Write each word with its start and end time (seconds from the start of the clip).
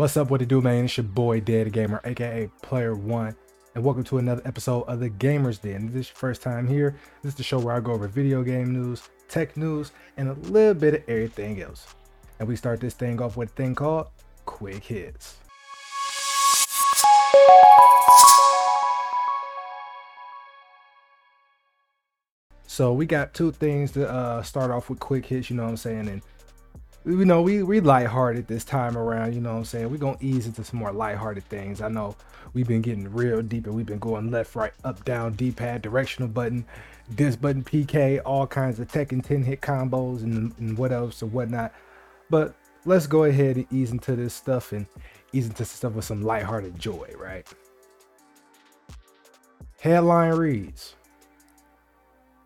What's 0.00 0.16
up, 0.16 0.30
what 0.30 0.40
it 0.40 0.48
do, 0.48 0.62
man? 0.62 0.86
It's 0.86 0.96
your 0.96 1.04
boy 1.04 1.40
Dead 1.40 1.70
Gamer, 1.74 2.00
aka 2.06 2.48
Player 2.62 2.94
One, 2.94 3.36
and 3.74 3.84
welcome 3.84 4.02
to 4.04 4.16
another 4.16 4.40
episode 4.46 4.84
of 4.84 4.98
the 4.98 5.10
Gamers 5.10 5.60
Den. 5.60 5.88
If 5.88 5.92
this 5.92 6.06
is 6.06 6.08
your 6.08 6.16
first 6.16 6.40
time 6.40 6.66
here. 6.66 6.96
This 7.22 7.34
is 7.34 7.36
the 7.36 7.42
show 7.42 7.58
where 7.58 7.74
I 7.74 7.80
go 7.80 7.92
over 7.92 8.08
video 8.08 8.42
game 8.42 8.72
news, 8.72 9.10
tech 9.28 9.58
news, 9.58 9.92
and 10.16 10.30
a 10.30 10.32
little 10.32 10.72
bit 10.72 10.94
of 10.94 11.02
everything 11.06 11.60
else. 11.60 11.86
And 12.38 12.48
we 12.48 12.56
start 12.56 12.80
this 12.80 12.94
thing 12.94 13.20
off 13.20 13.36
with 13.36 13.50
a 13.50 13.52
thing 13.52 13.74
called 13.74 14.06
Quick 14.46 14.82
Hits. 14.82 15.36
So 22.66 22.94
we 22.94 23.04
got 23.04 23.34
two 23.34 23.52
things 23.52 23.92
to 23.92 24.08
uh, 24.10 24.42
start 24.42 24.70
off 24.70 24.88
with 24.88 24.98
quick 24.98 25.26
hits, 25.26 25.50
you 25.50 25.56
know 25.56 25.64
what 25.64 25.68
I'm 25.68 25.76
saying? 25.76 26.08
And 26.08 26.22
you 27.04 27.24
know, 27.24 27.40
we 27.40 27.62
we 27.62 27.80
lighthearted 27.80 28.46
this 28.46 28.64
time 28.64 28.96
around, 28.96 29.34
you 29.34 29.40
know 29.40 29.52
what 29.52 29.58
I'm 29.58 29.64
saying? 29.64 29.90
We're 29.90 29.96
gonna 29.96 30.18
ease 30.20 30.46
into 30.46 30.62
some 30.64 30.78
more 30.78 30.92
lighthearted 30.92 31.44
things. 31.44 31.80
I 31.80 31.88
know 31.88 32.14
we've 32.52 32.68
been 32.68 32.82
getting 32.82 33.10
real 33.12 33.42
deep 33.42 33.66
and 33.66 33.74
we've 33.74 33.86
been 33.86 33.98
going 33.98 34.30
left, 34.30 34.54
right, 34.54 34.72
up, 34.84 35.04
down, 35.04 35.32
D-pad, 35.32 35.82
directional 35.82 36.28
button, 36.28 36.64
this 37.08 37.36
button 37.36 37.64
PK, 37.64 38.20
all 38.24 38.46
kinds 38.46 38.78
of 38.80 38.88
tech 38.90 39.12
and 39.12 39.24
10 39.24 39.42
hit 39.42 39.60
combos 39.60 40.22
and, 40.22 40.52
and 40.58 40.76
what 40.76 40.92
else 40.92 41.22
or 41.22 41.26
whatnot. 41.26 41.72
But 42.28 42.54
let's 42.84 43.06
go 43.06 43.24
ahead 43.24 43.56
and 43.56 43.66
ease 43.72 43.92
into 43.92 44.14
this 44.14 44.34
stuff 44.34 44.72
and 44.72 44.86
ease 45.32 45.46
into 45.46 45.64
stuff 45.64 45.94
with 45.94 46.04
some 46.04 46.22
lighthearted 46.22 46.78
joy, 46.78 47.12
right? 47.18 47.46
Headline 49.80 50.34
reads 50.34 50.96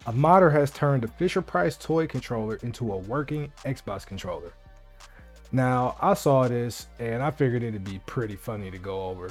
a 0.06 0.12
modder 0.12 0.50
has 0.50 0.70
turned 0.70 1.02
the 1.02 1.08
Fisher 1.08 1.40
Price 1.40 1.76
toy 1.76 2.06
controller 2.06 2.56
into 2.62 2.92
a 2.92 2.98
working 2.98 3.50
Xbox 3.64 4.06
controller. 4.06 4.52
Now, 5.52 5.96
I 6.00 6.14
saw 6.14 6.48
this 6.48 6.88
and 6.98 7.22
I 7.22 7.30
figured 7.30 7.62
it'd 7.62 7.84
be 7.84 8.00
pretty 8.06 8.36
funny 8.36 8.70
to 8.70 8.78
go 8.78 9.06
over. 9.08 9.30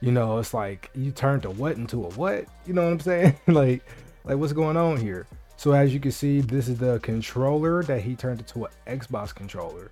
You 0.00 0.12
know, 0.12 0.38
it's 0.38 0.54
like 0.54 0.90
you 0.94 1.10
turned 1.10 1.44
a 1.44 1.50
what 1.50 1.76
into 1.76 2.04
a 2.04 2.10
what? 2.10 2.46
You 2.66 2.72
know 2.72 2.84
what 2.84 2.92
I'm 2.92 3.00
saying? 3.00 3.36
like, 3.46 3.84
like 4.24 4.38
what's 4.38 4.52
going 4.52 4.76
on 4.76 4.96
here? 4.96 5.26
So 5.56 5.72
as 5.72 5.92
you 5.92 6.00
can 6.00 6.12
see, 6.12 6.40
this 6.40 6.68
is 6.68 6.78
the 6.78 6.98
controller 7.00 7.82
that 7.82 8.00
he 8.00 8.14
turned 8.14 8.40
into 8.40 8.64
an 8.64 8.70
Xbox 8.98 9.34
controller. 9.34 9.90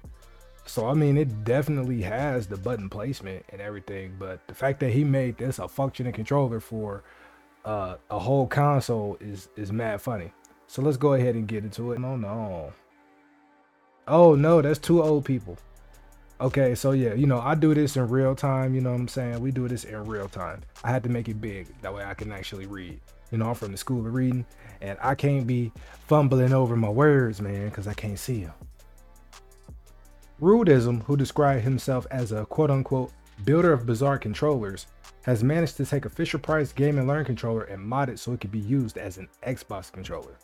So 0.65 0.87
I 0.87 0.95
mean, 0.95 1.19
it 1.19 1.45
definitely 1.45 2.00
has 2.03 2.47
the 2.47 2.56
button 2.56 2.89
placement 2.89 3.45
and 3.50 3.61
everything, 3.61 4.15
but 4.19 4.47
the 4.47 4.55
fact 4.55 4.81
that 4.81 4.91
he 4.91 5.05
made 5.05 5.37
this 5.37 5.59
a 5.59 5.69
functioning 5.69 6.12
controller 6.12 6.61
for 6.61 7.03
uh, 7.69 7.99
a 8.11 8.19
whole 8.19 8.47
console 8.47 9.19
is 9.21 9.51
is 9.57 9.71
mad 9.71 10.01
funny. 10.01 10.33
So 10.67 10.81
let's 10.81 10.97
go 10.97 11.13
ahead 11.13 11.35
and 11.35 11.47
get 11.47 11.65
into 11.65 11.93
it. 11.93 11.99
No, 11.99 12.17
no. 12.17 12.73
Oh 14.09 14.35
no, 14.35 14.63
that's 14.63 14.79
two 14.79 15.03
old 15.03 15.27
people. 15.27 15.59
Okay, 16.41 16.75
so 16.75 16.93
yeah, 16.93 17.13
you 17.13 17.27
know, 17.27 17.41
I 17.41 17.55
do 17.55 17.75
this 17.75 17.97
in 17.97 18.09
real 18.09 18.35
time, 18.35 18.75
you 18.75 18.81
know 18.81 18.93
what 18.93 19.01
I'm 19.01 19.09
saying? 19.09 19.41
We 19.41 19.51
do 19.51 19.69
this 19.69 19.85
in 19.85 20.03
real 20.07 20.29
time. 20.29 20.63
I 20.83 20.91
had 20.91 21.03
to 21.03 21.09
make 21.11 21.29
it 21.29 21.41
big, 21.41 21.67
that 21.83 21.93
way 21.93 22.05
I 22.05 22.15
can 22.15 22.33
actually 22.33 22.67
read. 22.67 23.01
You 23.31 23.39
know, 23.39 23.49
I'm 23.49 23.55
from 23.55 23.73
the 23.73 23.77
school 23.77 24.07
of 24.07 24.15
reading, 24.15 24.47
and 24.81 24.97
I 25.03 25.15
can't 25.15 25.47
be 25.47 25.73
fumbling 26.07 26.55
over 26.55 26.77
my 26.77 26.89
words, 26.89 27.43
man, 27.43 27.69
because 27.69 27.89
I 27.89 27.93
can't 27.93 28.19
see 28.19 28.45
them. 28.45 28.55
Rudism, 30.41 31.03
who 31.03 31.17
described 31.17 31.65
himself 31.65 32.07
as 32.13 32.31
a 32.31 32.47
quote 32.47 32.71
unquote 32.71 33.13
builder 33.45 33.73
of 33.73 33.85
bizarre 33.85 34.19
controllers, 34.19 34.87
has 35.23 35.45
managed 35.45 35.77
to 35.77 35.87
take 35.87 36.05
a 36.05 36.11
Fisher 36.11 36.39
Price 36.39 36.73
Game 36.73 36.97
& 37.07 37.07
Learn 37.07 37.25
controller 37.25 37.65
and 37.65 37.83
mod 37.83 38.09
it 38.09 38.19
so 38.19 38.33
it 38.33 38.41
could 38.41 38.53
be 38.53 38.59
used 38.59 38.99
as 38.99 39.19
an 39.19 39.29
Xbox 39.47 39.93
controller. 39.93 40.39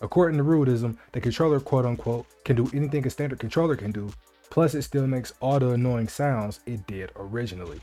According 0.00 0.38
to 0.38 0.44
Rudism, 0.44 0.96
the 1.12 1.20
controller 1.20 1.60
quote 1.60 1.84
unquote 1.84 2.26
can 2.44 2.56
do 2.56 2.70
anything 2.74 3.06
a 3.06 3.10
standard 3.10 3.38
controller 3.38 3.76
can 3.76 3.92
do, 3.92 4.12
plus 4.50 4.74
it 4.74 4.82
still 4.82 5.06
makes 5.06 5.32
all 5.40 5.58
the 5.58 5.70
annoying 5.70 6.08
sounds 6.08 6.60
it 6.66 6.86
did 6.86 7.10
originally. 7.16 7.80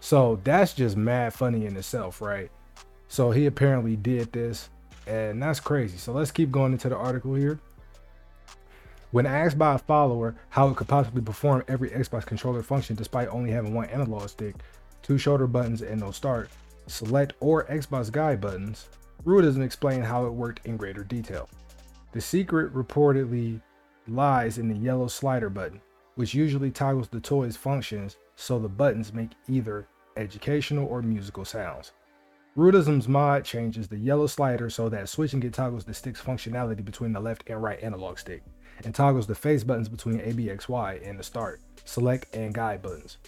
So 0.00 0.40
that's 0.44 0.74
just 0.74 0.96
mad 0.96 1.32
funny 1.32 1.66
in 1.66 1.76
itself, 1.76 2.20
right? 2.20 2.50
So 3.08 3.30
he 3.30 3.46
apparently 3.46 3.96
did 3.96 4.32
this, 4.32 4.68
and 5.06 5.42
that's 5.42 5.60
crazy. 5.60 5.96
So 5.96 6.12
let's 6.12 6.30
keep 6.30 6.50
going 6.50 6.72
into 6.72 6.88
the 6.88 6.96
article 6.96 7.34
here. 7.34 7.58
When 9.12 9.24
asked 9.24 9.56
by 9.56 9.74
a 9.74 9.78
follower 9.78 10.34
how 10.50 10.68
it 10.68 10.76
could 10.76 10.88
possibly 10.88 11.22
perform 11.22 11.64
every 11.68 11.90
Xbox 11.90 12.26
controller 12.26 12.62
function 12.62 12.96
despite 12.96 13.28
only 13.28 13.50
having 13.50 13.72
one 13.72 13.88
analog 13.88 14.28
stick, 14.28 14.56
two 15.06 15.18
shoulder 15.18 15.46
buttons, 15.46 15.82
and 15.82 16.00
no 16.00 16.10
start, 16.10 16.50
select 16.88 17.34
or 17.38 17.64
Xbox 17.66 18.10
guide 18.10 18.40
buttons, 18.40 18.88
Rue 19.24 19.40
doesn't 19.40 19.62
explain 19.62 20.02
how 20.02 20.26
it 20.26 20.32
worked 20.32 20.66
in 20.66 20.76
greater 20.76 21.04
detail. 21.04 21.48
The 22.10 22.20
secret 22.20 22.74
reportedly 22.74 23.60
lies 24.08 24.58
in 24.58 24.66
the 24.66 24.76
yellow 24.76 25.06
slider 25.06 25.48
button, 25.48 25.80
which 26.16 26.34
usually 26.34 26.72
toggles 26.72 27.08
the 27.08 27.20
toy's 27.20 27.56
functions 27.56 28.16
so 28.34 28.58
the 28.58 28.68
buttons 28.68 29.12
make 29.12 29.30
either 29.48 29.86
educational 30.16 30.88
or 30.88 31.02
musical 31.02 31.44
sounds. 31.44 31.92
Rudism's 32.56 33.06
mod 33.06 33.44
changes 33.44 33.86
the 33.86 33.98
yellow 33.98 34.26
slider 34.26 34.68
so 34.68 34.88
that 34.88 35.08
switching 35.08 35.42
it 35.44 35.52
toggles 35.54 35.84
the 35.84 35.94
stick's 35.94 36.20
functionality 36.20 36.84
between 36.84 37.12
the 37.12 37.20
left 37.20 37.44
and 37.46 37.62
right 37.62 37.80
analog 37.80 38.18
stick, 38.18 38.42
and 38.84 38.92
toggles 38.92 39.28
the 39.28 39.36
face 39.36 39.62
buttons 39.62 39.88
between 39.88 40.18
ABXY 40.18 41.08
and 41.08 41.16
the 41.16 41.22
start, 41.22 41.60
select, 41.84 42.34
and 42.34 42.52
guide 42.52 42.82
buttons. 42.82 43.18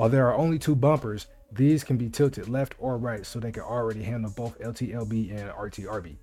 While 0.00 0.08
there 0.08 0.28
are 0.28 0.34
only 0.34 0.58
two 0.58 0.74
bumpers, 0.74 1.26
these 1.52 1.84
can 1.84 1.98
be 1.98 2.08
tilted 2.08 2.48
left 2.48 2.74
or 2.78 2.96
right 2.96 3.26
so 3.26 3.38
they 3.38 3.52
can 3.52 3.64
already 3.64 4.02
handle 4.02 4.32
both 4.34 4.58
LTLB 4.58 5.30
and 5.38 5.50
RTRB. 5.50 6.16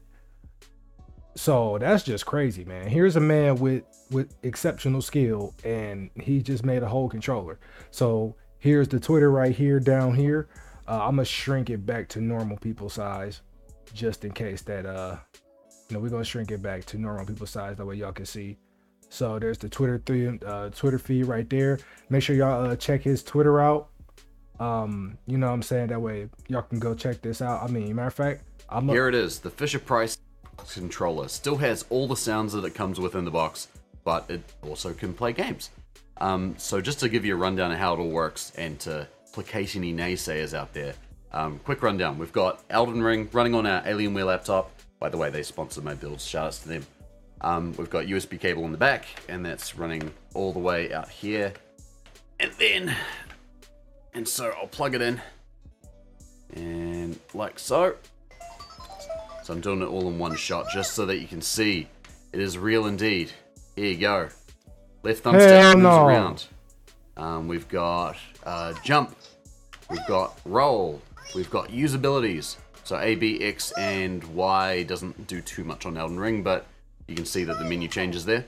So 1.36 1.78
that's 1.78 2.02
just 2.02 2.26
crazy, 2.26 2.66
man. 2.66 2.88
Here's 2.88 3.18
a 3.18 3.20
man 3.20 3.58
with 3.58 3.84
with 4.10 4.34
exceptional 4.42 5.04
skill 5.04 5.54
and 5.64 6.10
he 6.20 6.42
just 6.42 6.66
made 6.66 6.82
a 6.82 6.88
whole 6.88 7.08
controller. 7.08 7.60
So 7.92 8.36
here's 8.58 8.88
the 8.88 9.00
Twitter 9.00 9.30
right 9.30 9.56
here 9.56 9.80
down 9.80 10.16
here. 10.16 10.48
Uh, 10.88 11.04
I'm 11.04 11.18
gonna 11.18 11.26
shrink 11.26 11.70
it 11.70 11.86
back 11.86 12.10
to 12.10 12.20
normal 12.20 12.58
people 12.58 12.90
size 12.90 13.42
just 13.94 14.26
in 14.26 14.32
case 14.32 14.64
that 14.64 14.88
uh 14.88 15.18
you 15.88 15.94
know 15.94 16.00
we're 16.00 16.10
gonna 16.10 16.24
shrink 16.24 16.50
it 16.50 16.64
back 16.64 16.84
to 16.86 16.98
normal 16.98 17.28
people 17.28 17.46
size 17.46 17.78
that 17.78 17.86
way 17.86 17.94
y'all 17.94 18.12
can 18.12 18.26
see 18.26 18.58
so 19.09 19.40
there's 19.40 19.57
the 19.57 19.69
Twitter 19.69 20.01
three 20.06 20.40
uh, 20.45 20.69
Twitter 20.69 21.00
feed 21.00 21.25
right 21.25 21.50
there. 21.50 21.79
Make 22.09 22.23
sure 22.23 22.35
y'all 22.35 22.66
uh, 22.66 22.75
check 22.75 23.01
his 23.01 23.23
Twitter 23.23 23.59
out. 23.62 23.90
Um, 24.59 25.18
you 25.28 25.38
know 25.38 25.47
what 25.47 25.53
I'm 25.53 25.62
saying 25.62 25.88
that 25.88 26.01
way 26.01 26.29
y'all 26.47 26.63
can 26.63 26.79
go 26.79 26.95
check 26.95 27.22
this 27.22 27.41
out. 27.41 27.63
I 27.63 27.68
mean, 27.68 27.95
matter 27.95 28.07
of 28.07 28.13
fact, 28.13 28.44
I'm 28.69 28.88
here. 28.88 29.07
It 29.07 29.16
is 29.16 29.40
the 29.40 29.50
Fisher 29.50 29.79
Price 29.79 30.18
controller. 30.73 31.28
Still 31.28 31.57
has 31.57 31.85
all 31.90 32.07
the 32.07 32.18
sounds 32.18 32.53
that 32.53 32.66
it 32.66 32.73
comes 32.73 33.00
with 33.00 33.16
in 33.16 33.25
the 33.25 33.31
box, 33.31 33.68
but 34.03 34.29
it 34.29 34.41
also 34.63 34.94
can 34.94 35.13
play 35.13 35.34
games. 35.34 35.69
Um, 36.19 36.56
so 36.57 36.81
just 36.81 37.00
to 37.01 37.09
give 37.09 37.25
you 37.25 37.35
a 37.35 37.38
rundown 37.38 37.72
of 37.72 37.78
how 37.78 37.94
it 37.94 38.00
all 38.00 38.09
works 38.09 38.51
and 38.57 38.79
to 38.81 39.07
placate 39.34 39.75
any 39.75 39.94
naysayers 39.94 40.56
out 40.56 40.74
there, 40.74 40.95
um, 41.31 41.59
quick 41.63 41.84
rundown. 41.84 42.18
We've 42.18 42.31
got 42.31 42.63
Elden 42.69 43.03
Ring 43.03 43.29
running 43.31 43.53
on 43.53 43.68
our 43.68 43.81
Alienware 43.84 44.25
laptop. 44.25 44.72
By 45.00 45.09
the 45.09 45.18
way, 45.18 45.29
they 45.29 45.44
sponsored 45.44 45.84
my 45.84 45.94
builds. 45.94 46.25
Shout 46.25 46.47
outs 46.47 46.59
to 46.59 46.69
them. 46.69 46.85
Um, 47.42 47.74
we've 47.78 47.90
got 47.90 48.06
USB 48.06 48.40
cable 48.40 48.66
in 48.66 48.72
the 48.72 48.78
back, 48.78 49.06
and 49.30 49.46
that's 49.46 49.75
running 49.78 50.12
all 50.34 50.53
the 50.53 50.59
way 50.59 50.94
out 50.94 51.09
here. 51.09 51.53
And 52.40 52.52
then, 52.59 52.96
and 54.14 54.28
so 54.28 54.53
I'll 54.59 54.68
plug 54.68 54.96
it 54.96 55.02
in, 55.02 55.22
and 56.53 57.20
like 57.34 57.59
so. 57.59 57.96
So 59.44 59.53
I'm 59.53 59.62
doing 59.62 59.81
it 59.81 59.86
all 59.86 60.08
in 60.09 60.20
one 60.20 60.36
shot, 60.36 60.68
just 60.74 60.94
so 60.94 61.06
that 61.06 61.20
you 61.20 61.28
can 61.28 61.42
see 61.42 61.88
it 62.34 62.40
is 62.40 62.58
real 62.58 62.88
indeed. 62.88 63.31
Here 63.75 63.86
you 63.86 63.98
go. 63.98 64.30
Left 65.04 65.24
thumbstick 65.24 65.74
moves 65.74 65.84
no. 65.84 66.06
around. 66.06 66.46
Um, 67.16 67.48
we've 67.48 67.68
got 67.68 68.18
uh, 68.44 68.74
jump. 68.84 69.16
We've 69.89 70.06
got 70.07 70.39
roll. 70.45 71.01
We've 71.34 71.50
got 71.50 71.69
usabilities. 71.69 72.57
So 72.84 72.98
A, 73.00 73.16
B, 73.16 73.44
X, 73.44 73.72
and 73.78 74.24
Y 74.36 74.84
doesn't 74.84 75.28
do 75.28 75.42
too 75.42 75.63
much 75.63 75.86
on 75.86 75.98
Elden 75.98 76.19
Ring, 76.19 76.44
but 76.44 76.66
you 77.07 77.15
can 77.15 77.25
see 77.25 77.44
that 77.44 77.57
the 77.59 77.65
menu 77.65 77.88
changes 77.88 78.25
there. 78.25 78.45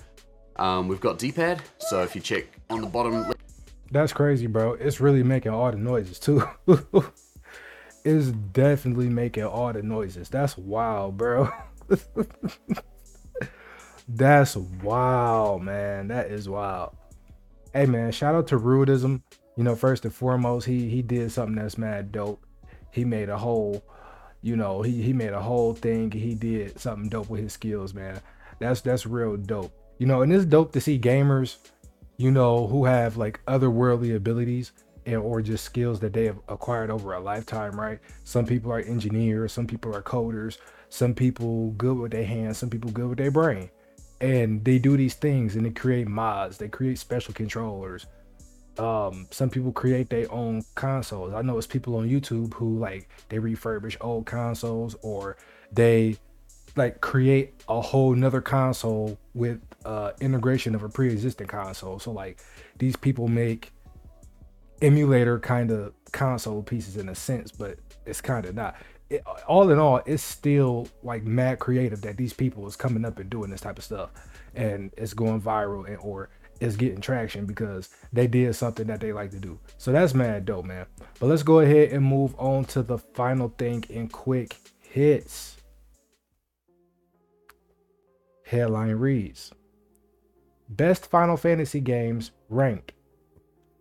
Um, 0.58 0.88
we've 0.88 1.00
got 1.00 1.18
D-pad, 1.18 1.62
so 1.78 2.02
if 2.04 2.16
you 2.16 2.22
check 2.22 2.46
on 2.70 2.82
the 2.82 2.88
bottom. 2.88 3.32
That's 3.92 4.12
crazy, 4.12 4.48
bro. 4.48 4.74
It's 4.74 5.00
really 5.00 5.24
making 5.24 5.54
all 5.54 5.72
the 5.72 5.78
noises 5.78 6.20
too. 6.20 6.44
it's 8.04 8.28
definitely 8.28 9.10
making 9.10 9.46
all 9.46 9.72
the 9.72 9.82
noises. 9.82 10.30
That's 10.30 10.58
wild, 10.58 11.18
bro. 11.18 11.50
that's 14.08 14.56
wild, 14.56 15.64
man. 15.64 16.10
That 16.10 16.28
is 16.28 16.50
wild. 16.50 16.96
Hey, 17.74 17.86
man, 17.86 18.12
shout 18.12 18.36
out 18.36 18.48
to 18.48 18.60
Rudism. 18.60 19.22
You 19.56 19.64
know, 19.64 19.76
first 19.76 20.04
and 20.06 20.14
foremost, 20.14 20.68
he 20.68 20.90
he 20.90 21.02
did 21.02 21.32
something 21.32 21.56
that's 21.56 21.78
mad 21.78 22.12
dope. 22.12 22.46
He 22.92 23.06
made 23.06 23.30
a 23.30 23.38
whole, 23.38 23.84
you 24.42 24.56
know, 24.56 24.82
he 24.82 25.02
he 25.02 25.14
made 25.14 25.34
a 25.34 25.42
whole 25.42 25.74
thing. 25.74 26.12
He 26.12 26.34
did 26.36 26.80
something 26.80 27.10
dope 27.10 27.30
with 27.30 27.42
his 27.42 27.54
skills, 27.54 27.94
man. 27.94 28.22
That's 28.60 28.82
that's 28.82 29.06
real 29.06 29.38
dope. 29.38 29.74
You 29.98 30.08
know, 30.08 30.22
and 30.22 30.32
it's 30.32 30.46
dope 30.46 30.72
to 30.74 30.82
see 30.82 31.00
gamers, 31.00 31.58
you 32.18 32.32
know, 32.32 32.68
who 32.68 32.86
have 32.86 33.18
like 33.18 33.44
otherworldly 33.46 34.16
abilities 34.16 34.72
and 35.06 35.18
or 35.18 35.42
just 35.42 35.64
skills 35.64 36.00
that 36.00 36.14
they 36.14 36.26
have 36.26 36.40
acquired 36.48 36.90
over 36.90 37.14
a 37.14 37.20
lifetime, 37.20 37.80
right? 37.80 38.00
Some 38.24 38.46
people 38.46 38.72
are 38.72 38.80
engineers, 38.80 39.52
some 39.52 39.68
people 39.68 39.96
are 39.96 40.02
coders, 40.02 40.58
some 40.90 41.14
people 41.14 41.72
good 41.72 41.98
with 41.98 42.12
their 42.12 42.26
hands, 42.26 42.58
some 42.58 42.70
people 42.70 42.92
good 42.92 43.10
with 43.10 43.18
their 43.18 43.32
brain. 43.32 43.70
And 44.22 44.64
they 44.64 44.80
do 44.80 44.98
these 44.98 45.14
things 45.14 45.56
and 45.56 45.66
they 45.66 45.72
create 45.72 46.08
mods, 46.08 46.58
they 46.58 46.68
create 46.68 47.00
special 47.00 47.34
controllers. 47.34 48.06
Um, 48.78 49.28
some 49.32 49.50
people 49.50 49.72
create 49.72 50.10
their 50.10 50.32
own 50.32 50.64
consoles. 50.76 51.34
I 51.34 51.42
know 51.42 51.58
it's 51.58 51.68
people 51.68 51.98
on 51.98 52.10
YouTube 52.10 52.54
who 52.54 52.80
like 52.80 53.10
they 53.28 53.38
refurbish 53.38 53.98
old 54.00 54.26
consoles 54.26 54.96
or 55.02 55.38
they 55.72 56.18
like 56.76 57.02
create 57.02 57.64
a 57.68 57.82
whole 57.82 58.14
nother 58.16 58.42
console 58.42 59.18
with 59.34 59.60
uh 59.86 60.12
integration 60.20 60.76
of 60.76 60.84
a 60.84 60.90
pre-existing 60.90 61.48
console. 61.48 62.00
So 62.00 62.12
like 62.12 62.40
these 62.78 62.96
people 62.96 63.28
make 63.28 63.72
emulator 64.82 65.40
kind 65.40 65.72
of 65.72 65.94
console 66.12 66.64
pieces 66.64 66.98
in 66.98 67.10
a 67.10 67.16
sense, 67.16 67.52
but 67.52 67.78
it's 68.06 68.22
kind 68.22 68.46
of 68.46 68.56
not. 68.56 68.76
It, 69.10 69.24
all 69.48 69.72
in 69.72 69.80
all, 69.80 70.02
it's 70.06 70.22
still 70.22 70.88
like 71.02 71.24
mad 71.24 71.60
creative 71.60 72.02
that 72.02 72.16
these 72.18 72.34
people 72.34 72.68
is 72.68 72.76
coming 72.76 73.06
up 73.06 73.18
and 73.18 73.30
doing 73.30 73.50
this 73.50 73.62
type 73.62 73.78
of 73.78 73.84
stuff, 73.84 74.12
and 74.54 74.92
it's 74.98 75.14
going 75.14 75.42
viral 75.42 75.88
and 75.88 75.98
or 75.98 76.30
it's 76.60 76.76
getting 76.76 77.02
traction 77.02 77.46
because 77.46 77.90
they 78.14 78.28
did 78.28 78.54
something 78.54 78.86
that 78.88 79.00
they 79.00 79.14
like 79.14 79.32
to 79.32 79.40
do. 79.40 79.60
So 79.78 79.92
that's 79.92 80.14
mad 80.14 80.46
dope, 80.46 80.66
man. 80.66 80.86
But 81.20 81.28
let's 81.28 81.44
go 81.44 81.62
ahead 81.62 81.92
and 81.92 82.06
move 82.06 82.36
on 82.38 82.66
to 82.66 82.84
the 82.84 82.98
final 82.98 83.50
thing 83.58 83.84
in 83.90 84.10
quick 84.10 84.58
hits. 84.82 85.56
Headline 88.50 88.96
reads 88.96 89.52
Best 90.68 91.06
Final 91.06 91.38
Fantasy 91.38 91.80
games 91.80 92.32
Ranked. 92.50 92.94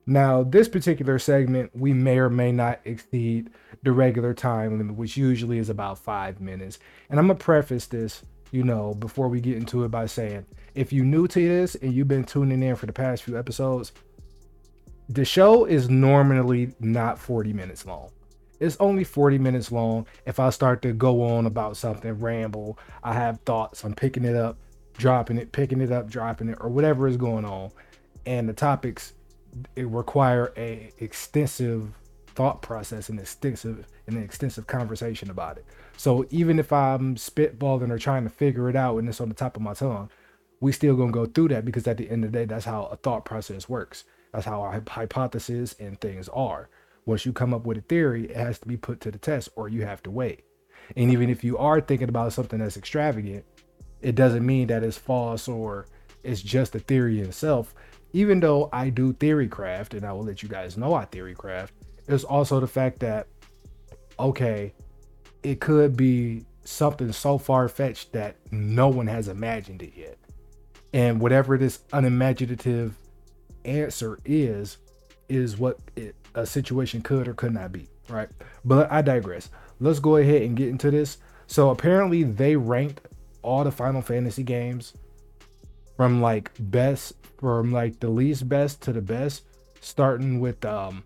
now, 0.04 0.42
this 0.42 0.68
particular 0.68 1.18
segment, 1.18 1.70
we 1.74 1.94
may 1.94 2.18
or 2.18 2.28
may 2.28 2.52
not 2.52 2.80
exceed 2.84 3.48
the 3.82 3.92
regular 3.92 4.34
time 4.34 4.76
limit, 4.76 4.96
which 4.96 5.16
usually 5.16 5.56
is 5.56 5.70
about 5.70 5.98
five 5.98 6.38
minutes. 6.40 6.78
And 7.08 7.18
I'm 7.18 7.28
going 7.28 7.38
to 7.38 7.44
preface 7.44 7.86
this, 7.86 8.22
you 8.50 8.62
know, 8.62 8.92
before 8.92 9.28
we 9.28 9.40
get 9.40 9.56
into 9.56 9.84
it 9.84 9.90
by 9.90 10.04
saying 10.04 10.44
if 10.74 10.92
you're 10.92 11.04
new 11.04 11.26
to 11.28 11.48
this 11.48 11.74
and 11.74 11.94
you've 11.94 12.08
been 12.08 12.24
tuning 12.24 12.62
in 12.62 12.76
for 12.76 12.84
the 12.84 12.92
past 12.92 13.22
few 13.22 13.38
episodes, 13.38 13.92
the 15.08 15.24
show 15.24 15.64
is 15.64 15.88
normally 15.88 16.74
not 16.78 17.18
40 17.18 17.54
minutes 17.54 17.86
long. 17.86 18.10
It's 18.60 18.76
only 18.80 19.04
40 19.04 19.38
minutes 19.38 19.70
long. 19.70 20.06
If 20.26 20.40
I 20.40 20.50
start 20.50 20.82
to 20.82 20.92
go 20.92 21.22
on 21.22 21.46
about 21.46 21.76
something, 21.76 22.12
ramble, 22.18 22.78
I 23.02 23.14
have 23.14 23.40
thoughts, 23.40 23.84
I'm 23.84 23.94
picking 23.94 24.24
it 24.24 24.36
up, 24.36 24.58
dropping 24.96 25.38
it, 25.38 25.52
picking 25.52 25.80
it 25.80 25.92
up, 25.92 26.08
dropping 26.08 26.48
it, 26.48 26.58
or 26.60 26.68
whatever 26.68 27.06
is 27.06 27.16
going 27.16 27.44
on. 27.44 27.70
And 28.26 28.48
the 28.48 28.52
topics 28.52 29.14
it 29.76 29.86
require 29.88 30.52
a 30.56 30.92
extensive 30.98 31.92
thought 32.34 32.62
process 32.62 33.08
and 33.08 33.18
extensive 33.18 33.86
and 34.06 34.16
an 34.16 34.22
extensive 34.22 34.66
conversation 34.66 35.30
about 35.30 35.56
it. 35.56 35.64
So 35.96 36.24
even 36.30 36.58
if 36.58 36.72
I'm 36.72 37.16
spitballing 37.16 37.90
or 37.90 37.98
trying 37.98 38.24
to 38.24 38.30
figure 38.30 38.68
it 38.68 38.76
out 38.76 38.98
and 38.98 39.08
it's 39.08 39.20
on 39.20 39.28
the 39.28 39.34
top 39.34 39.56
of 39.56 39.62
my 39.62 39.74
tongue, 39.74 40.10
we 40.60 40.72
still 40.72 40.96
gonna 40.96 41.12
go 41.12 41.26
through 41.26 41.48
that 41.48 41.64
because 41.64 41.86
at 41.86 41.96
the 41.96 42.08
end 42.08 42.24
of 42.24 42.32
the 42.32 42.38
day, 42.38 42.44
that's 42.44 42.64
how 42.64 42.84
a 42.86 42.96
thought 42.96 43.24
process 43.24 43.68
works. 43.68 44.04
That's 44.32 44.46
how 44.46 44.60
our 44.60 44.82
hypothesis 44.88 45.74
and 45.80 46.00
things 46.00 46.28
are. 46.28 46.68
Once 47.08 47.26
you 47.26 47.32
come 47.32 47.52
up 47.52 47.66
with 47.66 47.78
a 47.78 47.82
theory, 47.82 48.26
it 48.26 48.36
has 48.36 48.58
to 48.60 48.68
be 48.68 48.76
put 48.76 49.00
to 49.00 49.10
the 49.10 49.18
test 49.18 49.48
or 49.56 49.68
you 49.68 49.84
have 49.84 50.02
to 50.02 50.10
wait. 50.10 50.44
And 50.96 51.10
even 51.10 51.28
if 51.28 51.42
you 51.42 51.58
are 51.58 51.80
thinking 51.80 52.08
about 52.08 52.32
something 52.32 52.60
that's 52.60 52.76
extravagant, 52.76 53.44
it 54.00 54.14
doesn't 54.14 54.46
mean 54.46 54.68
that 54.68 54.84
it's 54.84 54.96
false 54.96 55.48
or 55.48 55.86
it's 56.22 56.42
just 56.42 56.74
a 56.76 56.78
theory 56.78 57.20
itself 57.20 57.74
even 58.12 58.40
though 58.40 58.68
I 58.72 58.90
do 58.90 59.12
theory 59.12 59.48
craft, 59.48 59.94
and 59.94 60.04
I 60.04 60.12
will 60.12 60.24
let 60.24 60.42
you 60.42 60.48
guys 60.48 60.76
know 60.76 60.94
I 60.94 61.04
theory 61.04 61.34
craft, 61.34 61.74
is 62.06 62.24
also 62.24 62.60
the 62.60 62.66
fact 62.66 63.00
that, 63.00 63.26
okay, 64.18 64.74
it 65.42 65.60
could 65.60 65.96
be 65.96 66.44
something 66.64 67.12
so 67.12 67.38
far 67.38 67.68
fetched 67.68 68.12
that 68.12 68.36
no 68.50 68.88
one 68.88 69.06
has 69.06 69.28
imagined 69.28 69.82
it 69.82 69.92
yet. 69.94 70.18
And 70.92 71.20
whatever 71.20 71.58
this 71.58 71.80
unimaginative 71.92 72.96
answer 73.64 74.18
is, 74.24 74.78
is 75.28 75.58
what 75.58 75.78
it, 75.94 76.16
a 76.34 76.46
situation 76.46 77.02
could 77.02 77.28
or 77.28 77.34
could 77.34 77.52
not 77.52 77.72
be, 77.72 77.88
right? 78.08 78.28
But 78.64 78.90
I 78.90 79.02
digress. 79.02 79.50
Let's 79.80 80.00
go 80.00 80.16
ahead 80.16 80.42
and 80.42 80.56
get 80.56 80.68
into 80.68 80.90
this. 80.90 81.18
So 81.46 81.70
apparently 81.70 82.22
they 82.24 82.56
ranked 82.56 83.00
all 83.42 83.64
the 83.64 83.70
Final 83.70 84.02
Fantasy 84.02 84.42
games 84.42 84.94
from 85.96 86.20
like 86.20 86.50
best 86.58 87.14
from 87.38 87.72
like 87.72 88.00
the 88.00 88.08
least 88.08 88.48
best 88.48 88.82
to 88.82 88.92
the 88.92 89.00
best, 89.00 89.44
starting 89.80 90.40
with 90.40 90.64
um, 90.64 91.04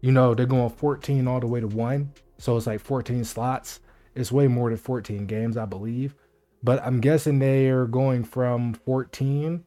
you 0.00 0.12
know, 0.12 0.34
they're 0.34 0.46
going 0.46 0.70
14 0.70 1.26
all 1.26 1.40
the 1.40 1.46
way 1.46 1.60
to 1.60 1.66
one. 1.66 2.12
So 2.38 2.56
it's 2.56 2.66
like 2.66 2.80
14 2.80 3.24
slots. 3.24 3.80
It's 4.14 4.30
way 4.30 4.46
more 4.46 4.70
than 4.70 4.78
14 4.78 5.26
games, 5.26 5.56
I 5.56 5.64
believe. 5.64 6.14
But 6.62 6.80
I'm 6.84 7.00
guessing 7.00 7.38
they 7.38 7.68
are 7.68 7.86
going 7.86 8.24
from 8.24 8.74
14. 8.74 9.64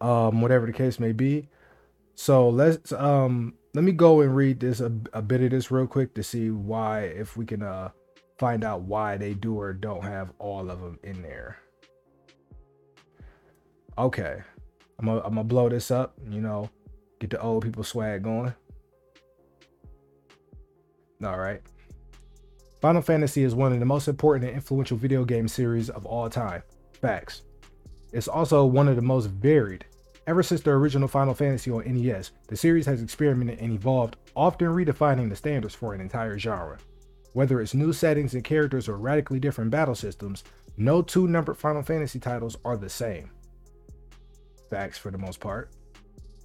Um, 0.00 0.40
whatever 0.40 0.66
the 0.66 0.72
case 0.72 0.98
may 0.98 1.12
be. 1.12 1.48
So 2.20 2.50
let's 2.50 2.92
um 2.92 3.54
let 3.72 3.82
me 3.82 3.92
go 3.92 4.20
and 4.20 4.36
read 4.36 4.60
this 4.60 4.80
a, 4.80 4.92
a 5.12 5.22
bit 5.22 5.40
of 5.42 5.50
this 5.50 5.70
real 5.70 5.86
quick 5.86 6.14
to 6.14 6.22
see 6.22 6.50
why 6.50 7.04
if 7.04 7.36
we 7.36 7.46
can 7.46 7.62
uh 7.62 7.90
find 8.38 8.62
out 8.62 8.82
why 8.82 9.16
they 9.16 9.32
do 9.32 9.58
or 9.58 9.72
don't 9.72 10.02
have 10.02 10.32
all 10.38 10.70
of 10.70 10.80
them 10.80 10.98
in 11.02 11.22
there 11.22 11.58
okay, 14.00 14.42
I'm 14.98 15.08
I'm 15.08 15.20
gonna 15.20 15.44
blow 15.44 15.68
this 15.68 15.90
up, 15.90 16.14
you 16.28 16.40
know, 16.40 16.70
get 17.18 17.30
the 17.30 17.40
old 17.40 17.64
people 17.64 17.84
swag 17.84 18.22
going. 18.22 18.54
All 21.22 21.38
right. 21.38 21.60
Final 22.80 23.02
Fantasy 23.02 23.44
is 23.44 23.54
one 23.54 23.72
of 23.74 23.78
the 23.78 23.84
most 23.84 24.08
important 24.08 24.46
and 24.46 24.54
influential 24.54 24.96
video 24.96 25.24
game 25.24 25.46
series 25.48 25.90
of 25.90 26.06
all 26.06 26.30
time. 26.30 26.62
Facts. 27.00 27.42
It's 28.12 28.26
also 28.26 28.64
one 28.64 28.88
of 28.88 28.96
the 28.96 29.02
most 29.02 29.26
varied. 29.26 29.84
Ever 30.26 30.42
since 30.42 30.60
the 30.60 30.70
original 30.70 31.08
Final 31.08 31.34
Fantasy 31.34 31.70
on 31.70 31.82
NES, 31.86 32.30
the 32.46 32.56
series 32.56 32.86
has 32.86 33.02
experimented 33.02 33.58
and 33.58 33.72
evolved, 33.72 34.16
often 34.36 34.68
redefining 34.68 35.28
the 35.28 35.36
standards 35.36 35.74
for 35.74 35.94
an 35.94 36.00
entire 36.00 36.38
genre. 36.38 36.78
Whether 37.32 37.60
it's 37.60 37.74
new 37.74 37.92
settings 37.92 38.34
and 38.34 38.44
characters 38.44 38.88
or 38.88 38.96
radically 38.96 39.40
different 39.40 39.70
battle 39.70 39.94
systems, 39.94 40.44
no 40.76 41.02
two 41.02 41.26
numbered 41.26 41.58
Final 41.58 41.82
Fantasy 41.82 42.18
titles 42.18 42.56
are 42.64 42.76
the 42.76 42.88
same 42.88 43.30
facts 44.70 44.96
for 44.96 45.10
the 45.10 45.18
most 45.18 45.40
part. 45.40 45.70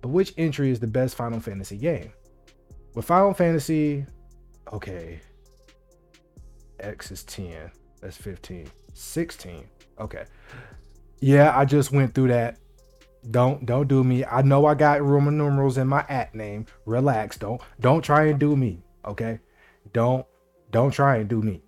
But 0.01 0.09
which 0.09 0.33
entry 0.37 0.71
is 0.71 0.79
the 0.79 0.87
best 0.87 1.15
Final 1.15 1.39
Fantasy 1.39 1.77
game? 1.77 2.11
With 2.95 3.05
Final 3.05 3.33
Fantasy, 3.33 4.05
okay, 4.73 5.19
X 6.79 7.11
is 7.11 7.23
10, 7.23 7.71
that's 8.01 8.17
15, 8.17 8.67
16. 8.93 9.65
Okay. 9.99 10.25
Yeah, 11.19 11.57
I 11.57 11.65
just 11.65 11.91
went 11.91 12.13
through 12.13 12.27
that. 12.29 12.57
Don't 13.29 13.65
don't 13.65 13.87
do 13.87 14.03
me. 14.03 14.23
I 14.25 14.41
know 14.41 14.65
I 14.65 14.75
got 14.75 15.01
Roman 15.01 15.37
numerals 15.37 15.77
in 15.77 15.87
my 15.87 16.05
at 16.07 16.35
name. 16.35 16.65
Relax. 16.85 17.37
Don't 17.37 17.61
don't 17.79 18.01
try 18.01 18.25
and 18.27 18.39
do 18.39 18.55
me. 18.55 18.83
Okay? 19.05 19.39
Don't 19.93 20.25
don't 20.71 20.91
try 20.91 21.17
and 21.17 21.29
do 21.29 21.41
me. 21.41 21.61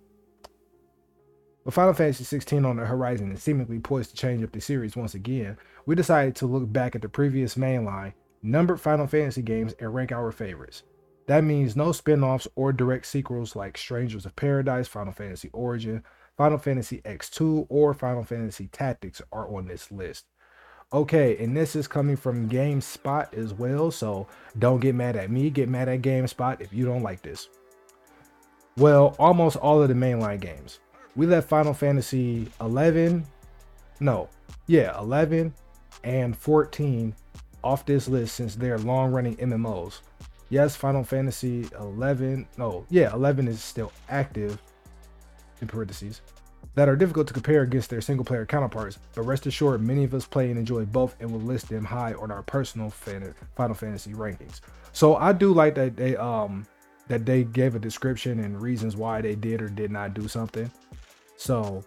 With 1.64 1.74
Final 1.74 1.92
Fantasy 1.92 2.24
16 2.24 2.64
on 2.64 2.76
the 2.76 2.86
horizon 2.86 3.28
and 3.28 3.38
seemingly 3.38 3.78
poised 3.78 4.10
to 4.10 4.16
change 4.16 4.42
up 4.42 4.52
the 4.52 4.60
series 4.60 4.96
once 4.96 5.14
again, 5.14 5.58
we 5.84 5.94
decided 5.94 6.34
to 6.36 6.46
look 6.46 6.72
back 6.72 6.94
at 6.94 7.02
the 7.02 7.10
previous 7.10 7.56
mainline, 7.56 8.14
numbered 8.42 8.80
Final 8.80 9.06
Fantasy 9.06 9.42
games, 9.42 9.74
and 9.78 9.94
rank 9.94 10.10
our 10.10 10.32
favorites. 10.32 10.82
That 11.26 11.44
means 11.44 11.76
no 11.76 11.92
spin 11.92 12.24
offs 12.24 12.48
or 12.56 12.72
direct 12.72 13.04
sequels 13.04 13.54
like 13.54 13.76
Strangers 13.76 14.24
of 14.24 14.34
Paradise, 14.34 14.88
Final 14.88 15.12
Fantasy 15.12 15.50
Origin, 15.52 16.02
Final 16.38 16.56
Fantasy 16.56 17.02
X2, 17.02 17.66
or 17.68 17.92
Final 17.92 18.24
Fantasy 18.24 18.68
Tactics 18.68 19.20
are 19.30 19.54
on 19.54 19.68
this 19.68 19.92
list. 19.92 20.24
Okay, 20.90 21.36
and 21.36 21.54
this 21.54 21.76
is 21.76 21.86
coming 21.86 22.16
from 22.16 22.48
GameSpot 22.48 23.34
as 23.34 23.52
well, 23.52 23.90
so 23.90 24.26
don't 24.58 24.80
get 24.80 24.94
mad 24.94 25.16
at 25.16 25.30
me, 25.30 25.50
get 25.50 25.68
mad 25.68 25.86
at 25.86 26.00
GameSpot 26.00 26.62
if 26.62 26.72
you 26.72 26.86
don't 26.86 27.02
like 27.02 27.20
this. 27.20 27.50
Well, 28.78 29.14
almost 29.18 29.58
all 29.58 29.82
of 29.82 29.88
the 29.88 29.94
mainline 29.94 30.40
games 30.40 30.80
we 31.14 31.26
left 31.26 31.48
Final 31.48 31.74
Fantasy 31.74 32.48
11, 32.60 33.26
no, 34.00 34.30
yeah, 34.66 34.98
11 34.98 35.52
and 36.04 36.34
14 36.34 37.14
off 37.62 37.84
this 37.84 38.08
list 38.08 38.36
since 38.36 38.54
they're 38.54 38.78
long 38.78 39.10
running 39.12 39.36
MMOs. 39.36 40.00
Yes, 40.48 40.74
Final 40.74 41.04
Fantasy 41.04 41.68
11, 41.78 42.48
no, 42.56 42.86
yeah, 42.88 43.12
11 43.12 43.46
is 43.46 43.62
still 43.62 43.92
active 44.08 44.62
in 45.60 45.68
parentheses 45.68 46.22
that 46.78 46.88
are 46.88 46.94
difficult 46.94 47.26
to 47.26 47.34
compare 47.34 47.62
against 47.62 47.90
their 47.90 48.00
single 48.00 48.24
player 48.24 48.46
counterparts, 48.46 49.00
but 49.16 49.22
rest 49.22 49.46
assured, 49.46 49.82
many 49.82 50.04
of 50.04 50.14
us 50.14 50.24
play 50.24 50.48
and 50.48 50.56
enjoy 50.56 50.84
both 50.84 51.16
and 51.18 51.28
will 51.28 51.40
list 51.40 51.68
them 51.68 51.84
high 51.84 52.14
on 52.14 52.30
our 52.30 52.44
personal 52.44 52.88
fan- 52.88 53.34
Final 53.56 53.74
Fantasy 53.74 54.12
rankings. 54.12 54.60
So 54.92 55.16
I 55.16 55.32
do 55.32 55.52
like 55.52 55.74
that 55.74 55.96
they 55.96 56.14
um 56.16 56.68
that 57.08 57.26
they 57.26 57.42
gave 57.42 57.74
a 57.74 57.80
description 57.80 58.38
and 58.38 58.62
reasons 58.62 58.94
why 58.94 59.20
they 59.20 59.34
did 59.34 59.60
or 59.60 59.68
did 59.68 59.90
not 59.90 60.14
do 60.14 60.28
something. 60.28 60.70
So, 61.36 61.82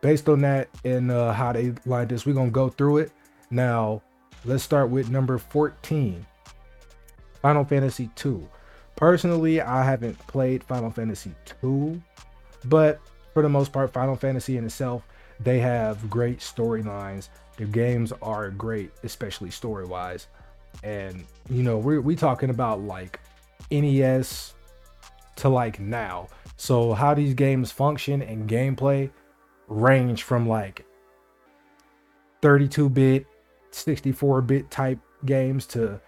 based 0.00 0.28
on 0.28 0.42
that 0.42 0.68
and 0.84 1.10
uh, 1.10 1.32
how 1.32 1.52
they 1.52 1.74
lined 1.84 2.10
this, 2.10 2.24
we're 2.24 2.34
gonna 2.34 2.50
go 2.50 2.68
through 2.68 2.98
it. 2.98 3.10
Now, 3.50 4.00
let's 4.44 4.62
start 4.62 4.90
with 4.90 5.10
number 5.10 5.38
14, 5.38 6.24
Final 7.42 7.64
Fantasy 7.64 8.10
2. 8.14 8.48
Personally, 8.94 9.60
I 9.60 9.82
haven't 9.82 10.16
played 10.28 10.62
Final 10.62 10.92
Fantasy 10.92 11.34
2, 11.60 12.00
but 12.66 13.00
for 13.36 13.42
the 13.42 13.48
most 13.50 13.70
part, 13.70 13.92
Final 13.92 14.16
Fantasy 14.16 14.56
in 14.56 14.64
itself, 14.64 15.06
they 15.40 15.58
have 15.58 16.08
great 16.08 16.38
storylines. 16.38 17.28
The 17.58 17.66
games 17.66 18.10
are 18.22 18.48
great, 18.48 18.90
especially 19.02 19.50
story 19.50 19.84
wise. 19.84 20.28
And 20.82 21.22
you 21.50 21.62
know, 21.62 21.76
we're 21.76 22.00
we 22.00 22.16
talking 22.16 22.48
about 22.48 22.80
like 22.80 23.20
NES 23.70 24.54
to 25.36 25.50
like 25.50 25.78
now. 25.78 26.28
So 26.56 26.94
how 26.94 27.12
these 27.12 27.34
games 27.34 27.70
function 27.70 28.22
and 28.22 28.48
gameplay 28.48 29.10
range 29.68 30.22
from 30.22 30.48
like 30.48 30.86
32-bit, 32.40 33.26
64-bit 33.70 34.70
type 34.70 34.98
games 35.26 35.66
to 35.66 36.00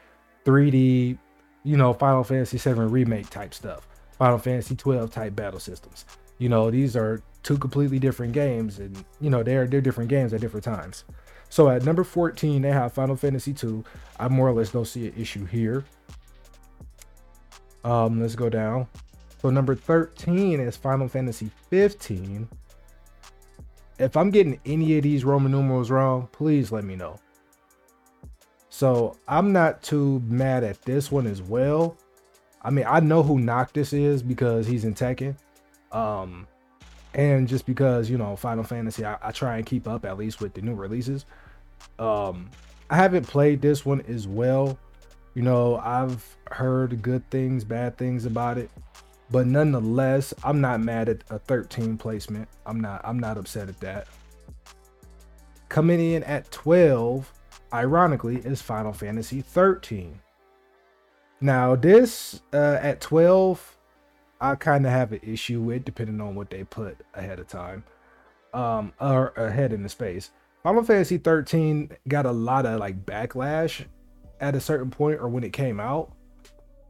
3D, 0.46 1.18
you 1.62 1.76
know, 1.76 1.92
Final 1.92 2.24
Fantasy 2.24 2.56
7 2.56 2.90
remake 2.90 3.28
type 3.28 3.52
stuff. 3.52 3.86
Final 4.12 4.38
Fantasy 4.38 4.74
12 4.74 5.10
type 5.10 5.36
battle 5.36 5.60
systems. 5.60 6.06
You 6.38 6.48
know, 6.48 6.70
these 6.70 6.96
are 6.96 7.22
two 7.42 7.58
completely 7.58 7.98
different 7.98 8.32
games 8.32 8.78
and 8.78 9.04
you 9.20 9.30
know, 9.30 9.42
they're 9.42 9.66
they're 9.66 9.80
different 9.80 10.10
games 10.10 10.32
at 10.32 10.40
different 10.40 10.64
times. 10.64 11.04
So 11.50 11.68
at 11.68 11.84
number 11.84 12.04
14, 12.04 12.62
they 12.62 12.70
have 12.70 12.92
Final 12.92 13.16
Fantasy 13.16 13.52
2. 13.52 13.82
I 14.20 14.28
more 14.28 14.48
or 14.48 14.52
less 14.52 14.70
don't 14.70 14.84
see 14.84 15.06
an 15.06 15.14
issue 15.16 15.44
here. 15.46 15.84
Um, 17.84 18.20
let's 18.20 18.34
go 18.34 18.48
down. 18.50 18.86
So 19.40 19.50
number 19.50 19.74
13 19.74 20.60
is 20.60 20.76
Final 20.76 21.08
Fantasy 21.08 21.50
15. 21.70 22.48
If 23.98 24.16
I'm 24.16 24.30
getting 24.30 24.60
any 24.66 24.96
of 24.98 25.04
these 25.04 25.24
Roman 25.24 25.52
numerals 25.52 25.90
wrong, 25.90 26.28
please 26.32 26.70
let 26.70 26.84
me 26.84 26.96
know. 26.96 27.18
So 28.68 29.16
I'm 29.26 29.52
not 29.52 29.82
too 29.82 30.22
mad 30.26 30.64
at 30.64 30.82
this 30.82 31.10
one 31.10 31.26
as 31.26 31.42
well. 31.42 31.96
I 32.62 32.70
mean, 32.70 32.84
I 32.86 33.00
know 33.00 33.22
who 33.22 33.38
Noctis 33.38 33.92
is 33.92 34.22
because 34.22 34.66
he's 34.66 34.84
in 34.84 34.94
Tekken. 34.94 35.36
Um, 35.92 36.46
and 37.14 37.48
just 37.48 37.66
because, 37.66 38.10
you 38.10 38.18
know, 38.18 38.36
Final 38.36 38.64
Fantasy, 38.64 39.04
I, 39.04 39.16
I 39.22 39.32
try 39.32 39.56
and 39.56 39.66
keep 39.66 39.88
up 39.88 40.04
at 40.04 40.18
least 40.18 40.40
with 40.40 40.54
the 40.54 40.62
new 40.62 40.74
releases. 40.74 41.24
Um, 41.98 42.50
I 42.90 42.96
haven't 42.96 43.26
played 43.26 43.60
this 43.60 43.84
one 43.84 44.02
as 44.02 44.26
well. 44.26 44.78
You 45.34 45.42
know, 45.42 45.76
I've 45.78 46.24
heard 46.50 47.00
good 47.02 47.28
things, 47.30 47.64
bad 47.64 47.96
things 47.96 48.26
about 48.26 48.58
it. 48.58 48.70
But 49.30 49.46
nonetheless, 49.46 50.32
I'm 50.42 50.60
not 50.60 50.80
mad 50.80 51.08
at 51.08 51.22
a 51.30 51.38
13 51.38 51.98
placement. 51.98 52.48
I'm 52.66 52.80
not 52.80 53.02
I'm 53.04 53.18
not 53.18 53.36
upset 53.36 53.68
at 53.68 53.78
that. 53.80 54.08
Coming 55.68 56.00
in 56.00 56.22
at 56.24 56.50
12, 56.50 57.30
ironically, 57.74 58.36
is 58.36 58.62
Final 58.62 58.92
Fantasy 58.92 59.42
13. 59.42 60.18
Now, 61.42 61.76
this 61.76 62.40
uh, 62.54 62.78
at 62.80 63.00
12, 63.02 63.76
I 64.40 64.54
kind 64.54 64.86
of 64.86 64.92
have 64.92 65.12
an 65.12 65.20
issue 65.22 65.60
with, 65.60 65.84
depending 65.84 66.20
on 66.20 66.34
what 66.34 66.50
they 66.50 66.64
put 66.64 66.98
ahead 67.14 67.40
of 67.40 67.48
time, 67.48 67.84
um, 68.54 68.92
or 69.00 69.28
ahead 69.36 69.72
in 69.72 69.82
the 69.82 69.88
space. 69.88 70.30
Final 70.62 70.82
Fantasy 70.82 71.18
13 71.18 71.90
got 72.08 72.26
a 72.26 72.32
lot 72.32 72.66
of 72.66 72.80
like 72.80 73.04
backlash 73.04 73.84
at 74.40 74.54
a 74.54 74.60
certain 74.60 74.90
point 74.90 75.20
or 75.20 75.28
when 75.28 75.44
it 75.44 75.52
came 75.52 75.80
out 75.80 76.12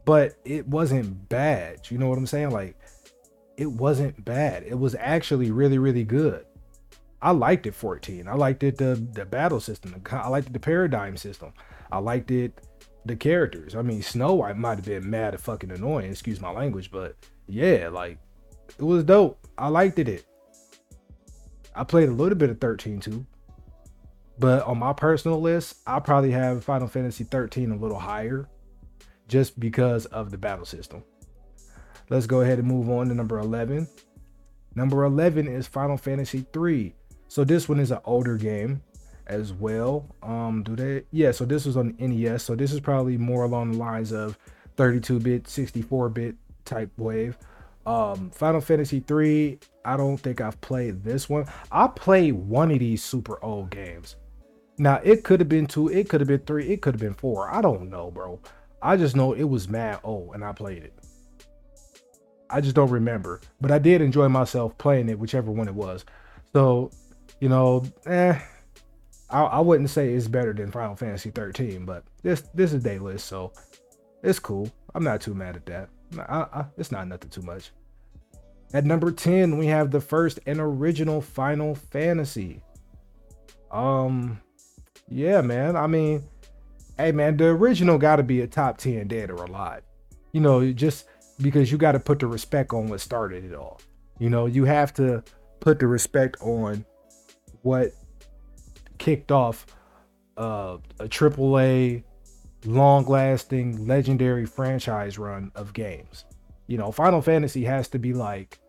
but 0.09 0.39
it 0.43 0.67
wasn't 0.67 1.29
bad. 1.29 1.91
You 1.91 1.99
know 1.99 2.09
what 2.09 2.17
I'm 2.17 2.25
saying? 2.25 2.49
Like 2.49 2.75
it 3.57 3.71
wasn't 3.71 4.25
bad. 4.25 4.63
It 4.63 4.79
was 4.79 4.95
actually 4.95 5.51
really, 5.51 5.77
really 5.77 6.03
good. 6.03 6.47
I 7.21 7.29
liked 7.29 7.67
it 7.67 7.75
14. 7.75 8.27
I 8.27 8.33
liked 8.33 8.63
it 8.63 8.79
the 8.79 8.95
the 9.13 9.23
battle 9.23 9.59
system. 9.59 10.01
I 10.11 10.27
liked 10.27 10.47
it, 10.47 10.53
the 10.53 10.59
paradigm 10.59 11.15
system. 11.15 11.53
I 11.91 11.99
liked 11.99 12.31
it 12.31 12.59
the 13.05 13.15
characters. 13.15 13.75
I 13.75 13.83
mean, 13.83 14.01
Snow 14.01 14.33
White 14.33 14.57
might 14.57 14.77
have 14.77 14.85
been 14.85 15.07
mad 15.07 15.35
and 15.35 15.43
fucking 15.43 15.69
annoying, 15.69 16.09
excuse 16.09 16.41
my 16.41 16.49
language, 16.49 16.89
but 16.89 17.15
yeah, 17.49 17.89
like 17.89 18.17
it 18.77 18.83
was 18.83 19.03
dope. 19.03 19.39
I 19.57 19.67
liked 19.67 19.99
it. 19.99 20.25
I 21.75 21.83
played 21.83 22.09
a 22.09 22.13
little 22.13 22.37
bit 22.37 22.49
of 22.49 22.59
13 22.59 22.99
too. 22.99 23.25
But 24.37 24.63
on 24.63 24.79
my 24.79 24.93
personal 24.93 25.41
list, 25.41 25.77
I 25.85 25.99
probably 25.99 26.31
have 26.31 26.63
Final 26.63 26.87
Fantasy 26.87 27.25
13 27.25 27.71
a 27.71 27.75
little 27.75 27.99
higher 27.99 28.47
just 29.27 29.59
because 29.59 30.05
of 30.07 30.31
the 30.31 30.37
battle 30.37 30.65
system. 30.65 31.03
Let's 32.09 32.25
go 32.25 32.41
ahead 32.41 32.59
and 32.59 32.67
move 32.67 32.89
on 32.89 33.09
to 33.09 33.13
number 33.13 33.37
11. 33.37 33.87
Number 34.75 35.03
11 35.03 35.47
is 35.47 35.67
Final 35.67 35.97
Fantasy 35.97 36.45
3. 36.53 36.95
So 37.27 37.43
this 37.43 37.67
one 37.67 37.79
is 37.79 37.91
an 37.91 37.99
older 38.05 38.37
game 38.37 38.81
as 39.27 39.53
well. 39.53 40.15
Um, 40.23 40.63
do 40.63 40.75
they? 40.75 41.03
Yeah, 41.11 41.31
so 41.31 41.45
this 41.45 41.65
was 41.65 41.77
on 41.77 41.95
NES. 41.99 42.43
So 42.43 42.55
this 42.55 42.71
is 42.71 42.79
probably 42.79 43.17
more 43.17 43.43
along 43.43 43.73
the 43.73 43.77
lines 43.77 44.11
of 44.11 44.37
32-bit, 44.77 45.43
64-bit 45.43 46.35
type 46.69 46.91
wave. 46.97 47.37
Um, 47.85 48.29
Final 48.31 48.61
Fantasy 48.61 48.99
3, 48.99 49.59
I 49.83 49.97
don't 49.97 50.17
think 50.17 50.41
I've 50.41 50.59
played 50.61 51.03
this 51.03 51.27
one. 51.27 51.45
I 51.71 51.87
played 51.87 52.33
one 52.33 52.71
of 52.71 52.79
these 52.79 53.03
super 53.03 53.43
old 53.43 53.71
games. 53.71 54.15
Now 54.77 55.01
it 55.03 55.23
could 55.23 55.39
have 55.39 55.49
been 55.49 55.65
two, 55.65 55.89
it 55.89 56.07
could 56.07 56.21
have 56.21 56.27
been 56.27 56.39
three, 56.39 56.69
it 56.69 56.81
could 56.81 56.93
have 56.93 57.01
been 57.01 57.13
four. 57.13 57.49
I 57.49 57.61
don't 57.61 57.89
know, 57.89 58.11
bro. 58.11 58.39
I 58.81 58.95
just 58.95 59.15
know 59.15 59.33
it 59.33 59.43
was 59.43 59.67
mad 59.67 59.99
old 60.03 60.35
and 60.35 60.43
I 60.43 60.53
played 60.53 60.83
it. 60.83 60.93
I 62.49 62.61
just 62.61 62.75
don't 62.75 62.89
remember, 62.89 63.41
but 63.59 63.71
I 63.71 63.79
did 63.79 64.01
enjoy 64.01 64.29
myself 64.29 64.77
playing 64.77 65.09
it, 65.09 65.19
whichever 65.19 65.51
one 65.51 65.67
it 65.67 65.75
was. 65.75 66.05
So, 66.53 66.91
you 67.39 67.49
know, 67.49 67.83
eh, 68.05 68.39
I, 69.29 69.41
I 69.41 69.59
wouldn't 69.59 69.89
say 69.89 70.13
it's 70.13 70.27
better 70.27 70.53
than 70.53 70.71
Final 70.71 70.95
Fantasy 70.95 71.29
13, 71.29 71.85
but 71.85 72.03
this 72.23 72.41
this 72.53 72.73
is 72.73 72.81
day 72.81 72.99
list, 72.99 73.27
so 73.27 73.53
it's 74.23 74.39
cool. 74.39 74.71
I'm 74.95 75.03
not 75.03 75.21
too 75.21 75.33
mad 75.33 75.55
at 75.55 75.65
that. 75.67 75.89
I, 76.17 76.45
I, 76.53 76.65
it's 76.77 76.91
not 76.91 77.07
nothing 77.07 77.29
too 77.29 77.41
much. 77.41 77.71
At 78.73 78.85
number 78.85 79.11
10, 79.11 79.57
we 79.57 79.67
have 79.67 79.91
the 79.91 80.01
first 80.01 80.39
and 80.45 80.59
original 80.59 81.21
Final 81.21 81.75
Fantasy. 81.75 82.61
Um, 83.71 84.39
yeah, 85.07 85.41
man. 85.41 85.75
I 85.75 85.87
mean, 85.87 86.23
hey 86.97 87.11
man, 87.11 87.37
the 87.37 87.47
original 87.47 87.97
got 87.97 88.17
to 88.17 88.23
be 88.23 88.41
a 88.41 88.47
top 88.47 88.77
10 88.77 89.07
dead 89.07 89.31
or 89.31 89.43
alive. 89.43 89.83
You 90.31 90.41
know, 90.41 90.71
just 90.71 91.05
because 91.41 91.71
you 91.71 91.77
got 91.77 91.93
to 91.93 91.99
put 91.99 92.19
the 92.19 92.27
respect 92.27 92.73
on 92.73 92.87
what 92.87 93.01
started 93.01 93.43
it 93.43 93.55
all. 93.55 93.81
You 94.19 94.29
know, 94.29 94.45
you 94.45 94.65
have 94.65 94.93
to 94.95 95.23
put 95.59 95.79
the 95.79 95.87
respect 95.87 96.37
on 96.41 96.85
what 97.61 97.91
kicked 98.97 99.31
off 99.31 99.65
uh, 100.37 100.77
a 100.99 101.07
AAA 101.07 102.03
long 102.65 103.05
lasting 103.05 103.87
legendary 103.87 104.45
franchise 104.45 105.17
run 105.17 105.51
of 105.55 105.73
games. 105.73 106.25
You 106.67 106.77
know, 106.77 106.91
Final 106.91 107.21
Fantasy 107.21 107.63
has 107.65 107.87
to 107.89 107.99
be 107.99 108.13
like 108.13 108.59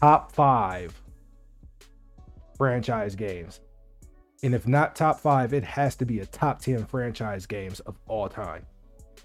top 0.00 0.32
five 0.32 1.00
franchise 2.56 3.14
games 3.14 3.60
and 4.44 4.54
if 4.54 4.68
not 4.68 4.94
top 4.94 5.20
five, 5.20 5.54
it 5.54 5.64
has 5.64 5.96
to 5.96 6.04
be 6.04 6.20
a 6.20 6.26
top 6.26 6.60
10 6.60 6.84
franchise 6.84 7.46
games 7.46 7.80
of 7.80 7.96
all 8.06 8.28
time. 8.28 8.66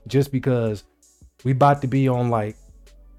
Just 0.08 0.32
because 0.32 0.86
we 1.44 1.52
about 1.52 1.82
to 1.82 1.88
be 1.88 2.08
on 2.08 2.30
like, 2.30 2.56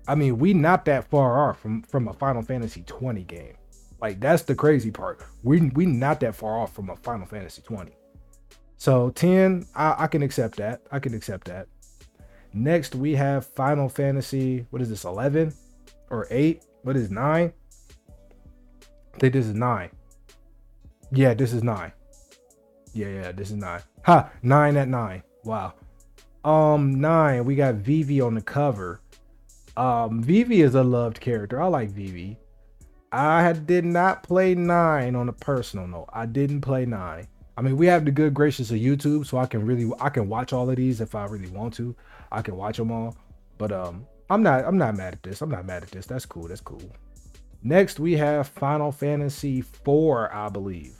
I 0.09 0.14
mean, 0.14 0.38
we 0.38 0.54
not 0.54 0.87
that 0.87 1.11
far 1.11 1.50
off 1.50 1.61
from, 1.61 1.83
from 1.83 2.09
a 2.09 2.14
Final 2.14 2.40
Fantasy 2.40 2.85
20 2.87 3.25
game. 3.25 3.52
Like 4.00 4.19
that's 4.19 4.45
the 4.45 4.54
crazy 4.54 4.90
part. 4.90 5.23
We 5.42 5.61
we 5.61 5.85
not 5.85 6.21
that 6.21 6.35
far 6.35 6.59
off 6.59 6.75
from 6.75 6.88
a 6.88 6.97
Final 6.97 7.26
Fantasy 7.26 7.61
20. 7.61 7.92
So 8.80 9.10
10, 9.10 9.66
I, 9.75 9.94
I 9.99 10.06
can 10.06 10.22
accept 10.22 10.56
that. 10.56 10.80
I 10.90 10.99
can 10.99 11.12
accept 11.12 11.46
that. 11.49 11.68
Next, 12.54 12.94
we 12.94 13.14
have 13.14 13.46
Final 13.46 13.90
Fantasy. 13.90 14.66
What 14.70 14.80
is 14.80 14.88
this? 14.88 15.04
11 15.04 15.52
or 16.08 16.26
8? 16.30 16.64
What 16.82 16.96
is 16.96 17.10
9? 17.10 17.52
I 19.14 19.18
think 19.18 19.34
this 19.34 19.44
is 19.44 19.54
9. 19.54 19.90
Yeah, 21.12 21.34
this 21.34 21.52
is 21.52 21.62
nine. 21.62 21.92
Yeah, 22.94 23.08
yeah, 23.08 23.32
this 23.32 23.50
is 23.50 23.56
nine. 23.56 23.82
Ha, 24.04 24.30
nine 24.42 24.76
at 24.76 24.88
nine. 24.88 25.22
Wow. 25.44 25.75
Um, 26.44 27.00
nine. 27.00 27.44
We 27.44 27.56
got 27.56 27.75
Vivi 27.76 28.20
on 28.20 28.34
the 28.34 28.40
cover. 28.40 29.00
Um, 29.76 30.22
Vivi 30.22 30.62
is 30.62 30.75
a 30.75 30.82
loved 30.82 31.20
character. 31.20 31.60
I 31.60 31.66
like 31.66 31.90
Vivi. 31.90 32.38
I 33.12 33.52
did 33.52 33.84
not 33.84 34.22
play 34.22 34.54
nine 34.54 35.16
on 35.16 35.28
a 35.28 35.32
personal 35.32 35.87
note. 35.87 36.08
I 36.12 36.26
didn't 36.26 36.60
play 36.60 36.87
nine. 36.87 37.26
I 37.57 37.62
mean, 37.62 37.76
we 37.76 37.87
have 37.87 38.04
the 38.04 38.11
good 38.11 38.33
gracious 38.33 38.71
of 38.71 38.76
YouTube, 38.76 39.26
so 39.26 39.38
I 39.38 39.47
can 39.47 39.64
really 39.66 39.90
I 40.00 40.09
can 40.09 40.28
watch 40.28 40.52
all 40.52 40.69
of 40.71 40.76
these 40.76 41.00
if 41.00 41.14
I 41.14 41.26
really 41.26 41.50
want 41.50 41.75
to. 41.75 41.95
I 42.33 42.42
can 42.42 42.57
watch 42.57 42.76
them 42.76 42.90
all. 42.90 43.16
But 43.59 43.73
um, 43.73 44.07
I'm 44.30 44.42
not 44.42 44.64
I'm 44.64 44.78
not 44.78 44.97
mad 44.97 45.14
at 45.14 45.23
this. 45.23 45.42
I'm 45.42 45.50
not 45.50 45.66
mad 45.66 45.83
at 45.83 45.90
this. 45.90 46.07
That's 46.07 46.26
cool. 46.26 46.49
That's 46.49 46.61
cool. 46.61 46.83
Next, 47.62 48.00
we 48.00 48.14
have 48.14 48.49
Final 48.49 48.90
Fantasy 48.90 49.61
4, 49.61 50.35
I 50.35 50.49
believe. 50.49 50.95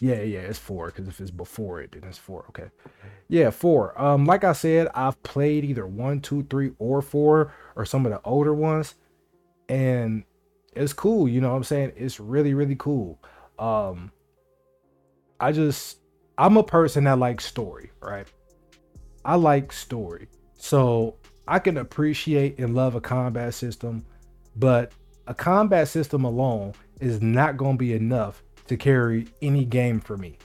Yeah, 0.00 0.22
yeah, 0.22 0.40
it's 0.40 0.58
four 0.58 0.86
because 0.86 1.08
if 1.08 1.20
it's 1.20 1.30
before 1.30 1.80
it, 1.82 1.92
then 1.92 2.04
it's 2.04 2.18
four. 2.18 2.46
Okay. 2.48 2.70
Yeah, 3.28 3.50
four. 3.50 4.00
Um, 4.00 4.24
like 4.24 4.44
I 4.44 4.52
said, 4.52 4.88
I've 4.94 5.22
played 5.22 5.64
either 5.64 5.86
one, 5.86 6.20
two, 6.20 6.46
three, 6.48 6.72
or 6.78 7.02
four, 7.02 7.52
or 7.76 7.84
some 7.84 8.06
of 8.06 8.12
the 8.12 8.20
older 8.24 8.54
ones, 8.54 8.94
and 9.68 10.24
it's 10.74 10.94
cool. 10.94 11.28
You 11.28 11.42
know 11.42 11.50
what 11.50 11.56
I'm 11.56 11.64
saying? 11.64 11.92
It's 11.96 12.18
really, 12.18 12.54
really 12.54 12.76
cool. 12.76 13.22
Um, 13.58 14.10
I 15.40 15.52
just 15.52 15.98
I'm 16.38 16.56
a 16.56 16.62
person 16.62 17.04
that 17.04 17.18
likes 17.18 17.44
story, 17.44 17.90
right? 18.00 18.26
I 19.24 19.36
like 19.36 19.72
story. 19.72 20.28
So 20.54 21.16
I 21.48 21.58
can 21.58 21.78
appreciate 21.78 22.58
and 22.58 22.74
love 22.74 22.94
a 22.94 23.00
combat 23.00 23.54
system, 23.54 24.04
but 24.56 24.92
a 25.26 25.34
combat 25.34 25.88
system 25.88 26.24
alone 26.24 26.74
is 27.00 27.20
not 27.20 27.56
going 27.56 27.76
to 27.76 27.78
be 27.78 27.94
enough 27.94 28.42
to 28.68 28.76
carry 28.76 29.26
any 29.42 29.64
game 29.64 30.00
for 30.00 30.16
me. 30.16 30.38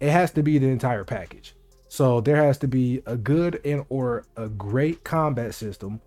It 0.00 0.10
has 0.10 0.30
to 0.32 0.42
be 0.42 0.58
the 0.58 0.66
entire 0.66 1.04
package. 1.04 1.54
So 1.88 2.20
there 2.20 2.36
has 2.36 2.58
to 2.58 2.68
be 2.68 3.02
a 3.06 3.16
good 3.16 3.60
and 3.64 3.84
or 3.88 4.24
a 4.36 4.48
great 4.48 5.04
combat 5.04 5.54
system, 5.54 6.00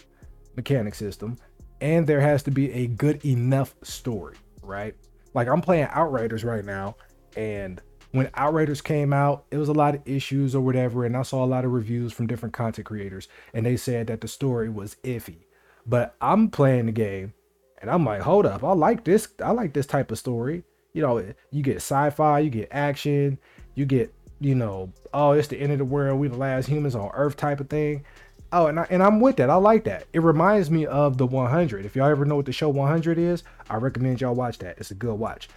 mechanic 0.56 0.96
system, 0.96 1.38
and 1.82 2.08
there 2.08 2.22
has 2.22 2.44
to 2.44 2.52
be 2.52 2.72
a 2.72 2.88
good 2.88 3.24
enough 3.26 3.76
story, 3.84 4.36
right? 4.62 4.96
Like 5.34 5.48
I'm 5.48 5.62
playing 5.62 5.88
Outriders 5.92 6.44
right 6.44 6.66
now, 6.66 6.96
and 7.36 7.82
when 8.16 8.30
Outriders 8.34 8.82
came 8.82 9.12
out, 9.12 9.44
it 9.52 9.58
was 9.58 9.68
a 9.68 9.74
lot 9.74 9.96
of 9.96 10.02
issues 10.06 10.56
or 10.56 10.62
whatever, 10.62 11.06
and 11.06 11.18
I 11.18 11.24
saw 11.24 11.44
a 11.44 11.46
lot 11.46 11.66
of 11.66 11.72
reviews 11.72 12.14
from 12.14 12.28
different 12.28 12.54
content 12.54 12.86
creators, 12.86 13.28
and 13.54 13.66
they 13.66 13.76
said 13.76 14.08
that 14.08 14.22
the 14.22 14.28
story 14.30 14.70
was 14.70 14.96
iffy. 15.04 15.40
But 15.86 16.16
I'm 16.22 16.50
playing 16.50 16.86
the 16.86 16.94
game, 16.94 17.34
and 17.82 17.92
I'm 17.92 18.06
like, 18.06 18.22
hold 18.22 18.46
up, 18.46 18.64
I 18.64 18.72
like 18.72 19.04
this. 19.04 19.28
I 19.44 19.52
like 19.52 19.74
this 19.74 19.86
type 19.86 20.12
of 20.12 20.18
story. 20.18 20.64
You 20.94 21.02
know, 21.02 21.34
you 21.52 21.62
get 21.62 21.78
sci-fi, 21.78 22.40
you 22.40 22.50
get 22.50 22.70
action, 22.72 23.38
you 23.76 23.86
get, 23.86 24.14
you 24.40 24.56
know, 24.56 24.94
oh, 25.14 25.32
it's 25.32 25.50
the 25.50 25.60
end 25.60 25.74
of 25.74 25.80
the 25.80 25.86
world, 25.86 26.18
we 26.18 26.30
the 26.30 26.38
last 26.38 26.68
humans 26.68 26.96
on 26.96 27.12
Earth 27.14 27.36
type 27.36 27.60
of 27.60 27.70
thing. 27.70 28.06
Oh, 28.54 28.68
and 28.68 28.80
I, 28.80 28.88
and 28.90 29.04
I'm 29.04 29.20
with 29.20 29.36
that. 29.38 29.50
I 29.50 29.56
like 29.56 29.84
that. 29.84 30.06
It 30.14 30.22
reminds 30.22 30.72
me 30.72 30.86
of 30.86 31.18
the 31.18 31.26
100. 31.26 31.86
If 31.86 31.98
y'all 31.98 32.08
ever 32.08 32.24
know 32.24 32.38
what 32.38 32.46
the 32.46 32.54
show 32.54 32.70
100 32.70 33.18
is, 33.18 33.44
I 33.70 33.76
recommend 33.76 34.22
y'all 34.22 34.36
watch 34.36 34.60
that. 34.60 34.78
It's 34.78 34.92
a 34.92 34.96
good 34.96 35.16
watch. 35.16 35.50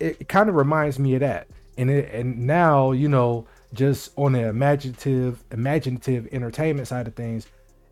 It, 0.00 0.16
it 0.20 0.28
kind 0.28 0.48
of 0.48 0.56
reminds 0.56 0.98
me 0.98 1.14
of 1.14 1.20
that. 1.20 1.46
And 1.80 1.90
it 1.90 2.12
and 2.12 2.46
now 2.46 2.92
you 2.92 3.08
know 3.08 3.46
just 3.72 4.12
on 4.16 4.32
the 4.32 4.48
imaginative 4.48 5.42
imaginative 5.50 6.28
entertainment 6.32 6.88
side 6.88 7.06
of 7.06 7.14
things, 7.14 7.46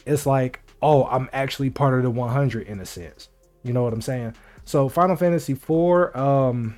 it's 0.07 0.27
like 0.27 0.61
oh 0.83 1.05
I'm 1.07 1.29
actually 1.33 1.71
part 1.71 1.95
of 1.95 2.03
the 2.03 2.11
100 2.11 2.67
in 2.67 2.81
a 2.81 2.87
sense. 2.87 3.29
You 3.65 3.73
know 3.73 3.83
what 3.83 3.93
I'm 3.93 4.03
saying? 4.03 4.35
So 4.65 4.89
Final 4.89 5.17
Fantasy 5.17 5.55
4, 5.55 6.17
um, 6.17 6.77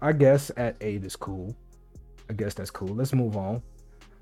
I 0.00 0.12
guess 0.12 0.50
at 0.56 0.76
eight 0.80 1.04
is 1.04 1.16
cool. 1.16 1.54
I 2.30 2.32
guess 2.32 2.54
that's 2.54 2.70
cool. 2.70 2.94
Let's 2.94 3.12
move 3.12 3.36
on. 3.36 3.62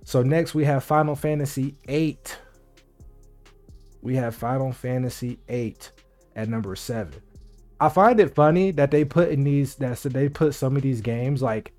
So 0.05 0.23
next 0.23 0.55
we 0.55 0.65
have 0.65 0.83
Final 0.83 1.15
Fantasy 1.15 1.77
8 1.87 2.39
we 4.03 4.17
have 4.17 4.35
Final 4.35 4.73
Fantasy 4.73 5.39
8 5.49 5.91
at 6.37 6.49
number 6.49 6.75
7. 6.75 7.13
I 7.81 7.89
find 7.89 8.21
it 8.21 8.35
funny 8.35 8.71
that 8.73 8.91
they 8.91 9.05
put 9.05 9.31
in 9.31 9.45
these 9.45 9.75
that 9.77 9.99
they 10.03 10.29
put 10.29 10.55
some 10.55 10.77
of 10.77 10.83
these 10.83 11.01
games 11.01 11.43
like 11.43 11.73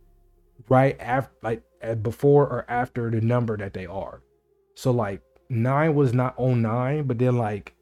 right 0.71 0.95
after 1.01 1.33
like 1.43 1.61
before 2.01 2.47
or 2.47 2.65
after 2.69 3.11
the 3.11 3.19
number 3.19 3.57
that 3.57 3.73
they 3.73 3.85
are. 3.85 4.21
So 4.73 4.91
like 4.91 5.21
9 5.49 5.93
was 5.93 6.13
not 6.13 6.33
on 6.37 6.61
9, 6.61 7.03
but 7.03 7.19
then 7.19 7.37
like 7.37 7.75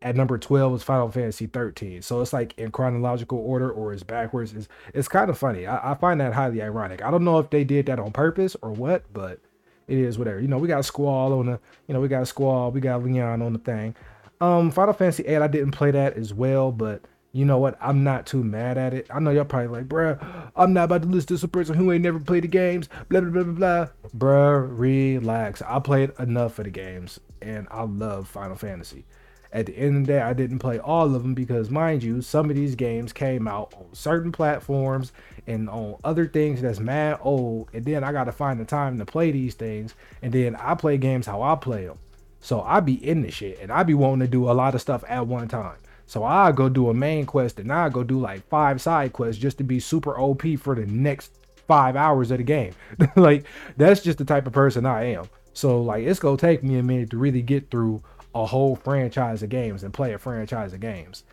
at 0.00 0.14
number 0.14 0.38
12 0.38 0.70
was 0.70 0.82
Final 0.84 1.10
Fantasy 1.10 1.48
13. 1.48 2.02
So 2.02 2.20
it's 2.20 2.32
like 2.32 2.56
in 2.56 2.70
chronological 2.70 3.38
order 3.38 3.68
or 3.68 3.92
it's 3.92 4.04
backwards. 4.04 4.52
It's, 4.52 4.68
it's 4.94 5.08
kind 5.08 5.28
of 5.28 5.36
funny. 5.36 5.66
I, 5.66 5.90
I 5.90 5.94
find 5.96 6.20
that 6.20 6.34
highly 6.34 6.62
ironic. 6.62 7.04
I 7.04 7.10
don't 7.10 7.24
know 7.24 7.40
if 7.40 7.50
they 7.50 7.64
did 7.64 7.86
that 7.86 7.98
on 7.98 8.12
purpose 8.12 8.56
or 8.62 8.70
what, 8.70 9.12
but 9.12 9.40
it 9.88 9.98
is 9.98 10.16
whatever. 10.16 10.40
You 10.40 10.46
know, 10.46 10.58
we 10.58 10.68
got 10.68 10.84
Squall 10.84 11.36
on 11.40 11.46
the, 11.46 11.60
you 11.88 11.94
know, 11.94 12.00
we 12.00 12.06
got 12.06 12.28
Squall, 12.28 12.70
we 12.70 12.80
got 12.80 13.02
Leon 13.02 13.42
on 13.42 13.54
the 13.54 13.58
thing. 13.58 13.96
Um, 14.40 14.70
Final 14.70 14.94
Fantasy 14.94 15.24
8, 15.24 15.42
I 15.42 15.48
didn't 15.48 15.72
play 15.72 15.90
that 15.90 16.16
as 16.16 16.32
well, 16.32 16.70
but 16.70 17.02
you 17.34 17.44
know 17.44 17.58
what? 17.58 17.76
I'm 17.80 18.04
not 18.04 18.26
too 18.26 18.44
mad 18.44 18.78
at 18.78 18.94
it. 18.94 19.08
I 19.12 19.18
know 19.18 19.32
y'all 19.32 19.44
probably 19.44 19.66
like, 19.66 19.88
bruh, 19.88 20.52
I'm 20.54 20.72
not 20.72 20.84
about 20.84 21.02
to 21.02 21.08
list 21.08 21.28
this 21.28 21.42
a 21.42 21.48
person 21.48 21.74
who 21.74 21.90
ain't 21.90 22.04
never 22.04 22.20
played 22.20 22.44
the 22.44 22.48
games, 22.48 22.88
blah, 23.08 23.20
blah, 23.20 23.30
blah, 23.30 23.42
blah, 23.42 23.52
blah. 23.52 23.88
Bruh, 24.16 24.68
relax. 24.70 25.60
I 25.62 25.80
played 25.80 26.12
enough 26.20 26.60
of 26.60 26.64
the 26.66 26.70
games, 26.70 27.18
and 27.42 27.66
I 27.72 27.82
love 27.82 28.28
Final 28.28 28.54
Fantasy. 28.54 29.04
At 29.52 29.66
the 29.66 29.76
end 29.76 29.96
of 29.96 30.06
the 30.06 30.12
day, 30.12 30.20
I 30.20 30.32
didn't 30.32 30.60
play 30.60 30.78
all 30.78 31.12
of 31.12 31.24
them 31.24 31.34
because, 31.34 31.70
mind 31.70 32.04
you, 32.04 32.22
some 32.22 32.50
of 32.50 32.56
these 32.56 32.76
games 32.76 33.12
came 33.12 33.48
out 33.48 33.74
on 33.76 33.86
certain 33.94 34.30
platforms 34.30 35.10
and 35.44 35.68
on 35.68 35.96
other 36.04 36.28
things 36.28 36.62
that's 36.62 36.78
mad 36.78 37.18
old. 37.20 37.68
And 37.72 37.84
then 37.84 38.04
I 38.04 38.12
got 38.12 38.24
to 38.24 38.32
find 38.32 38.60
the 38.60 38.64
time 38.64 38.96
to 38.98 39.04
play 39.04 39.32
these 39.32 39.54
things. 39.54 39.94
And 40.22 40.32
then 40.32 40.54
I 40.54 40.74
play 40.76 40.98
games 40.98 41.26
how 41.26 41.42
I 41.42 41.56
play 41.56 41.86
them. 41.86 41.98
So 42.40 42.62
I 42.62 42.80
be 42.80 42.94
in 42.94 43.22
the 43.22 43.30
shit 43.30 43.58
and 43.60 43.72
I 43.72 43.82
be 43.82 43.94
wanting 43.94 44.26
to 44.26 44.30
do 44.30 44.50
a 44.50 44.52
lot 44.52 44.74
of 44.74 44.80
stuff 44.80 45.02
at 45.08 45.26
one 45.26 45.48
time. 45.48 45.76
So 46.06 46.24
I 46.24 46.52
go 46.52 46.68
do 46.68 46.90
a 46.90 46.94
main 46.94 47.26
quest 47.26 47.58
and 47.58 47.72
I 47.72 47.88
go 47.88 48.04
do 48.04 48.18
like 48.18 48.46
five 48.48 48.80
side 48.80 49.12
quests 49.12 49.40
just 49.40 49.58
to 49.58 49.64
be 49.64 49.80
super 49.80 50.18
OP 50.18 50.42
for 50.58 50.74
the 50.74 50.86
next 50.86 51.38
five 51.66 51.96
hours 51.96 52.30
of 52.30 52.38
the 52.38 52.44
game. 52.44 52.74
like 53.16 53.46
that's 53.76 54.02
just 54.02 54.18
the 54.18 54.24
type 54.24 54.46
of 54.46 54.52
person 54.52 54.86
I 54.86 55.04
am. 55.12 55.26
So 55.52 55.80
like 55.80 56.04
it's 56.04 56.18
gonna 56.18 56.36
take 56.36 56.62
me 56.62 56.78
a 56.78 56.82
minute 56.82 57.10
to 57.10 57.16
really 57.16 57.42
get 57.42 57.70
through 57.70 58.02
a 58.34 58.44
whole 58.44 58.76
franchise 58.76 59.42
of 59.42 59.48
games 59.48 59.84
and 59.84 59.94
play 59.94 60.12
a 60.12 60.18
franchise 60.18 60.72
of 60.72 60.80
games. 60.80 61.24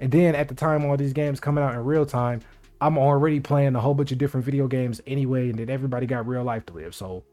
And 0.00 0.12
then 0.12 0.34
at 0.34 0.48
the 0.48 0.54
time 0.54 0.84
all 0.84 0.96
these 0.96 1.12
games 1.12 1.40
coming 1.40 1.64
out 1.64 1.74
in 1.74 1.84
real 1.84 2.06
time, 2.06 2.40
I'm 2.80 2.98
already 2.98 3.40
playing 3.40 3.74
a 3.74 3.80
whole 3.80 3.94
bunch 3.94 4.12
of 4.12 4.18
different 4.18 4.46
video 4.46 4.68
games 4.68 5.00
anyway, 5.06 5.50
and 5.50 5.58
then 5.58 5.68
everybody 5.68 6.06
got 6.06 6.28
real 6.28 6.44
life 6.44 6.66
to 6.66 6.74
live. 6.74 6.94
So 6.94 7.24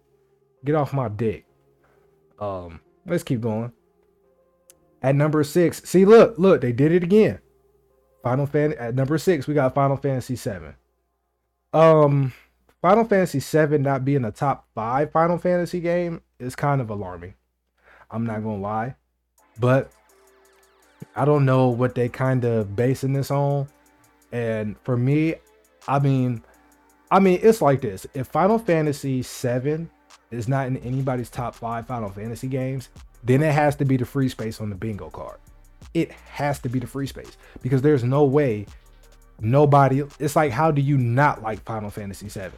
get 0.64 0.76
off 0.76 0.94
my 0.94 1.08
dick. 1.08 1.46
Um, 2.40 2.80
let's 3.06 3.24
keep 3.24 3.42
going. 3.42 3.72
At 5.06 5.14
number 5.14 5.44
six, 5.44 5.84
see, 5.84 6.04
look, 6.04 6.34
look, 6.40 6.62
they 6.62 6.72
did 6.72 6.92
it 6.92 7.04
again. 7.04 7.38
Final 8.24 8.48
Fan 8.48 8.74
at 8.74 8.96
number 8.96 9.20
six, 9.20 9.46
we 9.46 9.54
got 9.54 9.76
Final 9.76 9.98
Fantasy 9.98 10.34
VII. 10.34 10.74
Um, 11.74 12.34
Final 12.82 13.04
Fantasy 13.04 13.38
VII 13.38 13.78
not 13.78 14.04
being 14.04 14.26
a 14.26 14.32
top 14.32 14.68
five 14.74 15.12
Final 15.12 15.38
Fantasy 15.38 15.80
game 15.80 16.24
is 16.40 16.56
kind 16.56 16.82
of 16.82 16.90
alarming. 16.90 17.36
I'm 18.10 18.26
not 18.26 18.42
gonna 18.42 18.58
lie. 18.58 18.96
But 19.60 19.92
I 21.16 21.24
don't 21.24 21.46
know 21.46 21.68
what 21.70 21.94
they 21.94 22.10
kind 22.10 22.44
of 22.44 22.76
basing 22.76 23.14
this 23.14 23.30
on. 23.30 23.68
And 24.32 24.76
for 24.80 24.98
me, 24.98 25.36
I 25.88 26.00
mean, 26.00 26.42
I 27.12 27.20
mean, 27.20 27.42
it's 27.44 27.62
like 27.62 27.82
this. 27.82 28.08
If 28.16 28.26
Final 28.26 28.58
Fantasy 28.58 29.22
7 29.22 29.88
is 30.32 30.48
not 30.48 30.66
in 30.66 30.78
anybody's 30.78 31.30
top 31.30 31.54
five 31.54 31.86
Final 31.86 32.10
Fantasy 32.10 32.48
games, 32.48 32.90
then 33.26 33.42
it 33.44 33.52
has 33.52 33.76
to 33.78 33.86
be 33.86 33.98
the 33.98 34.06
free 34.06 34.30
space 34.30 34.62
on 34.62 34.70
the 34.70 34.76
bingo 34.76 35.10
card. 35.10 35.38
It 35.94 36.12
has 36.12 36.60
to 36.60 36.70
be 36.70 36.80
the 36.80 36.88
free 36.88 37.08
space 37.08 37.38
because 37.62 37.82
there's 37.82 38.04
no 38.04 38.24
way 38.24 38.68
nobody. 39.40 40.04
It's 40.20 40.36
like, 40.36 40.52
how 40.52 40.72
do 40.72 40.82
you 40.82 40.98
not 40.98 41.42
like 41.42 41.64
Final 41.64 41.90
Fantasy 41.90 42.28
VII? 42.28 42.56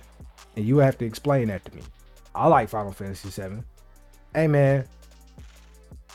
And 0.56 0.66
you 0.66 0.78
have 0.78 0.98
to 1.00 1.06
explain 1.06 1.48
that 1.48 1.66
to 1.66 1.76
me. 1.76 1.82
I 2.36 2.48
like 2.48 2.70
Final 2.70 2.92
Fantasy 2.92 3.30
VII. 3.30 3.64
Hey 4.34 4.48
man, 4.48 4.88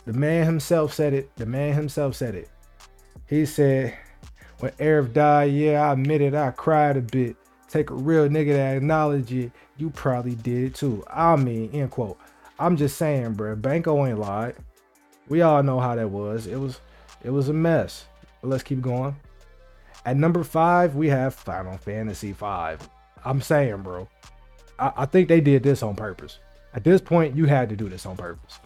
the 0.05 0.13
man 0.13 0.45
himself 0.45 0.93
said 0.93 1.15
it. 1.15 1.35
The 1.37 1.47
man 1.47 1.75
himself 1.75 2.15
said 2.15 2.35
it. 2.35 2.49
He 3.27 3.47
said, 3.47 3.97
when 4.59 4.73
Aerith 4.73 5.13
died, 5.13 5.53
yeah, 5.53 5.89
I 5.89 5.93
admit 5.93 6.21
it, 6.21 6.35
I 6.35 6.51
cried 6.51 6.97
a 6.97 7.01
bit. 7.01 7.37
Take 7.69 7.91
a 7.91 7.95
real 7.95 8.29
nigga 8.29 8.53
to 8.53 8.77
acknowledge 8.77 9.33
it. 9.33 9.51
You 9.79 9.91
probably 9.91 10.35
did 10.35 10.65
it 10.65 10.75
too. 10.75 11.03
I 11.09 11.37
mean, 11.37 11.71
end 11.73 11.91
quote. 11.91 12.19
I'm 12.63 12.77
just 12.77 12.97
saying, 12.97 13.35
bro. 13.35 13.57
Banco 13.57 14.07
ain't 14.07 14.19
lied. 14.19 14.55
We 15.29 15.43
all 15.43 15.63
know 15.63 15.81
how 15.81 15.97
that 15.97 16.11
was. 16.11 16.47
It 16.47 16.57
was 16.57 16.81
it 17.25 17.31
was 17.31 17.49
a 17.49 17.53
mess. 17.53 18.07
But 18.41 18.49
let's 18.49 18.63
keep 18.63 18.81
going. 18.81 19.17
At 20.05 20.17
number 20.17 20.45
five, 20.45 20.95
we 20.95 21.09
have 21.09 21.35
Final 21.35 21.77
Fantasy 21.77 22.33
V. 22.33 22.77
I'm 23.25 23.41
saying, 23.41 23.83
bro. 23.83 24.09
I, 24.79 24.93
I 24.99 25.07
think 25.07 25.29
they 25.29 25.41
did 25.41 25.63
this 25.63 25.83
on 25.83 25.97
purpose. 25.97 26.39
At 26.75 26.85
this 26.85 27.01
point, 27.01 27.37
you 27.37 27.47
had 27.47 27.69
to 27.69 27.77
do 27.77 27.89
this 27.89 28.07
on 28.07 28.17
purpose. 28.17 28.59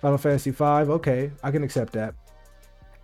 Final 0.00 0.18
Fantasy 0.18 0.50
V. 0.50 0.64
Okay, 0.64 1.30
I 1.42 1.50
can 1.50 1.62
accept 1.62 1.92
that. 1.94 2.14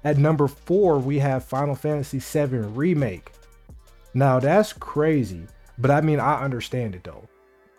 At 0.04 0.18
number 0.18 0.48
four, 0.48 0.98
we 0.98 1.18
have 1.20 1.44
Final 1.44 1.74
Fantasy 1.74 2.18
VII 2.18 2.58
Remake. 2.58 3.32
Now 4.12 4.38
that's 4.38 4.72
crazy, 4.72 5.46
but 5.78 5.90
I 5.90 6.00
mean 6.00 6.20
I 6.20 6.42
understand 6.44 6.94
it 6.94 7.04
though. 7.04 7.28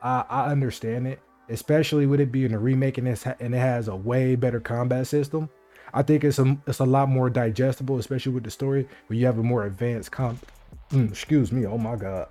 I, 0.01 0.25
I 0.29 0.47
understand 0.47 1.07
it, 1.07 1.19
especially 1.49 2.05
with 2.05 2.19
it 2.19 2.31
being 2.31 2.53
a 2.53 2.59
remake 2.59 2.97
and, 2.97 3.07
and 3.07 3.55
it 3.55 3.57
has 3.57 3.87
a 3.87 3.95
way 3.95 4.35
better 4.35 4.59
combat 4.59 5.07
system. 5.07 5.49
I 5.93 6.01
think 6.01 6.23
it's 6.23 6.39
a 6.39 6.57
it's 6.67 6.79
a 6.79 6.85
lot 6.85 7.09
more 7.09 7.29
digestible, 7.29 7.97
especially 7.99 8.33
with 8.33 8.43
the 8.43 8.51
story 8.51 8.87
where 9.07 9.17
you 9.17 9.25
have 9.25 9.37
a 9.37 9.43
more 9.43 9.65
advanced 9.65 10.11
comp. 10.11 10.45
Mm, 10.89 11.09
excuse 11.09 11.51
me, 11.51 11.65
oh 11.65 11.77
my 11.77 11.95
god. 11.95 12.27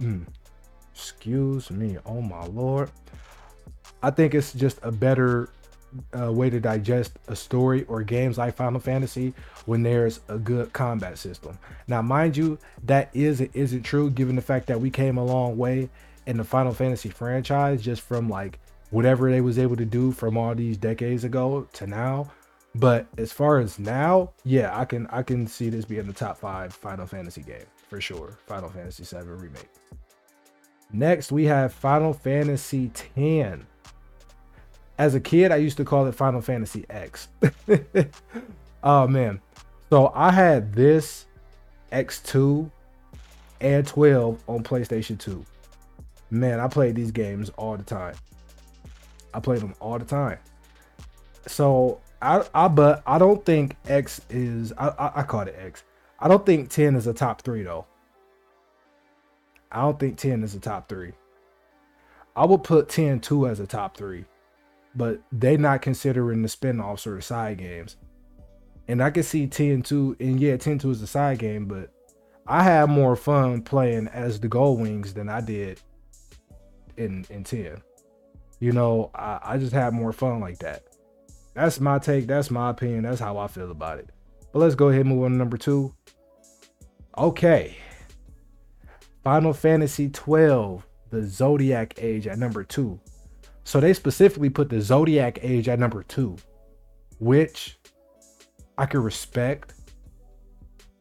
Mm, 0.00 0.26
excuse 0.94 1.70
me, 1.70 1.98
oh 2.06 2.20
my 2.20 2.44
lord. 2.46 2.90
I 4.02 4.10
think 4.10 4.34
it's 4.34 4.52
just 4.52 4.78
a 4.82 4.92
better 4.92 5.48
uh, 6.18 6.32
way 6.32 6.50
to 6.50 6.60
digest 6.60 7.18
a 7.28 7.36
story 7.36 7.84
or 7.84 8.02
games 8.02 8.38
like 8.38 8.54
Final 8.54 8.80
Fantasy 8.80 9.34
when 9.66 9.82
there's 9.82 10.20
a 10.28 10.38
good 10.38 10.72
combat 10.72 11.18
system. 11.18 11.58
Now, 11.86 12.02
mind 12.02 12.36
you, 12.36 12.58
that 12.84 13.10
is 13.14 13.40
isn't 13.40 13.82
true 13.82 14.10
given 14.10 14.36
the 14.36 14.42
fact 14.42 14.66
that 14.68 14.80
we 14.80 14.90
came 14.90 15.18
a 15.18 15.24
long 15.24 15.56
way 15.56 15.88
in 16.28 16.36
the 16.36 16.44
Final 16.44 16.72
Fantasy 16.72 17.08
franchise 17.08 17.82
just 17.82 18.02
from 18.02 18.28
like 18.28 18.60
whatever 18.90 19.30
they 19.30 19.40
was 19.40 19.58
able 19.58 19.76
to 19.76 19.84
do 19.84 20.12
from 20.12 20.36
all 20.36 20.54
these 20.54 20.76
decades 20.76 21.24
ago 21.24 21.66
to 21.72 21.86
now. 21.86 22.30
But 22.74 23.06
as 23.16 23.32
far 23.32 23.58
as 23.58 23.78
now, 23.78 24.30
yeah, 24.44 24.78
I 24.78 24.84
can 24.84 25.06
I 25.08 25.22
can 25.22 25.46
see 25.46 25.70
this 25.70 25.84
being 25.84 26.06
the 26.06 26.12
top 26.12 26.38
five 26.38 26.72
Final 26.72 27.06
Fantasy 27.06 27.42
game 27.42 27.66
for 27.88 28.00
sure. 28.00 28.38
Final 28.46 28.68
Fantasy 28.68 29.02
VII 29.04 29.26
remake. 29.26 29.70
Next, 30.92 31.32
we 31.32 31.44
have 31.44 31.72
Final 31.72 32.12
Fantasy 32.12 32.92
X 33.16 33.58
as 34.98 35.14
a 35.14 35.20
kid, 35.20 35.52
I 35.52 35.56
used 35.56 35.76
to 35.76 35.84
call 35.84 36.06
it 36.06 36.14
Final 36.14 36.40
Fantasy 36.40 36.84
X. 36.90 37.28
oh 38.82 39.06
man. 39.06 39.40
So 39.90 40.12
I 40.14 40.32
had 40.32 40.74
this 40.74 41.26
X2 41.92 42.70
and 43.60 43.86
12 43.86 44.42
on 44.48 44.62
PlayStation 44.62 45.18
2. 45.18 45.44
Man, 46.30 46.60
I 46.60 46.68
played 46.68 46.94
these 46.94 47.10
games 47.10 47.50
all 47.50 47.76
the 47.76 47.84
time. 47.84 48.14
I 49.32 49.40
played 49.40 49.60
them 49.60 49.74
all 49.80 49.98
the 49.98 50.04
time. 50.04 50.38
So 51.46 52.00
I, 52.20 52.44
I 52.54 52.68
but 52.68 53.02
I 53.06 53.18
don't 53.18 53.44
think 53.44 53.76
X 53.86 54.20
is 54.28 54.72
I, 54.76 54.88
I, 54.88 55.20
I 55.20 55.22
call 55.22 55.42
it 55.42 55.56
X. 55.58 55.84
I 56.18 56.28
don't 56.28 56.44
think 56.44 56.68
10 56.70 56.96
is 56.96 57.06
a 57.06 57.14
top 57.14 57.42
three 57.42 57.62
though. 57.62 57.86
I 59.70 59.82
don't 59.82 59.98
think 59.98 60.18
10 60.18 60.42
is 60.42 60.54
a 60.54 60.60
top 60.60 60.88
three. 60.88 61.12
I 62.36 62.44
would 62.44 62.62
put 62.62 62.88
10 62.88 63.20
2 63.20 63.46
as 63.46 63.60
a 63.60 63.66
top 63.66 63.96
three, 63.96 64.24
but 64.94 65.20
they 65.32 65.56
not 65.56 65.82
considering 65.82 66.42
the 66.42 66.48
spin-offs 66.48 67.06
or 67.06 67.16
the 67.16 67.22
side 67.22 67.58
games. 67.58 67.96
And 68.86 69.02
I 69.02 69.10
can 69.10 69.22
see 69.22 69.46
10 69.46 69.82
2, 69.82 70.16
and 70.20 70.40
yeah, 70.40 70.56
10 70.56 70.78
2 70.78 70.90
is 70.90 71.02
a 71.02 71.06
side 71.06 71.38
game, 71.38 71.66
but 71.66 71.90
I 72.46 72.62
had 72.62 72.88
more 72.88 73.16
fun 73.16 73.62
playing 73.62 74.08
as 74.08 74.40
the 74.40 74.48
Gullwings 74.48 75.14
than 75.14 75.28
I 75.28 75.40
did 75.40 75.80
in 76.98 77.24
in 77.30 77.44
10. 77.44 77.82
You 78.60 78.72
know, 78.72 79.10
I, 79.14 79.38
I 79.42 79.58
just 79.58 79.72
had 79.72 79.94
more 79.94 80.12
fun 80.12 80.40
like 80.40 80.58
that. 80.58 80.82
That's 81.54 81.80
my 81.80 81.98
take. 81.98 82.26
That's 82.26 82.50
my 82.50 82.70
opinion. 82.70 83.04
That's 83.04 83.20
how 83.20 83.38
I 83.38 83.46
feel 83.46 83.70
about 83.70 83.98
it. 83.98 84.10
But 84.52 84.60
let's 84.60 84.74
go 84.74 84.88
ahead 84.88 85.02
and 85.02 85.10
move 85.10 85.24
on 85.24 85.32
to 85.32 85.36
number 85.36 85.56
two. 85.56 85.94
Okay. 87.16 87.76
Final 89.24 89.52
Fantasy 89.52 90.08
12, 90.08 90.86
the 91.10 91.22
Zodiac 91.22 91.94
Age 91.98 92.26
at 92.26 92.38
number 92.38 92.64
two. 92.64 92.98
So 93.64 93.80
they 93.80 93.92
specifically 93.92 94.48
put 94.48 94.70
the 94.70 94.80
Zodiac 94.80 95.38
Age 95.42 95.68
at 95.68 95.78
number 95.78 96.02
two, 96.02 96.36
which 97.18 97.78
I 98.78 98.86
could 98.86 99.00
respect. 99.00 99.74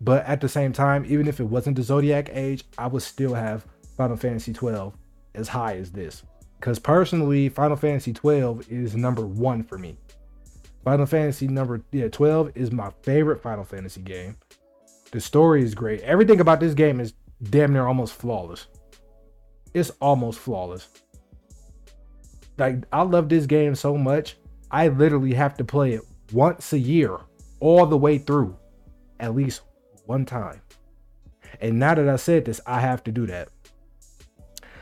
But 0.01 0.25
at 0.25 0.41
the 0.41 0.49
same 0.49 0.73
time, 0.73 1.05
even 1.07 1.27
if 1.27 1.39
it 1.39 1.45
wasn't 1.45 1.77
the 1.77 1.83
Zodiac 1.83 2.29
Age, 2.33 2.65
I 2.77 2.87
would 2.87 3.03
still 3.03 3.33
have 3.33 3.65
Final 3.95 4.17
Fantasy 4.17 4.53
12 4.53 4.93
as 5.37 5.47
high 5.47 5.77
as 5.77 5.91
this. 5.91 6.23
Because 6.59 6.79
personally, 6.79 7.49
Final 7.49 7.77
Fantasy 7.77 8.11
12 8.11 8.71
is 8.71 8.95
number 8.95 9.25
one 9.25 9.63
for 9.63 9.77
me. 9.77 9.97
Final 10.83 11.05
Fantasy 11.05 11.47
number 11.47 11.81
yeah 11.91 12.07
12 12.07 12.51
is 12.55 12.71
my 12.71 12.91
favorite 13.03 13.41
Final 13.41 13.63
Fantasy 13.63 14.01
game. 14.01 14.35
The 15.11 15.21
story 15.21 15.63
is 15.63 15.75
great. 15.75 16.01
Everything 16.01 16.39
about 16.39 16.59
this 16.59 16.73
game 16.73 16.99
is 16.99 17.13
damn 17.43 17.73
near 17.73 17.87
almost 17.87 18.13
flawless. 18.13 18.67
It's 19.73 19.91
almost 20.01 20.39
flawless. 20.39 20.89
Like 22.57 22.83
I 22.91 23.03
love 23.03 23.29
this 23.29 23.45
game 23.45 23.75
so 23.75 23.97
much, 23.97 24.37
I 24.71 24.87
literally 24.87 25.33
have 25.33 25.55
to 25.57 25.63
play 25.63 25.93
it 25.93 26.01
once 26.33 26.73
a 26.73 26.79
year, 26.79 27.17
all 27.59 27.85
the 27.85 27.97
way 27.97 28.17
through, 28.17 28.57
at 29.19 29.35
least 29.35 29.61
one 30.05 30.25
time. 30.25 30.61
And 31.61 31.79
now 31.79 31.95
that 31.95 32.09
I 32.09 32.15
said 32.15 32.45
this, 32.45 32.59
I 32.65 32.79
have 32.79 33.03
to 33.05 33.11
do 33.11 33.25
that. 33.27 33.49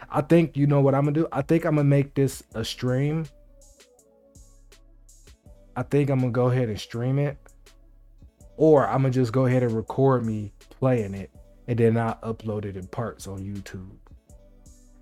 I 0.09 0.21
think 0.21 0.55
you 0.57 0.67
know 0.67 0.81
what 0.81 0.95
I'm 0.95 1.03
gonna 1.03 1.13
do. 1.13 1.27
I 1.31 1.41
think 1.41 1.65
I'm 1.65 1.75
gonna 1.75 1.85
make 1.85 2.13
this 2.13 2.43
a 2.53 2.63
stream 2.63 3.25
I 5.75 5.83
think 5.83 6.09
I'm 6.09 6.19
gonna 6.19 6.31
go 6.31 6.49
ahead 6.49 6.69
and 6.69 6.79
stream 6.79 7.19
it, 7.19 7.37
or 8.55 8.87
I'm 8.87 9.01
gonna 9.01 9.11
just 9.11 9.33
go 9.33 9.45
ahead 9.45 9.63
and 9.63 9.73
record 9.73 10.25
me 10.25 10.53
playing 10.69 11.13
it, 11.13 11.31
and 11.67 11.77
then 11.77 11.97
I 11.97 12.15
upload 12.23 12.65
it 12.65 12.77
in 12.77 12.87
parts 12.87 13.27
on 13.27 13.39
YouTube, 13.39 13.97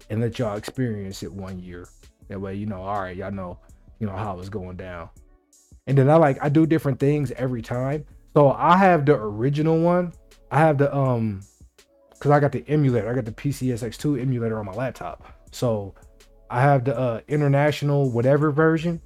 and 0.09 0.21
let 0.21 0.39
y'all 0.39 0.57
experience 0.57 1.21
it 1.21 1.31
one 1.31 1.59
year. 1.59 1.87
That 2.29 2.41
way, 2.41 2.55
you 2.55 2.65
know, 2.65 2.81
all 2.81 3.01
right, 3.01 3.15
y'all 3.15 3.31
know, 3.31 3.59
you 3.99 4.07
know 4.07 4.15
how 4.15 4.39
it's 4.39 4.49
going 4.49 4.77
down. 4.77 5.09
And 5.85 5.97
then 5.97 6.09
I 6.09 6.15
like 6.15 6.43
I 6.43 6.49
do 6.49 6.65
different 6.65 6.99
things 6.99 7.31
every 7.33 7.61
time. 7.61 8.05
So 8.35 8.51
I 8.51 8.77
have 8.77 9.05
the 9.05 9.13
original 9.13 9.79
one. 9.79 10.13
I 10.49 10.57
have 10.57 10.79
the 10.79 10.95
um, 10.95 11.41
cause 12.23 12.31
I 12.31 12.39
got 12.39 12.53
the 12.53 12.63
emulator. 12.67 13.09
I 13.09 13.13
got 13.13 13.25
the 13.25 13.31
PCSX2 13.31 14.21
emulator 14.21 14.57
on 14.57 14.65
my 14.65 14.73
laptop. 14.73 15.25
So 15.51 15.93
I 16.49 16.61
have 16.61 16.85
the 16.85 16.97
uh, 16.97 17.21
international 17.27 18.09
whatever 18.09 18.51
version 18.51 19.01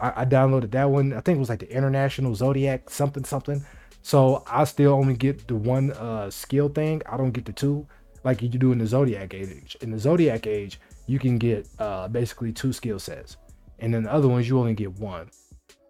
I, 0.00 0.22
I 0.22 0.24
downloaded 0.24 0.70
that 0.72 0.90
one. 0.90 1.12
I 1.12 1.20
think 1.20 1.36
it 1.36 1.40
was 1.40 1.48
like 1.48 1.60
the 1.60 1.72
International 1.72 2.34
Zodiac 2.34 2.90
something 2.90 3.24
something. 3.24 3.64
So 4.02 4.42
I 4.46 4.64
still 4.64 4.92
only 4.92 5.14
get 5.14 5.46
the 5.48 5.56
one 5.56 5.92
uh, 5.92 6.30
skill 6.30 6.68
thing. 6.68 7.02
I 7.06 7.16
don't 7.16 7.32
get 7.32 7.44
the 7.44 7.52
two 7.52 7.86
like 8.24 8.42
you 8.42 8.48
do 8.48 8.72
in 8.72 8.78
the 8.78 8.86
Zodiac 8.86 9.34
Age. 9.34 9.76
In 9.80 9.90
the 9.90 9.98
Zodiac 9.98 10.46
Age, 10.46 10.80
you 11.06 11.18
can 11.18 11.38
get 11.38 11.68
uh, 11.78 12.08
basically 12.08 12.52
two 12.52 12.72
skill 12.72 12.98
sets, 12.98 13.36
and 13.78 13.92
then 13.92 14.04
the 14.04 14.12
other 14.12 14.28
ones 14.28 14.48
you 14.48 14.58
only 14.58 14.74
get 14.74 14.92
one. 14.98 15.30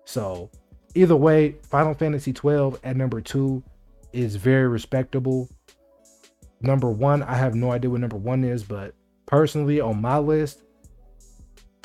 So 0.04 0.50
either 0.94 1.16
way, 1.16 1.56
Final 1.70 1.94
Fantasy 1.94 2.32
12 2.32 2.80
at 2.84 2.96
number 2.96 3.20
two 3.20 3.62
is 4.12 4.36
very 4.36 4.68
respectable. 4.68 5.48
Number 6.60 6.90
one, 6.90 7.22
I 7.22 7.34
have 7.34 7.54
no 7.54 7.70
idea 7.70 7.90
what 7.90 8.00
number 8.00 8.16
one 8.16 8.44
is, 8.44 8.64
but 8.64 8.94
personally 9.26 9.80
on 9.80 10.00
my 10.00 10.18
list, 10.18 10.62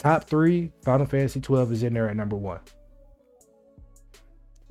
Top 0.03 0.25
three, 0.25 0.69
Final 0.83 1.05
Fantasy 1.05 1.39
12 1.39 1.71
is 1.71 1.83
in 1.83 1.93
there 1.93 2.09
at 2.09 2.17
number 2.17 2.35
one. 2.35 2.59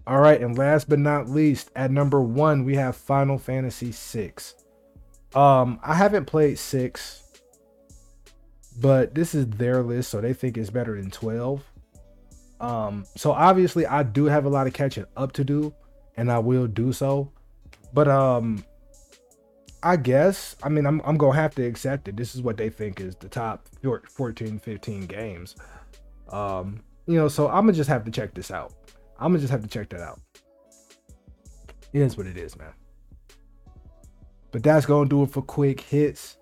All 0.06 0.20
right, 0.20 0.38
and 0.38 0.58
last 0.58 0.90
but 0.90 0.98
not 0.98 1.30
least, 1.30 1.70
at 1.74 1.90
number 1.90 2.20
one, 2.20 2.66
we 2.66 2.74
have 2.74 2.96
Final 2.96 3.38
Fantasy 3.38 3.92
6. 3.92 4.54
Um, 5.34 5.80
I 5.82 5.94
haven't 5.94 6.26
played 6.26 6.58
six, 6.58 7.22
but 8.78 9.14
this 9.14 9.34
is 9.34 9.46
their 9.46 9.82
list, 9.82 10.10
so 10.10 10.20
they 10.20 10.34
think 10.34 10.58
it's 10.58 10.68
better 10.68 11.00
than 11.00 11.10
12. 11.10 11.64
Um, 12.60 13.06
so 13.16 13.32
obviously 13.32 13.86
I 13.86 14.02
do 14.02 14.26
have 14.26 14.44
a 14.44 14.50
lot 14.50 14.66
of 14.66 14.74
catching 14.74 15.06
up 15.16 15.32
to 15.32 15.44
do, 15.44 15.72
and 16.14 16.30
I 16.30 16.40
will 16.40 16.66
do 16.66 16.92
so. 16.92 17.32
But 17.94 18.06
um 18.06 18.66
I 19.82 19.96
guess. 19.96 20.56
I 20.62 20.68
mean, 20.68 20.86
I'm, 20.86 21.00
I'm 21.04 21.16
going 21.16 21.34
to 21.34 21.40
have 21.40 21.54
to 21.56 21.64
accept 21.64 22.08
it. 22.08 22.16
This 22.16 22.34
is 22.34 22.42
what 22.42 22.56
they 22.56 22.70
think 22.70 23.00
is 23.00 23.16
the 23.16 23.28
top 23.28 23.68
14, 24.08 24.58
15 24.58 25.06
games. 25.06 25.56
Um, 26.30 26.82
you 27.06 27.16
know, 27.16 27.28
so 27.28 27.48
I'm 27.48 27.64
going 27.64 27.74
to 27.74 27.78
just 27.78 27.90
have 27.90 28.04
to 28.04 28.10
check 28.10 28.34
this 28.34 28.50
out. 28.50 28.72
I'm 29.18 29.32
going 29.32 29.40
to 29.40 29.40
just 29.40 29.50
have 29.50 29.62
to 29.62 29.68
check 29.68 29.88
that 29.90 30.00
out. 30.00 30.20
It 31.92 32.00
is 32.00 32.16
what 32.16 32.26
it 32.26 32.36
is, 32.36 32.56
man. 32.56 32.72
But 34.52 34.62
that's 34.62 34.86
going 34.86 35.08
to 35.08 35.16
do 35.16 35.22
it 35.24 35.30
for 35.30 35.42
quick 35.42 35.80
hits. 35.80 36.38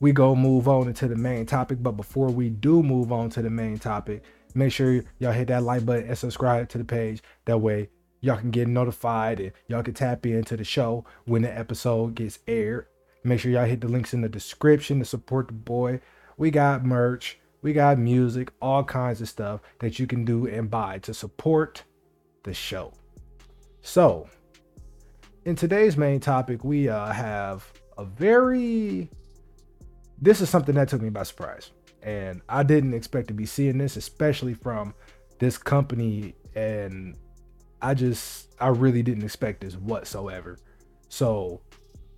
We 0.00 0.12
go 0.12 0.34
move 0.34 0.68
on 0.68 0.88
into 0.88 1.08
the 1.08 1.16
main 1.16 1.46
topic. 1.46 1.82
But 1.82 1.92
before 1.92 2.28
we 2.28 2.50
do 2.50 2.82
move 2.82 3.12
on 3.12 3.30
to 3.30 3.42
the 3.42 3.50
main 3.50 3.78
topic, 3.78 4.22
make 4.54 4.72
sure 4.72 5.02
y'all 5.18 5.32
hit 5.32 5.48
that 5.48 5.62
like 5.62 5.86
button 5.86 6.08
and 6.08 6.18
subscribe 6.18 6.68
to 6.70 6.78
the 6.78 6.84
page. 6.84 7.22
That 7.46 7.58
way 7.58 7.88
y'all 8.22 8.38
can 8.38 8.50
get 8.50 8.68
notified 8.68 9.40
and 9.40 9.52
y'all 9.66 9.82
can 9.82 9.92
tap 9.92 10.24
into 10.24 10.56
the 10.56 10.64
show 10.64 11.04
when 11.26 11.42
the 11.42 11.58
episode 11.58 12.14
gets 12.14 12.38
aired. 12.48 12.86
Make 13.24 13.40
sure 13.40 13.50
y'all 13.50 13.66
hit 13.66 13.82
the 13.82 13.88
links 13.88 14.14
in 14.14 14.22
the 14.22 14.28
description 14.28 14.98
to 15.00 15.04
support 15.04 15.48
the 15.48 15.52
boy. 15.52 16.00
We 16.38 16.50
got 16.50 16.84
merch, 16.84 17.38
we 17.60 17.72
got 17.72 17.98
music, 17.98 18.52
all 18.62 18.84
kinds 18.84 19.20
of 19.20 19.28
stuff 19.28 19.60
that 19.80 19.98
you 19.98 20.06
can 20.06 20.24
do 20.24 20.46
and 20.46 20.70
buy 20.70 20.98
to 21.00 21.12
support 21.12 21.82
the 22.44 22.54
show. 22.54 22.92
So, 23.82 24.28
in 25.44 25.56
today's 25.56 25.96
main 25.96 26.20
topic, 26.20 26.64
we 26.64 26.88
uh, 26.88 27.12
have 27.12 27.70
a 27.98 28.04
very. 28.04 29.10
This 30.20 30.40
is 30.40 30.48
something 30.48 30.76
that 30.76 30.88
took 30.88 31.02
me 31.02 31.10
by 31.10 31.24
surprise. 31.24 31.72
And 32.02 32.42
I 32.48 32.62
didn't 32.62 32.94
expect 32.94 33.28
to 33.28 33.34
be 33.34 33.46
seeing 33.46 33.78
this, 33.78 33.96
especially 33.96 34.54
from 34.54 34.94
this 35.38 35.58
company 35.58 36.34
and 36.54 37.16
I 37.82 37.94
just 37.94 38.54
I 38.60 38.68
really 38.68 39.02
didn't 39.02 39.24
expect 39.24 39.60
this 39.60 39.76
whatsoever. 39.76 40.56
So 41.08 41.60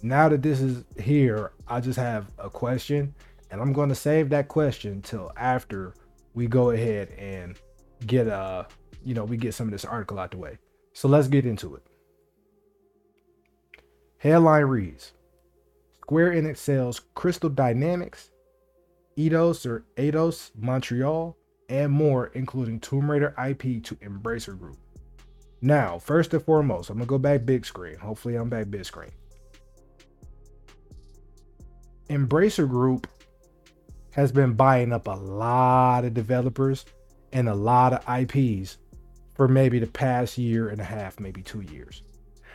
now 0.02 0.28
that 0.28 0.42
this 0.42 0.60
is 0.60 0.84
here, 1.00 1.52
I 1.66 1.80
just 1.80 1.98
have 1.98 2.30
a 2.38 2.50
question, 2.50 3.14
and 3.50 3.60
I'm 3.60 3.72
going 3.72 3.88
to 3.88 3.94
save 3.94 4.28
that 4.28 4.48
question 4.48 5.00
till 5.00 5.32
after 5.36 5.94
we 6.34 6.46
go 6.46 6.70
ahead 6.70 7.08
and 7.16 7.58
get 8.06 8.28
uh 8.28 8.64
you 9.02 9.14
know 9.14 9.24
we 9.24 9.38
get 9.38 9.54
some 9.54 9.66
of 9.66 9.72
this 9.72 9.86
article 9.86 10.18
out 10.18 10.30
the 10.32 10.36
way. 10.36 10.58
So 10.92 11.08
let's 11.08 11.28
get 11.28 11.46
into 11.46 11.74
it. 11.74 11.82
Headline 14.18 14.64
reads: 14.64 15.12
Square 16.02 16.32
Enix 16.32 16.58
sells 16.58 17.00
Crystal 17.14 17.48
Dynamics, 17.48 18.30
Eidos 19.16 19.64
or 19.64 19.86
Eidos 19.96 20.50
Montreal, 20.54 21.38
and 21.70 21.90
more, 21.90 22.26
including 22.34 22.80
Tomb 22.80 23.10
Raider 23.10 23.34
IP 23.42 23.82
to 23.84 23.94
Embracer 23.96 24.58
Group. 24.58 24.76
Now, 25.64 25.98
first 25.98 26.34
and 26.34 26.44
foremost, 26.44 26.90
I'm 26.90 26.98
gonna 26.98 27.06
go 27.06 27.16
back 27.16 27.46
big 27.46 27.64
screen. 27.64 27.96
Hopefully, 27.96 28.34
I'm 28.34 28.50
back 28.50 28.68
big 28.68 28.84
screen. 28.84 29.12
Embracer 32.10 32.68
Group 32.68 33.06
has 34.10 34.30
been 34.30 34.52
buying 34.52 34.92
up 34.92 35.08
a 35.08 35.12
lot 35.12 36.04
of 36.04 36.12
developers 36.12 36.84
and 37.32 37.48
a 37.48 37.54
lot 37.54 37.94
of 37.94 38.06
IPs 38.06 38.76
for 39.32 39.48
maybe 39.48 39.78
the 39.78 39.86
past 39.86 40.36
year 40.36 40.68
and 40.68 40.82
a 40.82 40.84
half, 40.84 41.18
maybe 41.18 41.40
two 41.40 41.62
years. 41.62 42.02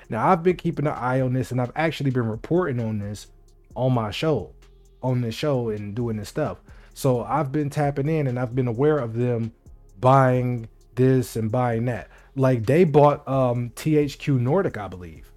Now, 0.10 0.30
I've 0.30 0.44
been 0.44 0.56
keeping 0.56 0.86
an 0.86 0.94
eye 0.94 1.22
on 1.22 1.34
this 1.34 1.50
and 1.50 1.60
I've 1.60 1.72
actually 1.76 2.12
been 2.12 2.28
reporting 2.28 2.80
on 2.80 3.00
this 3.00 3.26
on 3.74 3.92
my 3.92 4.12
show, 4.12 4.54
on 5.02 5.22
this 5.22 5.34
show 5.34 5.70
and 5.70 5.96
doing 5.96 6.18
this 6.18 6.30
stuff. 6.30 6.62
So 6.94 7.24
I've 7.24 7.52
been 7.52 7.72
tapping 7.72 8.08
in 8.08 8.28
and 8.28 8.38
I've 8.38 8.54
been 8.54 8.68
aware 8.68 9.00
of 9.00 9.16
them 9.16 9.52
buying 10.00 10.70
this 10.94 11.36
and 11.36 11.52
buying 11.52 11.86
that. 11.86 12.10
Like 12.36 12.66
they 12.66 12.84
bought 12.84 13.28
um 13.28 13.72
THQ 13.72 14.40
Nordic, 14.40 14.78
I 14.78 14.88
believe, 14.88 15.32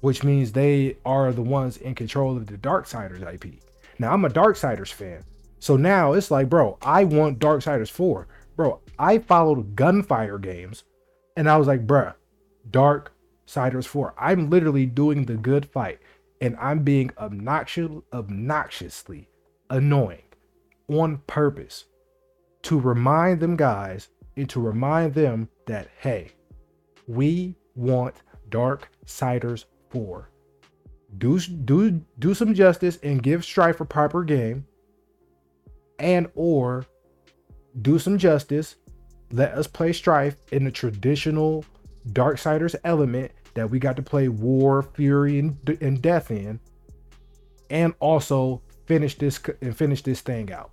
which 0.00 0.24
means 0.24 0.52
they 0.52 0.96
are 1.04 1.32
the 1.32 1.42
ones 1.42 1.76
in 1.76 1.94
control 1.94 2.36
of 2.36 2.46
the 2.46 2.58
Darksiders 2.58 3.22
IP. 3.34 3.60
Now 3.98 4.12
I'm 4.12 4.24
a 4.24 4.30
Darksiders 4.30 4.92
fan. 4.92 5.24
So 5.58 5.76
now 5.76 6.12
it's 6.12 6.30
like, 6.30 6.48
bro, 6.48 6.78
I 6.82 7.04
want 7.04 7.38
Darksiders 7.38 7.90
4. 7.90 8.28
bro, 8.54 8.80
I 8.98 9.18
followed 9.18 9.76
gunfire 9.76 10.38
games 10.38 10.84
and 11.36 11.48
I 11.48 11.56
was 11.56 11.66
like, 11.66 11.86
bruh, 11.86 12.14
Dark 12.70 13.12
Siders 13.46 13.86
4. 13.86 14.14
I'm 14.18 14.50
literally 14.50 14.86
doing 14.86 15.24
the 15.24 15.36
good 15.36 15.66
fight 15.66 15.98
and 16.40 16.56
I'm 16.56 16.82
being 16.82 17.10
obnoxious, 17.18 17.90
obnoxiously 18.12 19.28
annoying 19.70 20.22
on 20.88 21.18
purpose 21.26 21.86
to 22.62 22.78
remind 22.78 23.40
them 23.40 23.56
guys 23.56 24.08
and 24.36 24.48
to 24.50 24.60
remind 24.60 25.14
them 25.14 25.48
that, 25.66 25.88
hey, 26.00 26.32
we 27.06 27.56
want 27.74 28.14
Dark 28.48 28.88
Siders 29.04 29.66
4. 29.90 30.30
Do, 31.18 31.38
do, 31.38 32.02
do 32.18 32.34
some 32.34 32.54
justice 32.54 32.98
and 33.02 33.22
give 33.22 33.44
Strife 33.44 33.80
a 33.80 33.84
proper 33.84 34.24
game 34.24 34.66
and 35.98 36.28
or 36.34 36.86
do 37.82 37.98
some 37.98 38.18
justice. 38.18 38.76
Let 39.30 39.52
us 39.52 39.66
play 39.66 39.92
Strife 39.92 40.36
in 40.52 40.64
the 40.64 40.70
traditional 40.70 41.64
Darksiders 42.10 42.76
element 42.84 43.32
that 43.54 43.68
we 43.68 43.78
got 43.78 43.96
to 43.96 44.02
play 44.02 44.28
War, 44.28 44.82
Fury, 44.82 45.38
and, 45.38 45.78
and 45.80 46.00
Death 46.00 46.30
in, 46.30 46.60
and 47.70 47.94
also 48.00 48.62
finish 48.86 49.16
this 49.18 49.40
and 49.60 49.76
finish 49.76 50.02
this 50.02 50.20
thing 50.20 50.52
out. 50.52 50.70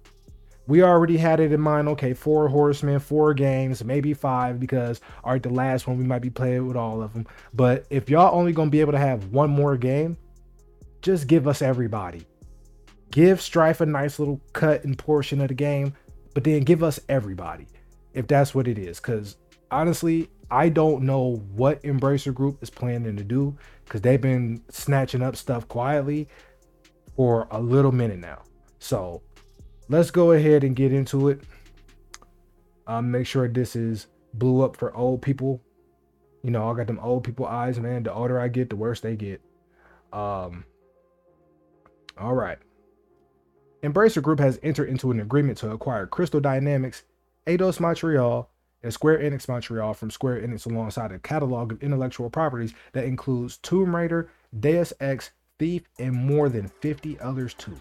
We 0.65 0.81
already 0.81 1.17
had 1.17 1.39
it 1.39 1.51
in 1.51 1.59
mind. 1.59 1.87
Okay, 1.89 2.13
four 2.13 2.47
horsemen, 2.47 2.99
four 2.99 3.33
games, 3.33 3.83
maybe 3.83 4.13
five, 4.13 4.59
because 4.59 5.01
all 5.23 5.33
right, 5.33 5.43
the 5.43 5.49
last 5.49 5.87
one 5.87 5.97
we 5.97 6.05
might 6.05 6.21
be 6.21 6.29
playing 6.29 6.67
with 6.67 6.77
all 6.77 7.01
of 7.01 7.13
them. 7.13 7.27
But 7.53 7.85
if 7.89 8.09
y'all 8.09 8.37
only 8.37 8.53
gonna 8.53 8.69
be 8.69 8.81
able 8.81 8.93
to 8.93 8.99
have 8.99 9.27
one 9.27 9.49
more 9.49 9.77
game, 9.77 10.17
just 11.01 11.27
give 11.27 11.47
us 11.47 11.61
everybody. 11.61 12.25
Give 13.11 13.41
Strife 13.41 13.81
a 13.81 13.85
nice 13.85 14.19
little 14.19 14.41
cut 14.53 14.83
and 14.85 14.97
portion 14.97 15.41
of 15.41 15.49
the 15.49 15.53
game 15.53 15.93
but 16.33 16.43
then 16.43 16.61
give 16.61 16.83
us 16.83 16.99
everybody 17.09 17.67
if 18.13 18.27
that's 18.27 18.53
what 18.55 18.67
it 18.67 18.77
is. 18.77 18.99
Because 18.99 19.37
honestly, 19.71 20.29
I 20.51 20.69
don't 20.69 21.03
know 21.03 21.43
what 21.53 21.81
Embracer 21.83 22.33
Group 22.33 22.61
is 22.61 22.69
planning 22.69 23.15
to 23.17 23.23
do 23.23 23.55
because 23.85 24.01
they've 24.01 24.21
been 24.21 24.61
snatching 24.69 25.21
up 25.21 25.35
stuff 25.35 25.67
quietly 25.67 26.27
for 27.15 27.47
a 27.51 27.59
little 27.59 27.91
minute 27.91 28.19
now. 28.19 28.41
So 28.79 29.21
let's 29.93 30.09
go 30.09 30.31
ahead 30.31 30.63
and 30.63 30.75
get 30.75 30.91
into 30.91 31.29
it. 31.29 31.39
Um, 32.87 33.11
make 33.11 33.27
sure 33.27 33.47
this 33.47 33.75
is 33.75 34.07
blew 34.33 34.63
up 34.63 34.75
for 34.75 34.95
old 34.95 35.21
people. 35.21 35.61
You 36.41 36.49
know, 36.49 36.67
I 36.69 36.75
got 36.75 36.87
them 36.87 36.99
old 36.99 37.23
people 37.23 37.45
eyes, 37.45 37.79
man. 37.79 38.01
The 38.01 38.11
older 38.11 38.39
I 38.39 38.47
get, 38.47 38.71
the 38.71 38.75
worse 38.75 39.01
they 39.01 39.15
get. 39.15 39.39
Um, 40.11 40.65
all 42.17 42.33
right. 42.33 42.57
Embracer 43.83 44.23
Group 44.23 44.39
has 44.39 44.59
entered 44.63 44.89
into 44.89 45.11
an 45.11 45.19
agreement 45.19 45.59
to 45.59 45.69
acquire 45.69 46.07
Crystal 46.07 46.39
Dynamics, 46.39 47.03
Eidos 47.45 47.79
Montreal, 47.79 48.49
and 48.81 48.91
Square 48.91 49.19
Enix 49.19 49.47
Montreal 49.47 49.93
from 49.93 50.09
Square 50.09 50.41
Enix 50.41 50.65
alongside 50.65 51.11
a 51.11 51.19
catalog 51.19 51.71
of 51.71 51.83
intellectual 51.83 52.31
properties 52.31 52.73
that 52.93 53.05
includes 53.05 53.57
Tomb 53.57 53.95
Raider, 53.95 54.31
Deus 54.59 54.91
Ex, 54.99 55.31
Thief, 55.59 55.83
and 55.99 56.15
more 56.15 56.49
than 56.49 56.67
50 56.67 57.19
others 57.19 57.53
too. 57.53 57.77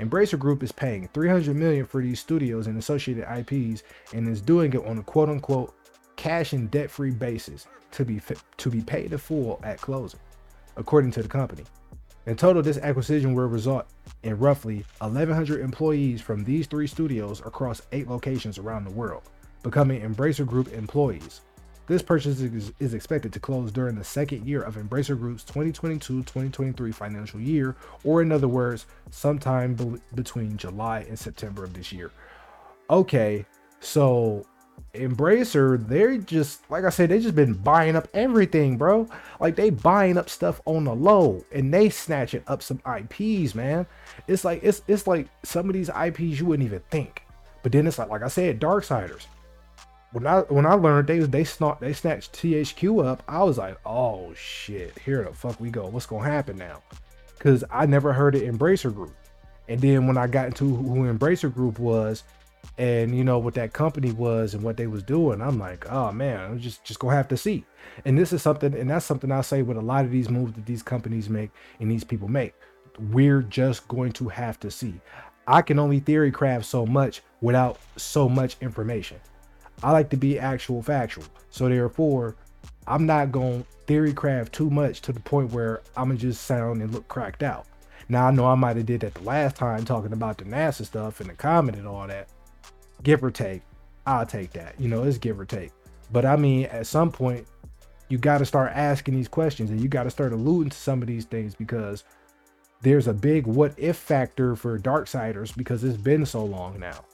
Embracer 0.00 0.38
Group 0.38 0.62
is 0.62 0.72
paying 0.72 1.08
300 1.08 1.54
million 1.54 1.84
for 1.84 2.00
these 2.00 2.20
studios 2.20 2.66
and 2.66 2.78
associated 2.78 3.26
IPs 3.30 3.82
and 4.14 4.26
is 4.26 4.40
doing 4.40 4.72
it 4.72 4.86
on 4.86 4.96
a 4.96 5.02
quote-unquote 5.02 5.74
cash 6.16 6.54
and 6.54 6.70
debt-free 6.70 7.10
basis 7.10 7.66
to 7.90 8.04
be 8.06 8.20
to 8.56 8.70
be 8.70 8.80
paid 8.80 9.12
in 9.12 9.18
full 9.18 9.60
at 9.62 9.78
closing, 9.78 10.20
according 10.76 11.10
to 11.10 11.22
the 11.22 11.28
company. 11.28 11.64
In 12.26 12.36
total, 12.36 12.62
this 12.62 12.78
acquisition 12.78 13.34
will 13.34 13.46
result 13.46 13.86
in 14.22 14.38
roughly 14.38 14.84
1,100 15.00 15.60
employees 15.60 16.22
from 16.22 16.44
these 16.44 16.66
three 16.66 16.86
studios 16.86 17.40
across 17.40 17.82
eight 17.92 18.08
locations 18.08 18.58
around 18.58 18.84
the 18.84 18.90
world, 18.90 19.22
becoming 19.62 20.00
Embracer 20.00 20.46
Group 20.46 20.72
employees. 20.72 21.42
This 21.90 22.02
purchase 22.02 22.40
is, 22.40 22.94
expected 22.94 23.32
to 23.32 23.40
close 23.40 23.72
during 23.72 23.96
the 23.96 24.04
second 24.04 24.46
year 24.46 24.62
of 24.62 24.76
Embracer 24.76 25.18
Group's 25.18 25.42
2022-2023 25.42 26.94
financial 26.94 27.40
year, 27.40 27.74
or 28.04 28.22
in 28.22 28.30
other 28.30 28.46
words, 28.46 28.86
sometime 29.10 29.74
be- 29.74 30.00
between 30.14 30.56
July 30.56 31.00
and 31.08 31.18
September 31.18 31.64
of 31.64 31.74
this 31.74 31.90
year. 31.90 32.12
Okay, 32.90 33.44
so 33.80 34.46
Embracer, 34.94 35.84
they're 35.88 36.16
just 36.18 36.70
like 36.70 36.84
I 36.84 36.90
said, 36.90 37.08
they 37.08 37.18
just 37.18 37.34
been 37.34 37.54
buying 37.54 37.96
up 37.96 38.06
everything, 38.14 38.76
bro. 38.76 39.08
Like 39.40 39.56
they 39.56 39.70
buying 39.70 40.16
up 40.16 40.30
stuff 40.30 40.60
on 40.66 40.84
the 40.84 40.94
low 40.94 41.44
and 41.50 41.74
they 41.74 41.88
snatching 41.88 42.44
up 42.46 42.62
some 42.62 42.80
IPs, 42.86 43.56
man. 43.56 43.84
It's 44.28 44.44
like 44.44 44.60
it's 44.62 44.82
it's 44.86 45.08
like 45.08 45.26
some 45.42 45.68
of 45.68 45.74
these 45.74 45.88
IPs 45.88 46.38
you 46.38 46.46
wouldn't 46.46 46.68
even 46.68 46.82
think. 46.88 47.24
But 47.64 47.72
then 47.72 47.88
it's 47.88 47.98
like 47.98 48.10
like 48.10 48.22
I 48.22 48.28
said, 48.28 48.60
Darksiders. 48.60 49.26
When 50.12 50.26
I 50.26 50.40
when 50.40 50.66
I 50.66 50.74
learned 50.74 51.08
they 51.08 51.20
they 51.20 51.44
snort 51.44 51.80
they 51.80 51.92
snatched 51.92 52.32
THQ 52.32 53.06
up, 53.06 53.22
I 53.28 53.42
was 53.44 53.58
like, 53.58 53.78
oh 53.86 54.34
shit, 54.34 54.98
here 54.98 55.24
the 55.24 55.32
fuck 55.32 55.60
we 55.60 55.70
go. 55.70 55.86
What's 55.86 56.06
gonna 56.06 56.24
happen 56.24 56.56
now? 56.56 56.82
Cause 57.38 57.64
I 57.70 57.86
never 57.86 58.12
heard 58.12 58.34
of 58.34 58.42
Embracer 58.42 58.94
Group. 58.94 59.14
And 59.68 59.80
then 59.80 60.06
when 60.06 60.18
I 60.18 60.26
got 60.26 60.46
into 60.46 60.74
who 60.74 61.12
Embracer 61.12 61.52
Group 61.52 61.78
was, 61.78 62.24
and 62.78 63.16
you 63.16 63.24
know 63.24 63.38
what 63.38 63.54
that 63.54 63.72
company 63.72 64.12
was 64.12 64.54
and 64.54 64.62
what 64.62 64.76
they 64.76 64.86
was 64.86 65.02
doing 65.02 65.40
i'm 65.40 65.58
like 65.58 65.90
oh 65.90 66.10
man 66.12 66.40
i'm 66.40 66.58
just 66.58 66.84
just 66.84 66.98
gonna 66.98 67.14
have 67.14 67.28
to 67.28 67.36
see 67.36 67.64
and 68.04 68.18
this 68.18 68.32
is 68.32 68.42
something 68.42 68.74
and 68.74 68.90
that's 68.90 69.04
something 69.04 69.30
i 69.30 69.40
say 69.40 69.62
with 69.62 69.76
a 69.76 69.80
lot 69.80 70.04
of 70.04 70.10
these 70.10 70.28
moves 70.28 70.52
that 70.54 70.66
these 70.66 70.82
companies 70.82 71.28
make 71.28 71.50
and 71.80 71.90
these 71.90 72.04
people 72.04 72.28
make 72.28 72.54
we're 73.10 73.42
just 73.42 73.86
going 73.88 74.12
to 74.12 74.28
have 74.28 74.58
to 74.58 74.70
see 74.70 74.94
i 75.46 75.60
can 75.60 75.78
only 75.78 76.00
theory 76.00 76.30
craft 76.30 76.64
so 76.64 76.86
much 76.86 77.22
without 77.40 77.78
so 77.96 78.28
much 78.28 78.56
information 78.60 79.18
i 79.82 79.90
like 79.90 80.10
to 80.10 80.16
be 80.16 80.38
actual 80.38 80.82
factual 80.82 81.24
so 81.50 81.68
therefore 81.68 82.36
i'm 82.86 83.06
not 83.06 83.32
going 83.32 83.62
to 83.62 83.68
theory 83.86 84.12
craft 84.12 84.52
too 84.52 84.70
much 84.70 85.00
to 85.00 85.12
the 85.12 85.20
point 85.20 85.50
where 85.52 85.82
i'm 85.96 86.08
gonna 86.08 86.18
just 86.18 86.44
sound 86.44 86.80
and 86.80 86.92
look 86.92 87.06
cracked 87.08 87.42
out 87.42 87.66
now 88.08 88.26
i 88.26 88.30
know 88.30 88.46
i 88.46 88.54
might 88.54 88.76
have 88.76 88.86
did 88.86 89.00
that 89.00 89.14
the 89.14 89.22
last 89.22 89.56
time 89.56 89.84
talking 89.84 90.12
about 90.12 90.38
the 90.38 90.44
nasa 90.44 90.84
stuff 90.84 91.20
and 91.20 91.28
the 91.28 91.34
comet 91.34 91.74
and 91.74 91.86
all 91.86 92.06
that 92.06 92.28
give 93.02 93.24
or 93.24 93.30
take. 93.30 93.62
I'll 94.06 94.26
take 94.26 94.52
that. 94.52 94.74
You 94.78 94.88
know, 94.88 95.04
it's 95.04 95.18
give 95.18 95.38
or 95.38 95.44
take. 95.44 95.72
But 96.12 96.24
I 96.24 96.36
mean, 96.36 96.66
at 96.66 96.86
some 96.86 97.12
point, 97.12 97.46
you 98.08 98.18
got 98.18 98.38
to 98.38 98.46
start 98.46 98.72
asking 98.74 99.14
these 99.14 99.28
questions 99.28 99.70
and 99.70 99.80
you 99.80 99.88
got 99.88 100.04
to 100.04 100.10
start 100.10 100.32
alluding 100.32 100.70
to 100.70 100.76
some 100.76 101.00
of 101.00 101.08
these 101.08 101.24
things 101.24 101.54
because 101.54 102.04
there's 102.82 103.06
a 103.06 103.12
big 103.12 103.46
what 103.46 103.74
if 103.76 103.96
factor 103.96 104.56
for 104.56 104.78
Darksiders 104.78 105.56
because 105.56 105.84
it's 105.84 105.96
been 105.96 106.26
so 106.26 106.44
long 106.44 106.78
now. 106.80 107.04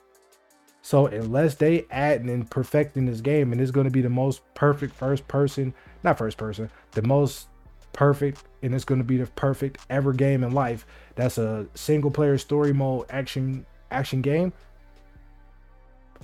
So 0.87 1.07
unless 1.07 1.57
they 1.57 1.85
add 1.91 2.21
and 2.21 2.49
perfecting 2.49 3.07
this 3.07 3.21
game, 3.21 3.51
and 3.51 3.61
it's 3.61 3.73
going 3.73 3.87
to 3.87 3.91
be 3.91 4.03
the 4.03 4.09
most 4.09 4.43
perfect 4.55 4.95
first 4.95 5.27
person, 5.27 5.75
not 6.05 6.17
first 6.17 6.37
person, 6.37 6.71
the 6.93 7.03
most 7.03 7.49
perfect, 7.93 8.45
and 8.63 8.73
it's 8.73 8.85
going 8.85 9.01
to 9.01 9.05
be 9.05 9.17
the 9.17 9.27
perfect 9.27 9.79
ever 9.91 10.13
game 10.13 10.45
in 10.45 10.53
life. 10.53 10.87
That's 11.17 11.39
a 11.39 11.67
single 11.75 12.13
player 12.13 12.39
story 12.39 12.73
mode 12.73 13.07
action 13.11 13.67
action 13.91 14.23
game. 14.23 14.53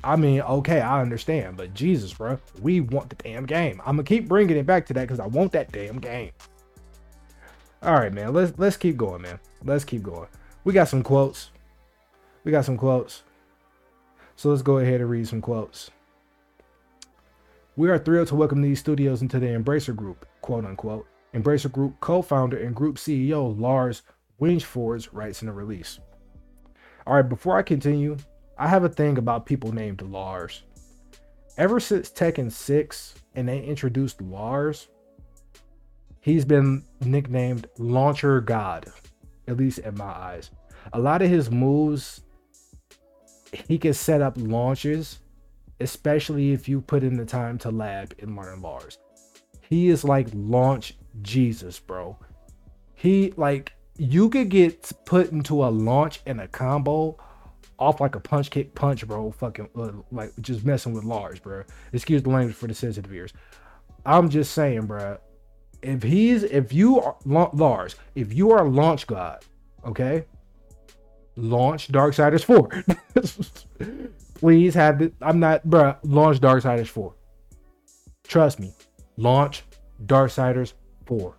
I 0.05 0.14
mean, 0.14 0.42
okay, 0.42 0.81
I 0.81 1.03
understand, 1.03 1.57
but 1.57 1.75
Jesus, 1.75 2.14
bro, 2.14 2.38
we 2.61 2.83
want 2.83 3.11
the 3.11 3.16
damn 3.16 3.46
game. 3.46 3.81
I'm 3.85 3.96
gonna 3.96 4.05
keep 4.05 4.29
bringing 4.29 4.57
it 4.57 4.64
back 4.64 4.87
to 4.87 4.94
that 4.94 5.09
because 5.09 5.18
I 5.18 5.27
want 5.27 5.51
that 5.53 5.72
damn 5.72 5.98
game. 5.98 6.31
All 7.83 7.94
right, 7.94 8.12
man. 8.12 8.33
Let's 8.33 8.57
let's 8.59 8.77
keep 8.77 8.96
going, 8.96 9.22
man. 9.22 9.40
Let's 9.64 9.85
keep 9.85 10.05
going. 10.05 10.29
We 10.62 10.72
got 10.72 10.87
some 10.87 11.03
quotes. 11.03 11.51
We 12.44 12.53
got 12.53 12.64
some 12.64 12.79
quotes. 12.79 13.25
So 14.42 14.48
let's 14.48 14.61
go 14.61 14.78
ahead 14.78 15.00
and 15.00 15.09
read 15.09 15.28
some 15.28 15.40
quotes. 15.40 15.92
We 17.76 17.90
are 17.90 17.98
thrilled 18.00 18.26
to 18.26 18.35
welcome 18.35 18.61
these 18.61 18.81
studios 18.81 19.22
into 19.22 19.38
the 19.38 19.46
Embracer 19.46 19.94
Group, 19.94 20.26
quote 20.40 20.64
unquote. 20.64 21.07
Embracer 21.33 21.70
Group 21.70 22.00
co-founder 22.00 22.57
and 22.59 22.74
group 22.74 22.96
CEO 22.96 23.57
Lars 23.57 24.02
Wingefors 24.40 25.09
writes 25.12 25.42
in 25.42 25.48
a 25.48 25.52
release. 25.52 26.00
All 27.07 27.14
right, 27.14 27.28
before 27.28 27.57
I 27.57 27.62
continue, 27.62 28.16
I 28.59 28.66
have 28.66 28.83
a 28.83 28.88
thing 28.88 29.16
about 29.16 29.46
people 29.46 29.70
named 29.70 30.02
Lars. 30.02 30.64
Ever 31.57 31.78
since 31.78 32.11
Tekken 32.11 32.50
6 32.50 33.14
and 33.37 33.48
they 33.48 33.62
introduced 33.62 34.20
Lars, 34.20 34.88
he's 36.18 36.44
been 36.44 36.83
nicknamed 37.05 37.68
Launcher 37.78 38.40
God, 38.40 38.87
at 39.46 39.57
least 39.57 39.78
in 39.78 39.96
my 39.96 40.05
eyes. 40.05 40.50
A 40.94 40.98
lot 40.98 41.22
of 41.22 41.31
his 41.31 41.48
moves, 41.48 42.24
he 43.52 43.78
can 43.78 43.94
set 43.94 44.20
up 44.22 44.34
launches, 44.36 45.20
especially 45.80 46.52
if 46.52 46.68
you 46.68 46.80
put 46.80 47.02
in 47.02 47.16
the 47.16 47.24
time 47.24 47.58
to 47.58 47.70
lab 47.70 48.14
and 48.18 48.36
learn 48.36 48.62
Lars. 48.62 48.98
He 49.60 49.88
is 49.88 50.04
like 50.04 50.28
launch 50.34 50.96
Jesus, 51.22 51.78
bro. 51.78 52.18
He 52.94 53.32
like 53.36 53.72
you 53.98 54.28
could 54.28 54.48
get 54.48 54.90
put 55.04 55.30
into 55.30 55.64
a 55.64 55.68
launch 55.68 56.20
and 56.26 56.40
a 56.40 56.48
combo 56.48 57.16
off 57.78 58.00
like 58.00 58.14
a 58.14 58.20
punch 58.20 58.50
kick 58.50 58.74
punch, 58.74 59.06
bro. 59.06 59.30
Fucking 59.32 59.68
uh, 59.76 59.92
like 60.10 60.32
just 60.40 60.64
messing 60.64 60.92
with 60.92 61.04
Lars, 61.04 61.38
bro. 61.38 61.64
Excuse 61.92 62.22
the 62.22 62.30
language 62.30 62.56
for 62.56 62.66
the 62.66 62.74
sensitive 62.74 63.12
ears. 63.12 63.32
I'm 64.06 64.28
just 64.30 64.52
saying, 64.52 64.86
bro. 64.86 65.18
If 65.82 66.02
he's 66.02 66.44
if 66.44 66.72
you 66.72 67.00
are 67.00 67.16
Lars, 67.24 67.96
if 68.14 68.32
you 68.32 68.52
are 68.52 68.64
a 68.64 68.68
launch 68.68 69.06
god, 69.06 69.44
okay, 69.84 70.24
launch 71.36 71.88
Darksiders 71.88 72.44
4. 72.44 72.84
Please 74.34 74.74
have 74.74 74.98
the. 74.98 75.12
I'm 75.20 75.40
not, 75.40 75.66
bruh. 75.66 75.96
Launch 76.02 76.40
Darksiders 76.40 76.88
4. 76.88 77.14
Trust 78.24 78.60
me. 78.60 78.72
Launch 79.16 79.62
Darksiders 80.06 80.72
4. 81.06 81.36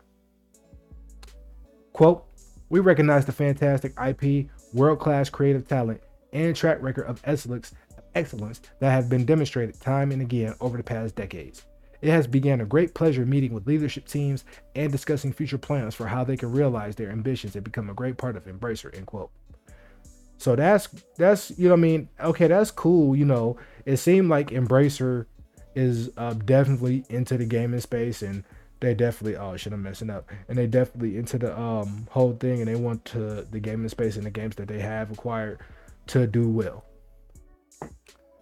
Quote, 1.92 2.26
we 2.70 2.80
recognize 2.80 3.26
the 3.26 3.32
fantastic 3.32 3.94
IP, 4.04 4.48
world 4.74 5.00
class 5.00 5.30
creative 5.30 5.68
talent, 5.68 6.02
and 6.32 6.56
track 6.56 6.82
record 6.82 7.06
of 7.06 7.22
excellence, 7.24 7.74
excellence 8.16 8.62
that 8.80 8.92
have 8.92 9.10
been 9.10 9.26
demonstrated 9.26 9.80
time 9.80 10.12
and 10.12 10.22
again 10.22 10.56
over 10.60 10.78
the 10.78 10.84
past 10.84 11.16
decades. 11.16 11.66
It 12.02 12.10
has 12.10 12.28
begun 12.28 12.62
a 12.62 12.66
great 12.66 12.94
pleasure 12.94 13.26
meeting 13.26 13.54
with 13.54 13.68
leadership 13.68 14.08
teams 14.08 14.44
and 14.76 14.92
discussing 14.92 15.32
future 15.32 15.58
plans 15.58 15.96
for 15.96 16.06
how 16.08 16.24
they 16.24 16.36
can 16.36 16.52
realize 16.52 16.96
their 16.96 17.12
ambitions 17.12 17.56
and 17.56 17.64
become 17.64 17.90
a 17.90 17.94
great 17.94 18.18
part 18.18 18.36
of 18.36 18.46
Embracer. 18.46 18.94
End 18.96 19.06
quote. 19.06 19.30
So 20.44 20.58
that's 20.58 20.90
that's 21.16 21.58
you 21.58 21.70
know 21.70 21.76
what 21.76 21.80
I 21.80 21.82
mean? 21.84 22.10
Okay 22.20 22.48
that's 22.48 22.70
cool 22.70 23.16
you 23.16 23.24
know. 23.24 23.56
It 23.86 23.96
seemed 23.96 24.28
like 24.30 24.50
Embracer 24.50 25.26
is 25.74 26.10
uh, 26.18 26.34
definitely 26.34 27.06
into 27.08 27.38
the 27.38 27.46
gaming 27.46 27.80
space 27.80 28.22
and 28.22 28.44
they 28.82 28.94
definitely 28.94 29.38
oh 29.38 29.56
shit 29.56 29.72
I'm 29.72 29.82
messing 29.82 30.10
up. 30.10 30.30
And 30.50 30.58
they 30.58 30.68
definitely 30.68 31.18
into 31.18 31.38
the 31.38 31.58
um 31.58 32.08
whole 32.12 32.34
thing 32.34 32.60
and 32.60 32.68
they 32.68 32.76
want 32.76 33.06
to 33.06 33.48
the 33.50 33.62
gaming 33.62 33.88
space 33.88 34.18
and 34.18 34.26
the 34.26 34.32
games 34.32 34.58
that 34.58 34.68
they 34.68 34.82
have 34.82 35.12
acquired 35.12 35.60
to 36.08 36.28
do 36.28 36.50
well. 36.50 36.84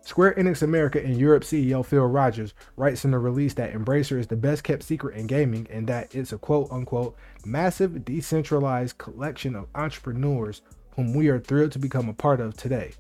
Square 0.02 0.34
Enix 0.34 0.64
America 0.64 1.00
and 1.00 1.20
Europe 1.20 1.44
CEO 1.44 1.86
Phil 1.86 2.04
Rogers 2.04 2.56
writes 2.78 3.06
in 3.06 3.12
the 3.12 3.20
release 3.20 3.54
that 3.54 3.74
Embracer 3.74 4.18
is 4.18 4.26
the 4.26 4.36
best 4.36 4.64
kept 4.64 4.82
secret 4.82 5.16
in 5.16 5.28
gaming 5.28 5.68
and 5.70 5.86
that 5.86 6.16
it's 6.16 6.34
a 6.34 6.40
quote 6.40 6.72
unquote 6.72 7.16
massive 7.46 8.04
decentralized 8.04 8.98
collection 8.98 9.56
of 9.56 9.68
entrepreneurs 9.76 10.64
whom 10.96 11.14
we 11.14 11.30
are 11.30 11.40
thrilled 11.40 11.72
to 11.74 11.80
become 11.80 12.10
a 12.10 12.14
part 12.14 12.40
of 12.40 12.56
today. 12.56 12.94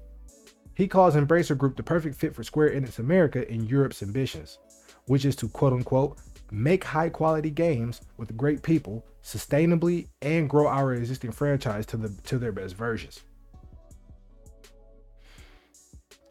He 0.75 0.87
calls 0.87 1.15
Embracer 1.15 1.57
Group 1.57 1.75
the 1.75 1.83
perfect 1.83 2.15
fit 2.15 2.33
for 2.33 2.43
Square 2.43 2.71
Enix 2.71 2.99
America 2.99 3.49
and 3.49 3.69
Europe's 3.69 4.01
ambitions, 4.01 4.59
which 5.05 5.25
is 5.25 5.35
to 5.37 5.49
quote 5.49 5.73
unquote 5.73 6.17
make 6.51 6.83
high 6.83 7.09
quality 7.09 7.49
games 7.49 8.01
with 8.17 8.35
great 8.35 8.61
people 8.61 9.05
sustainably 9.23 10.07
and 10.21 10.49
grow 10.49 10.67
our 10.67 10.93
existing 10.93 11.31
franchise 11.31 11.85
to 11.85 11.97
the 11.97 12.09
to 12.23 12.37
their 12.37 12.51
best 12.51 12.75
versions. 12.75 13.21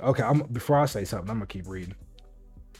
Okay, 0.03 0.23
I'm, 0.23 0.41
before 0.45 0.79
I 0.79 0.87
say 0.87 1.05
something, 1.05 1.31
I'm 1.31 1.37
gonna 1.37 1.47
keep 1.47 1.67
reading. 1.67 1.95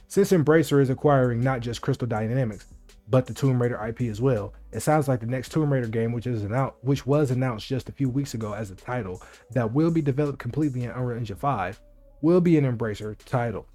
Since 0.09 0.33
Embracer 0.33 0.81
is 0.81 0.91
acquiring 0.91 1.41
not 1.41 1.61
just 1.61 1.83
Crystal 1.83 2.09
Dynamics, 2.09 2.67
but 3.11 3.27
the 3.27 3.35
Tomb 3.35 3.61
Raider 3.61 3.85
IP 3.87 4.03
as 4.03 4.21
well, 4.21 4.55
it 4.73 4.81
sounds 4.81 5.09
like 5.09 5.21
the 5.21 5.27
next 5.27 5.51
Tomb 5.51 5.73
Raider 5.73 5.89
game, 5.89 6.13
which 6.13 6.27
is 6.27 6.43
announced, 6.43 6.77
which 6.83 7.07
was 7.07 7.31
announced 7.31 7.67
just 7.67 7.89
a 7.89 7.93
few 7.93 8.09
weeks 8.09 8.35
ago 8.35 8.53
as 8.53 8.71
a 8.71 8.77
title 8.77 9.23
that 9.51 9.73
will 9.73 9.91
be 9.91 10.01
developed 10.01 10.39
completely 10.39 10.85
in 10.85 10.91
Unreal 10.91 11.19
Engine 11.19 11.37
5, 11.37 11.81
will 12.23 12.41
be 12.41 12.57
an 12.57 12.65
Embracer 12.65 13.17
title. 13.25 13.67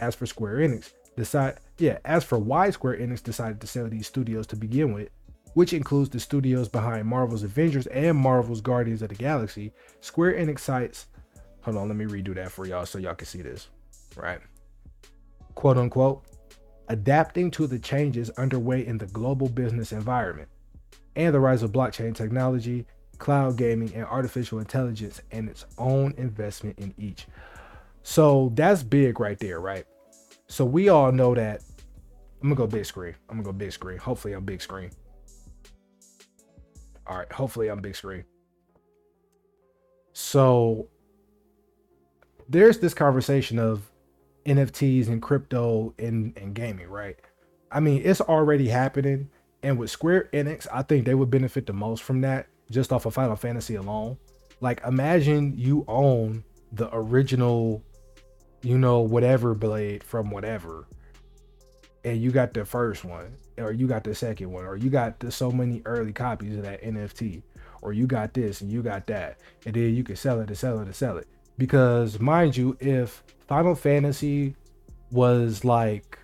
As 0.00 0.14
for 0.14 0.26
Square 0.26 0.56
Enix, 0.56 0.92
decide 1.16 1.58
yeah, 1.78 1.98
as 2.04 2.24
for 2.24 2.38
why 2.38 2.70
Square 2.70 2.98
Enix 2.98 3.22
decided 3.22 3.60
to 3.60 3.66
sell 3.66 3.88
these 3.88 4.06
studios 4.06 4.46
to 4.48 4.56
begin 4.56 4.92
with, 4.92 5.08
which 5.54 5.72
includes 5.72 6.10
the 6.10 6.18
studios 6.18 6.68
behind 6.68 7.06
Marvel's 7.06 7.44
Avengers 7.44 7.86
and 7.86 8.16
Marvel's 8.16 8.60
Guardians 8.60 9.02
of 9.02 9.08
the 9.08 9.14
Galaxy, 9.14 9.72
Square 10.00 10.34
Enix 10.34 10.60
cites 10.60 11.06
Hold 11.64 11.78
on, 11.78 11.88
let 11.88 11.96
me 11.96 12.04
redo 12.04 12.34
that 12.34 12.52
for 12.52 12.66
y'all 12.66 12.84
so 12.84 12.98
y'all 12.98 13.14
can 13.14 13.26
see 13.26 13.40
this. 13.40 13.68
Right. 14.16 14.38
Quote 15.54 15.78
unquote, 15.78 16.22
adapting 16.88 17.50
to 17.52 17.66
the 17.66 17.78
changes 17.78 18.30
underway 18.30 18.86
in 18.86 18.98
the 18.98 19.06
global 19.06 19.48
business 19.48 19.92
environment 19.92 20.48
and 21.16 21.34
the 21.34 21.40
rise 21.40 21.62
of 21.62 21.72
blockchain 21.72 22.14
technology, 22.14 22.86
cloud 23.18 23.56
gaming, 23.56 23.94
and 23.94 24.04
artificial 24.04 24.58
intelligence, 24.58 25.20
and 25.30 25.48
its 25.48 25.64
own 25.78 26.14
investment 26.16 26.78
in 26.78 26.92
each. 26.98 27.26
So 28.02 28.52
that's 28.54 28.82
big 28.82 29.20
right 29.20 29.38
there, 29.38 29.60
right? 29.60 29.86
So 30.46 30.64
we 30.64 30.88
all 30.88 31.12
know 31.12 31.34
that. 31.34 31.62
I'm 32.42 32.50
gonna 32.50 32.56
go 32.56 32.66
big 32.66 32.84
screen. 32.84 33.14
I'm 33.30 33.36
gonna 33.36 33.46
go 33.46 33.52
big 33.52 33.72
screen. 33.72 33.96
Hopefully, 33.96 34.34
I'm 34.34 34.44
big 34.44 34.60
screen. 34.60 34.90
All 37.06 37.16
right, 37.18 37.32
hopefully, 37.32 37.68
I'm 37.68 37.80
big 37.80 37.96
screen. 37.96 38.24
So 40.12 40.88
there's 42.48 42.78
this 42.78 42.92
conversation 42.92 43.58
of 43.58 43.90
NFTs 44.44 45.08
and 45.08 45.20
crypto 45.22 45.94
and, 45.98 46.36
and 46.36 46.54
gaming, 46.54 46.88
right? 46.88 47.16
I 47.70 47.80
mean, 47.80 48.02
it's 48.04 48.20
already 48.20 48.68
happening. 48.68 49.30
And 49.62 49.78
with 49.78 49.90
Square 49.90 50.28
Enix, 50.32 50.66
I 50.72 50.82
think 50.82 51.06
they 51.06 51.14
would 51.14 51.30
benefit 51.30 51.66
the 51.66 51.72
most 51.72 52.02
from 52.02 52.20
that 52.20 52.46
just 52.70 52.92
off 52.92 53.06
of 53.06 53.14
Final 53.14 53.36
Fantasy 53.36 53.76
alone. 53.76 54.18
Like, 54.60 54.82
imagine 54.86 55.54
you 55.56 55.84
own 55.88 56.44
the 56.72 56.88
original, 56.92 57.82
you 58.62 58.78
know, 58.78 59.00
whatever 59.00 59.54
blade 59.54 60.04
from 60.04 60.30
whatever, 60.30 60.86
and 62.04 62.20
you 62.20 62.30
got 62.30 62.52
the 62.52 62.64
first 62.64 63.04
one, 63.04 63.36
or 63.58 63.72
you 63.72 63.86
got 63.86 64.04
the 64.04 64.14
second 64.14 64.50
one, 64.52 64.64
or 64.64 64.76
you 64.76 64.90
got 64.90 65.18
the, 65.20 65.30
so 65.30 65.50
many 65.50 65.82
early 65.86 66.12
copies 66.12 66.56
of 66.56 66.62
that 66.62 66.82
NFT, 66.82 67.42
or 67.82 67.92
you 67.92 68.06
got 68.06 68.34
this 68.34 68.60
and 68.60 68.70
you 68.70 68.82
got 68.82 69.06
that, 69.06 69.40
and 69.66 69.74
then 69.74 69.94
you 69.94 70.04
can 70.04 70.16
sell 70.16 70.40
it 70.40 70.46
to 70.48 70.54
sell 70.54 70.80
it 70.80 70.86
to 70.86 70.92
sell 70.92 71.16
it 71.16 71.28
because 71.58 72.18
mind 72.18 72.56
you 72.56 72.76
if 72.80 73.22
final 73.46 73.74
fantasy 73.74 74.54
was 75.10 75.64
like 75.64 76.18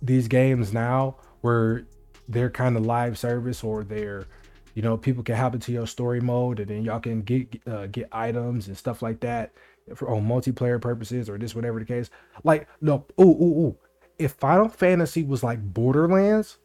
these 0.00 0.28
games 0.28 0.72
now 0.72 1.16
where 1.40 1.86
they're 2.28 2.50
kind 2.50 2.76
of 2.76 2.84
live 2.86 3.18
service 3.18 3.64
or 3.64 3.84
they're 3.84 4.26
you 4.74 4.82
know 4.82 4.96
people 4.96 5.22
can 5.22 5.36
hop 5.36 5.54
into 5.54 5.72
your 5.72 5.86
story 5.86 6.20
mode 6.20 6.60
and 6.60 6.68
then 6.68 6.82
y'all 6.82 7.00
can 7.00 7.22
get 7.22 7.60
uh, 7.66 7.86
get 7.86 8.08
items 8.12 8.68
and 8.68 8.76
stuff 8.76 9.02
like 9.02 9.20
that 9.20 9.52
for 9.94 10.08
on 10.10 10.26
multiplayer 10.26 10.80
purposes 10.80 11.28
or 11.28 11.38
this 11.38 11.54
whatever 11.54 11.78
the 11.78 11.84
case. 11.84 12.10
Like 12.44 12.68
no 12.80 13.04
ooh 13.20 13.24
ooh 13.24 13.66
ooh. 13.66 13.78
If 14.18 14.32
final 14.32 14.68
fantasy 14.68 15.24
was 15.24 15.42
like 15.42 15.60
borderlands 15.74 16.58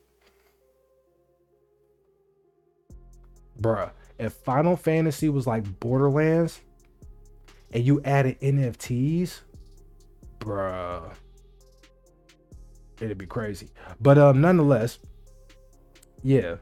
bruh 3.62 3.92
if 4.20 4.34
final 4.34 4.76
fantasy 4.76 5.30
was 5.30 5.48
like 5.48 5.80
borderlands 5.80 6.62
and 7.72 7.84
you 7.84 8.02
added 8.04 8.40
NFTs, 8.40 9.42
bruh, 10.40 11.14
it'd 13.02 13.18
be 13.18 13.26
crazy. 13.26 13.70
But 14.00 14.18
um, 14.18 14.42
nonetheless, 14.42 15.00
yeah. 16.24 16.56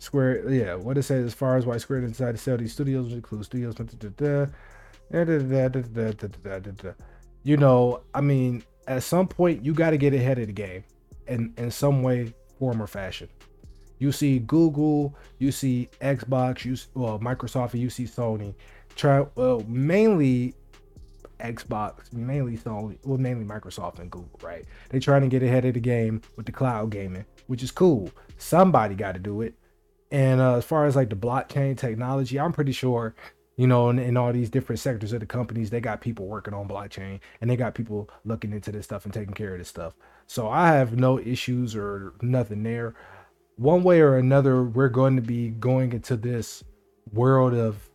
Square, 0.00 0.50
yeah, 0.50 0.74
what 0.74 0.96
it 0.96 1.02
says 1.02 1.24
as 1.24 1.34
far 1.34 1.56
as 1.56 1.66
why 1.66 1.76
Square 1.76 2.02
decided 2.02 2.36
to 2.36 2.42
sell 2.42 2.56
these 2.56 2.72
studios, 2.72 3.12
include 3.12 3.44
studios, 3.44 3.74
you 7.42 7.56
know, 7.56 8.02
I 8.14 8.20
mean, 8.20 8.62
at 8.86 9.02
some 9.02 9.26
point 9.26 9.64
you 9.64 9.74
got 9.74 9.90
to 9.90 9.98
get 9.98 10.14
ahead 10.14 10.38
of 10.38 10.46
the 10.46 10.52
game 10.52 10.84
in 11.26 11.52
in 11.56 11.70
some 11.70 12.02
way, 12.02 12.32
form, 12.58 12.82
or 12.82 12.86
fashion. 12.86 13.28
You 13.98 14.12
see 14.12 14.38
Google, 14.38 15.16
you 15.38 15.50
see 15.50 15.88
Xbox, 16.00 16.64
you 16.64 16.76
well 16.94 17.18
Microsoft, 17.18 17.72
and 17.72 17.82
you 17.82 17.90
see 17.90 18.04
Sony 18.04 18.54
try 18.98 19.24
well 19.36 19.64
mainly 19.66 20.54
Xbox, 21.40 22.12
mainly 22.12 22.58
Sony, 22.58 22.98
well 23.04 23.16
mainly 23.16 23.44
Microsoft 23.44 24.00
and 24.00 24.10
Google, 24.10 24.38
right? 24.42 24.64
They 24.90 24.98
trying 24.98 25.22
to 25.22 25.28
get 25.28 25.42
ahead 25.42 25.64
of 25.64 25.74
the 25.74 25.80
game 25.80 26.20
with 26.36 26.46
the 26.46 26.52
cloud 26.52 26.90
gaming, 26.90 27.24
which 27.46 27.62
is 27.62 27.70
cool. 27.70 28.10
Somebody 28.36 28.94
got 28.94 29.12
to 29.12 29.20
do 29.20 29.42
it. 29.42 29.54
And 30.10 30.40
uh, 30.40 30.56
as 30.56 30.64
far 30.64 30.86
as 30.86 30.96
like 30.96 31.10
the 31.10 31.16
blockchain 31.16 31.76
technology, 31.76 32.40
I'm 32.40 32.52
pretty 32.52 32.72
sure, 32.72 33.14
you 33.56 33.66
know, 33.66 33.90
in, 33.90 33.98
in, 33.98 34.16
all 34.16 34.32
these 34.32 34.50
different 34.50 34.80
sectors 34.80 35.12
of 35.12 35.20
the 35.20 35.26
companies, 35.26 35.70
they 35.70 35.80
got 35.80 36.00
people 36.00 36.26
working 36.26 36.54
on 36.54 36.66
blockchain 36.66 37.20
and 37.40 37.48
they 37.48 37.56
got 37.56 37.74
people 37.74 38.08
looking 38.24 38.52
into 38.52 38.72
this 38.72 38.86
stuff 38.86 39.04
and 39.04 39.14
taking 39.14 39.34
care 39.34 39.52
of 39.52 39.58
this 39.58 39.68
stuff. 39.68 39.94
So 40.26 40.48
I 40.48 40.68
have 40.72 40.98
no 40.98 41.18
issues 41.18 41.76
or 41.76 42.14
nothing 42.22 42.62
there. 42.62 42.94
One 43.56 43.82
way 43.82 44.00
or 44.00 44.16
another, 44.16 44.64
we're 44.64 44.88
going 44.88 45.16
to 45.16 45.22
be 45.22 45.50
going 45.50 45.92
into 45.92 46.16
this 46.16 46.64
world 47.12 47.54
of 47.54 47.87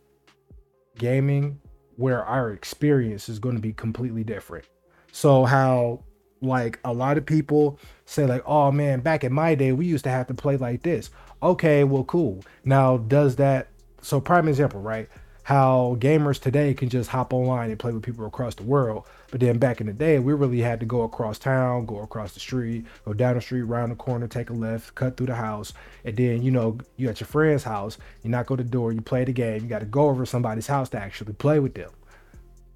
gaming 0.98 1.60
where 1.96 2.24
our 2.24 2.52
experience 2.52 3.28
is 3.28 3.38
going 3.38 3.54
to 3.54 3.60
be 3.60 3.72
completely 3.72 4.24
different. 4.24 4.66
So 5.12 5.44
how 5.44 6.02
like 6.42 6.78
a 6.84 6.92
lot 6.92 7.16
of 7.16 7.24
people 7.24 7.78
say 8.04 8.26
like, 8.26 8.42
"Oh 8.46 8.70
man, 8.72 9.00
back 9.00 9.24
in 9.24 9.32
my 9.32 9.54
day 9.54 9.72
we 9.72 9.86
used 9.86 10.04
to 10.04 10.10
have 10.10 10.26
to 10.28 10.34
play 10.34 10.56
like 10.56 10.82
this." 10.82 11.10
Okay, 11.42 11.84
well 11.84 12.04
cool. 12.04 12.44
Now 12.64 12.96
does 12.98 13.36
that 13.36 13.68
so 14.02 14.20
prime 14.20 14.48
example, 14.48 14.80
right? 14.80 15.08
How 15.44 15.96
gamers 16.00 16.40
today 16.40 16.72
can 16.72 16.88
just 16.88 17.10
hop 17.10 17.34
online 17.34 17.68
and 17.70 17.78
play 17.78 17.92
with 17.92 18.02
people 18.02 18.24
across 18.26 18.54
the 18.54 18.62
world. 18.62 19.06
But 19.30 19.40
then 19.40 19.58
back 19.58 19.78
in 19.78 19.86
the 19.86 19.92
day, 19.92 20.18
we 20.18 20.32
really 20.32 20.60
had 20.60 20.80
to 20.80 20.86
go 20.86 21.02
across 21.02 21.38
town, 21.38 21.84
go 21.84 22.00
across 22.00 22.32
the 22.32 22.40
street, 22.40 22.86
go 23.04 23.12
down 23.12 23.34
the 23.34 23.42
street, 23.42 23.62
round 23.62 23.92
the 23.92 23.96
corner, 23.96 24.26
take 24.26 24.48
a 24.48 24.54
left, 24.54 24.94
cut 24.94 25.18
through 25.18 25.26
the 25.26 25.34
house, 25.34 25.74
and 26.04 26.16
then 26.16 26.42
you 26.42 26.50
know 26.50 26.78
you 26.96 27.10
at 27.10 27.20
your 27.20 27.26
friend's 27.26 27.62
house, 27.62 27.98
you 28.22 28.30
knock 28.30 28.50
on 28.50 28.56
the 28.56 28.64
door, 28.64 28.92
you 28.92 29.02
play 29.02 29.24
the 29.24 29.32
game, 29.32 29.62
you 29.62 29.68
got 29.68 29.80
to 29.80 29.84
go 29.84 30.08
over 30.08 30.24
somebody's 30.24 30.66
house 30.66 30.88
to 30.88 30.98
actually 30.98 31.34
play 31.34 31.58
with 31.58 31.74
them. 31.74 31.90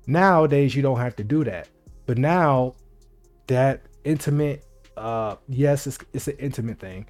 Nowadays, 0.07 0.77
you 0.77 0.83
don't 0.83 0.99
have 0.99 1.17
to 1.17 1.25
do 1.25 1.45
that. 1.45 1.69
But 2.05 2.19
now 2.19 2.75
that 3.47 3.83
intimate, 4.05 4.63
uh, 4.95 5.37
yes, 5.49 5.87
it's, 5.87 5.99
it's 6.13 6.29
an 6.29 6.37
intimate 6.39 6.79
thing. 6.79 7.07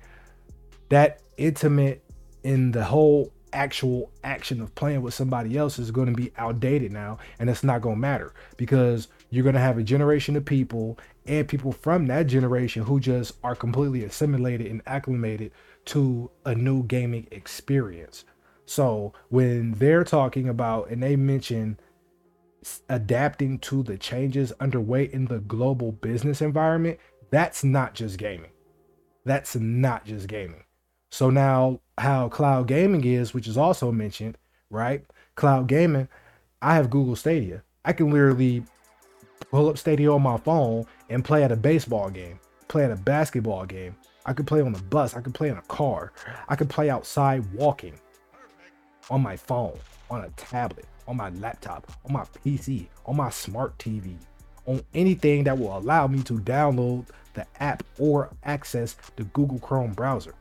That 0.88 1.20
intimate 1.36 2.04
in 2.44 2.70
the 2.70 2.84
whole 2.84 3.32
actual 3.52 4.10
action 4.24 4.60
of 4.60 4.74
playing 4.74 5.02
with 5.02 5.14
somebody 5.14 5.56
else 5.56 5.78
is 5.78 5.90
going 5.90 6.08
to 6.08 6.14
be 6.14 6.32
outdated 6.36 6.92
now 6.92 7.18
and 7.38 7.48
it's 7.48 7.64
not 7.64 7.80
going 7.80 7.96
to 7.96 8.00
matter 8.00 8.32
because 8.56 9.08
you're 9.30 9.42
going 9.42 9.54
to 9.54 9.60
have 9.60 9.78
a 9.78 9.82
generation 9.82 10.36
of 10.36 10.44
people 10.44 10.98
and 11.26 11.46
people 11.46 11.72
from 11.72 12.06
that 12.06 12.26
generation 12.26 12.82
who 12.82 12.98
just 12.98 13.34
are 13.44 13.54
completely 13.54 14.04
assimilated 14.04 14.66
and 14.66 14.82
acclimated 14.86 15.52
to 15.84 16.30
a 16.44 16.54
new 16.54 16.82
gaming 16.84 17.26
experience. 17.30 18.24
So 18.66 19.12
when 19.28 19.72
they're 19.72 20.04
talking 20.04 20.48
about 20.48 20.90
and 20.90 21.02
they 21.02 21.16
mention 21.16 21.78
adapting 22.88 23.58
to 23.60 23.82
the 23.82 23.96
changes 23.96 24.52
underway 24.60 25.04
in 25.04 25.26
the 25.26 25.38
global 25.38 25.92
business 25.92 26.42
environment, 26.42 26.98
that's 27.30 27.62
not 27.62 27.94
just 27.94 28.18
gaming. 28.18 28.50
That's 29.24 29.56
not 29.56 30.04
just 30.04 30.28
gaming. 30.28 30.64
So 31.10 31.30
now 31.30 31.80
how 31.96 32.28
cloud 32.28 32.68
gaming 32.68 33.04
is, 33.04 33.32
which 33.32 33.48
is 33.48 33.56
also 33.56 33.90
mentioned, 33.90 34.36
right? 34.70 35.04
Cloud 35.34 35.66
gaming, 35.66 36.08
I 36.60 36.74
have 36.74 36.90
Google 36.90 37.16
Stadia. 37.16 37.62
I 37.84 37.92
can 37.92 38.10
literally 38.10 38.64
pull 39.50 39.68
up 39.68 39.78
Stadia 39.78 40.12
on 40.12 40.22
my 40.22 40.36
phone 40.36 40.86
and 41.08 41.24
play 41.24 41.42
at 41.44 41.52
a 41.52 41.56
baseball 41.56 42.10
game, 42.10 42.38
play 42.68 42.84
at 42.84 42.90
a 42.90 42.96
basketball 42.96 43.64
game. 43.64 43.96
I 44.26 44.34
could 44.34 44.46
play 44.46 44.60
on 44.60 44.72
the 44.72 44.82
bus, 44.82 45.16
I 45.16 45.22
could 45.22 45.34
play 45.34 45.48
in 45.48 45.56
a 45.56 45.62
car. 45.62 46.12
I 46.48 46.56
could 46.56 46.68
play 46.68 46.90
outside 46.90 47.50
walking 47.54 47.94
on 49.10 49.22
my 49.22 49.36
phone, 49.36 49.78
on 50.10 50.22
a 50.22 50.28
tablet, 50.30 50.84
on 51.06 51.16
my 51.16 51.30
laptop, 51.30 51.90
on 52.04 52.12
my 52.12 52.24
PC, 52.44 52.88
on 53.06 53.16
my 53.16 53.30
smart 53.30 53.76
TV, 53.78 54.16
on 54.66 54.82
anything 54.92 55.44
that 55.44 55.58
will 55.58 55.78
allow 55.78 56.06
me 56.06 56.22
to 56.24 56.34
download 56.34 57.06
the 57.32 57.46
app 57.60 57.82
or 57.98 58.28
access 58.44 58.96
the 59.16 59.24
Google 59.24 59.58
Chrome 59.60 59.92
browser. 59.94 60.34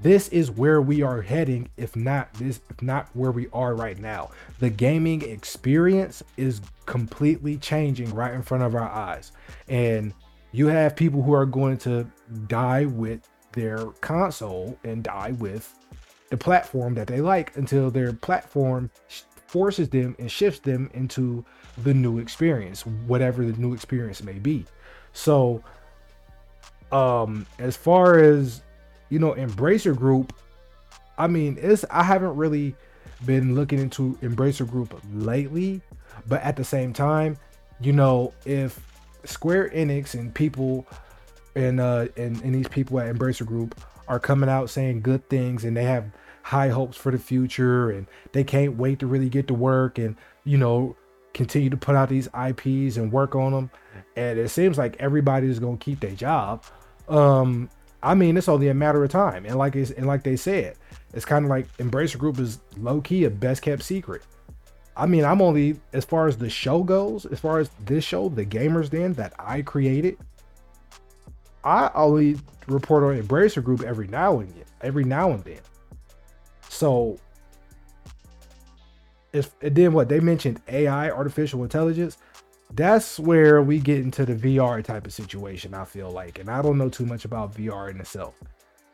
This 0.00 0.28
is 0.28 0.50
where 0.50 0.80
we 0.80 1.02
are 1.02 1.22
heading, 1.22 1.68
if 1.76 1.96
not 1.96 2.32
this, 2.34 2.60
if 2.70 2.80
not 2.82 3.08
where 3.14 3.32
we 3.32 3.48
are 3.52 3.74
right 3.74 3.98
now. 3.98 4.30
The 4.60 4.70
gaming 4.70 5.22
experience 5.22 6.22
is 6.36 6.60
completely 6.86 7.56
changing 7.56 8.14
right 8.14 8.32
in 8.32 8.42
front 8.42 8.62
of 8.62 8.74
our 8.74 8.88
eyes. 8.88 9.32
And 9.68 10.14
you 10.52 10.68
have 10.68 10.94
people 10.94 11.22
who 11.22 11.34
are 11.34 11.46
going 11.46 11.78
to 11.78 12.10
die 12.46 12.84
with 12.84 13.28
their 13.52 13.86
console 14.00 14.78
and 14.84 15.02
die 15.02 15.32
with 15.32 15.74
the 16.30 16.36
platform 16.36 16.94
that 16.94 17.06
they 17.06 17.20
like 17.20 17.56
until 17.56 17.90
their 17.90 18.12
platform 18.12 18.90
forces 19.48 19.88
them 19.88 20.14
and 20.18 20.30
shifts 20.30 20.60
them 20.60 20.90
into 20.94 21.44
the 21.78 21.94
new 21.94 22.18
experience, 22.18 22.86
whatever 22.86 23.44
the 23.44 23.58
new 23.60 23.72
experience 23.72 24.22
may 24.22 24.38
be. 24.38 24.64
So, 25.12 25.62
um, 26.92 27.46
as 27.58 27.76
far 27.76 28.18
as 28.18 28.62
you 29.08 29.18
know, 29.18 29.34
Embracer 29.34 29.96
Group, 29.96 30.32
I 31.16 31.26
mean, 31.26 31.58
it's 31.60 31.84
I 31.90 32.02
haven't 32.02 32.36
really 32.36 32.74
been 33.26 33.54
looking 33.54 33.78
into 33.78 34.16
Embracer 34.22 34.68
Group 34.68 35.00
lately, 35.12 35.80
but 36.26 36.42
at 36.42 36.56
the 36.56 36.64
same 36.64 36.92
time, 36.92 37.36
you 37.80 37.92
know, 37.92 38.32
if 38.44 38.80
Square 39.24 39.70
Enix 39.70 40.14
and 40.14 40.34
people 40.34 40.86
and 41.54 41.80
uh 41.80 42.06
and, 42.16 42.40
and 42.42 42.54
these 42.54 42.68
people 42.68 43.00
at 43.00 43.14
Embracer 43.14 43.46
Group 43.46 43.80
are 44.06 44.18
coming 44.18 44.48
out 44.48 44.70
saying 44.70 45.02
good 45.02 45.28
things 45.28 45.64
and 45.64 45.76
they 45.76 45.84
have 45.84 46.10
high 46.42 46.68
hopes 46.68 46.96
for 46.96 47.12
the 47.12 47.18
future 47.18 47.90
and 47.90 48.06
they 48.32 48.42
can't 48.44 48.76
wait 48.76 49.00
to 49.00 49.06
really 49.06 49.28
get 49.28 49.46
to 49.48 49.54
work 49.54 49.98
and 49.98 50.16
you 50.44 50.56
know 50.56 50.96
continue 51.34 51.68
to 51.68 51.76
put 51.76 51.94
out 51.94 52.08
these 52.08 52.26
IPs 52.28 52.96
and 52.96 53.12
work 53.12 53.34
on 53.34 53.52
them 53.52 53.70
and 54.16 54.38
it 54.38 54.48
seems 54.48 54.78
like 54.78 54.96
everybody's 54.98 55.58
going 55.58 55.76
to 55.76 55.84
keep 55.84 56.00
their 56.00 56.12
job 56.12 56.64
um 57.08 57.68
I 58.02 58.14
mean, 58.14 58.36
it's 58.36 58.48
only 58.48 58.68
a 58.68 58.74
matter 58.74 59.02
of 59.02 59.10
time. 59.10 59.44
And 59.44 59.56
like 59.56 59.74
and 59.74 60.06
like 60.06 60.22
they 60.22 60.36
said, 60.36 60.76
it's 61.12 61.24
kind 61.24 61.44
of 61.44 61.50
like 61.50 61.74
Embracer 61.78 62.18
Group 62.18 62.38
is 62.38 62.60
low 62.76 63.00
key 63.00 63.24
a 63.24 63.30
best 63.30 63.62
kept 63.62 63.82
secret. 63.82 64.22
I 64.96 65.06
mean, 65.06 65.24
I'm 65.24 65.40
only 65.40 65.78
as 65.92 66.04
far 66.04 66.26
as 66.26 66.36
the 66.36 66.50
show 66.50 66.82
goes, 66.82 67.24
as 67.26 67.38
far 67.38 67.58
as 67.58 67.70
this 67.84 68.04
show, 68.04 68.28
the 68.28 68.44
Gamers 68.44 68.90
Den 68.90 69.14
that 69.14 69.32
I 69.38 69.62
created. 69.62 70.18
I 71.64 71.90
only 71.94 72.36
report 72.66 73.04
on 73.04 73.22
Embracer 73.22 73.62
Group 73.62 73.82
every 73.82 74.08
now 74.08 74.40
and 74.40 74.50
then, 74.50 74.64
every 74.80 75.04
now 75.04 75.30
and 75.30 75.42
then. 75.44 75.60
So, 76.68 77.18
if 79.32 79.50
and 79.62 79.74
then 79.74 79.92
what 79.92 80.08
they 80.08 80.20
mentioned 80.20 80.60
AI, 80.68 81.10
artificial 81.10 81.62
intelligence 81.62 82.18
that's 82.74 83.18
where 83.18 83.62
we 83.62 83.78
get 83.78 84.00
into 84.00 84.26
the 84.26 84.34
VR 84.34 84.84
type 84.84 85.06
of 85.06 85.12
situation, 85.12 85.74
I 85.74 85.84
feel 85.84 86.10
like. 86.10 86.38
And 86.38 86.50
I 86.50 86.62
don't 86.62 86.78
know 86.78 86.88
too 86.88 87.06
much 87.06 87.24
about 87.24 87.54
VR 87.54 87.90
in 87.90 88.00
itself. 88.00 88.34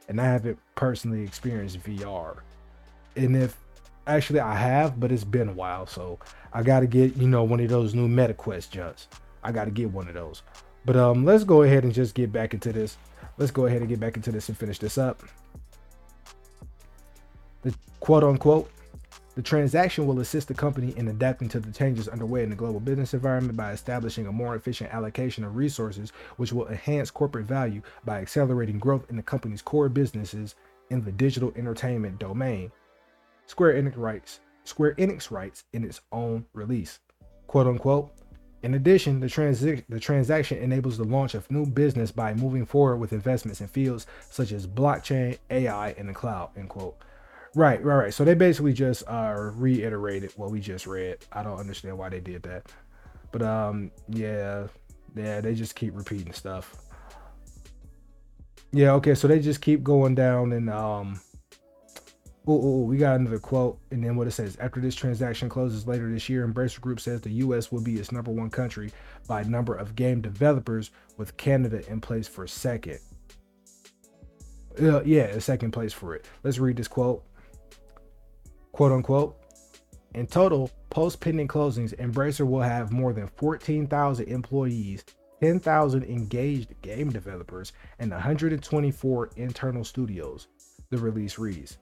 And 0.09 0.21
I 0.21 0.25
haven't 0.25 0.59
personally 0.75 1.23
experienced 1.23 1.83
VR. 1.83 2.39
And 3.17 3.37
if 3.37 3.57
actually 4.07 4.41
I 4.41 4.55
have, 4.55 5.01
but 5.01 5.11
it's 5.11 5.25
been 5.25 5.49
a 5.49 5.53
while. 5.53 5.87
So 5.87 6.19
I 6.53 6.63
gotta 6.63 6.87
get, 6.87 7.17
you 7.17 7.27
know, 7.27 7.43
one 7.43 7.61
of 7.61 7.69
those 7.69 7.95
new 7.95 8.09
MetaQuest 8.09 8.71
jumps. 8.71 9.09
I 9.43 9.51
gotta 9.51 9.71
get 9.71 9.91
one 9.91 10.09
of 10.09 10.15
those. 10.15 10.43
But 10.85 10.97
um 10.97 11.25
let's 11.25 11.45
go 11.45 11.63
ahead 11.63 11.85
and 11.85 11.93
just 11.93 12.15
get 12.15 12.33
back 12.33 12.55
into 12.55 12.73
this. 12.73 12.97
Let's 13.39 13.51
go 13.51 13.67
ahead 13.67 13.81
and 13.81 13.89
get 13.89 13.99
back 13.99 14.17
into 14.17 14.31
this 14.31 14.49
and 14.49 14.57
finish 14.57 14.79
this 14.79 14.99
up. 14.99 15.23
The 17.63 17.75
quote 18.01 18.23
unquote 18.23 18.71
the 19.35 19.43
transaction 19.43 20.07
will 20.07 20.21
assist 20.21 20.47
the 20.47 20.55
company 20.55 20.95
in 20.97 21.09
adapting 21.09 21.49
to 21.49 21.61
the 21.61 21.73
changes 21.73 22.09
underway 22.09 22.45
in 22.45 22.51
the 22.51 22.57
global 22.57 22.79
business 22.79 23.15
environment 23.15 23.57
by 23.57 23.73
establishing 23.73 24.27
a 24.27 24.33
more 24.33 24.55
efficient 24.55 24.95
allocation 24.95 25.43
of 25.43 25.57
resources, 25.57 26.13
which 26.37 26.53
will 26.53 26.69
enhance 26.69 27.11
corporate 27.11 27.47
value 27.47 27.83
by 28.05 28.21
accelerating 28.21 28.79
growth 28.79 29.07
in 29.11 29.17
the 29.17 29.23
company's 29.23 29.63
core 29.63 29.89
businesses 29.89 30.55
in 30.91 31.05
the 31.05 31.11
digital 31.11 31.53
entertainment 31.57 32.19
domain. 32.21 32.71
Square 33.47 33.75
Enix 33.75 33.95
writes, 33.97 34.41
Square 34.63 34.95
Enix 34.95 35.31
writes 35.31 35.65
in 35.73 35.85
its 35.85 36.01
own 36.13 36.45
release, 36.53 37.01
quote 37.49 37.67
unquote. 37.67 38.13
In 38.63 38.75
addition, 38.75 39.21
the, 39.21 39.27
transi- 39.27 39.85
the 39.91 40.01
transaction 40.01 40.57
enables 40.59 40.97
the 40.97 41.05
launch 41.05 41.35
of 41.35 41.51
new 41.51 41.67
business 41.67 42.11
by 42.11 42.33
moving 42.33 42.65
forward 42.65 42.97
with 42.97 43.13
investments 43.13 43.61
in 43.61 43.67
fields 43.67 44.07
such 44.31 44.53
as 44.53 44.67
blockchain, 44.67 45.39
AI, 45.51 45.91
and 45.99 46.09
the 46.09 46.15
cloud, 46.15 46.51
end 46.57 46.71
quote. 46.71 46.97
Right, 47.55 47.83
right, 47.85 47.97
right. 47.97 48.15
So 48.15 48.25
they 48.25 48.35
basically 48.35 48.73
just 48.73 49.05
uh 49.09 49.51
reiterated 49.55 50.33
what 50.37 50.51
we 50.51 50.61
just 50.61 50.87
read. 50.87 51.19
I 51.33 51.43
don't 51.43 51.59
understand 51.59 51.97
why 51.97 52.09
they 52.09 52.21
did 52.21 52.43
that. 52.45 52.71
But 53.31 53.43
um 53.43 53.91
yeah, 54.09 54.67
yeah, 55.15 55.41
they 55.41 55.55
just 55.55 55.77
keep 55.77 55.97
repeating 55.97 56.33
stuff. 56.33 56.75
Yeah, 58.73 58.93
okay, 58.95 59.15
so 59.15 59.29
they 59.29 59.39
just 59.39 59.61
keep 59.61 59.85
going 59.85 60.17
down 60.17 60.53
and 60.53 60.69
um 60.69 61.21
Oh, 62.47 62.83
we 62.83 62.99
got 62.99 63.19
another 63.19 63.39
quote, 63.39 63.79
and 63.91 64.05
then 64.05 64.17
what 64.17 64.27
it 64.27 64.33
says: 64.33 64.59
After 64.61 64.79
this 64.79 64.95
transaction 64.95 65.49
closes 65.49 65.87
later 65.87 66.13
this 66.13 66.29
year, 66.29 66.47
Embracer 66.47 66.79
Group 66.79 67.01
says 67.01 67.23
the 67.23 67.31
U.S. 67.31 67.73
will 67.73 67.81
be 67.81 67.95
its 67.95 68.13
number 68.13 68.31
one 68.31 68.51
country 68.51 68.93
by 69.27 69.45
number 69.45 69.75
of 69.75 69.97
game 69.97 70.21
developers, 70.21 70.91
with 71.17 71.35
Canada 71.39 71.81
in 71.91 72.03
place 72.03 72.29
for 72.29 72.47
second. 72.47 72.99
Uh, 74.79 75.03
yeah, 75.05 75.39
second 75.39 75.71
place 75.71 75.95
for 75.95 76.15
it. 76.15 76.27
Let's 76.43 76.59
read 76.59 76.77
this 76.77 76.87
quote 76.87 77.25
quote 78.75 78.91
unquote. 78.91 79.37
In 80.15 80.27
total, 80.27 80.69
post 80.91 81.21
pending 81.21 81.47
closings, 81.47 81.97
Embracer 81.97 82.45
will 82.45 82.61
have 82.61 82.91
more 82.91 83.13
than 83.13 83.29
14,000 83.37 84.27
employees, 84.27 85.05
10,000 85.41 86.03
engaged 86.03 86.75
game 86.83 87.11
developers, 87.11 87.73
and 88.01 88.11
124 88.11 89.31
internal 89.37 89.85
studios. 89.85 90.49
The 90.91 90.99
release 90.99 91.39
reads, 91.39 91.79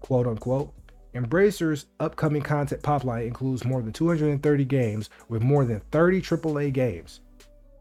quote 0.00 0.26
unquote. 0.26 0.74
Embracer's 1.14 1.86
upcoming 2.00 2.42
content 2.42 2.82
pipeline 2.82 3.28
includes 3.28 3.64
more 3.64 3.80
than 3.80 3.92
230 3.92 4.64
games 4.64 5.10
with 5.28 5.40
more 5.40 5.64
than 5.64 5.78
30 5.92 6.20
AAA 6.20 6.72
games. 6.72 7.20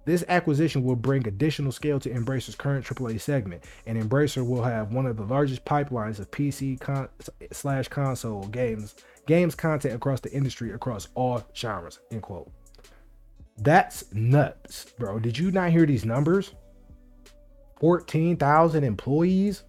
This 0.06 0.26
acquisition 0.28 0.84
will 0.84 0.98
bring 0.98 1.28
additional 1.28 1.72
scale 1.72 2.00
to 2.02 2.10
Embracer's 2.10 2.56
current 2.56 2.86
AAA 2.86 3.22
segment, 3.22 3.64
and 3.86 4.02
Embracer 4.02 4.46
will 4.46 4.64
have 4.64 4.92
one 4.92 5.06
of 5.06 5.16
the 5.16 5.24
largest 5.24 5.64
pipelines 5.64 6.20
of 6.20 6.30
PC 6.32 6.80
con- 6.80 7.08
slash 7.52 7.88
console 7.88 8.44
games 8.48 8.96
games 9.26 9.56
content 9.56 9.96
across 9.96 10.20
the 10.20 10.32
industry 10.34 10.74
across 10.74 11.08
all 11.16 11.44
genres. 11.56 12.00
End 12.12 12.22
quote. 12.22 12.52
That's 13.58 14.12
nuts, 14.14 14.88
bro. 14.98 15.20
Did 15.20 15.38
you 15.38 15.52
not 15.52 15.72
hear 15.72 15.86
these 15.86 16.04
numbers? 16.04 16.54
14,000 17.80 18.84
employees, 18.84 19.64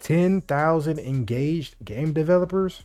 10,000 0.00 0.98
engaged 0.98 1.76
game 1.84 2.12
developers, 2.12 2.82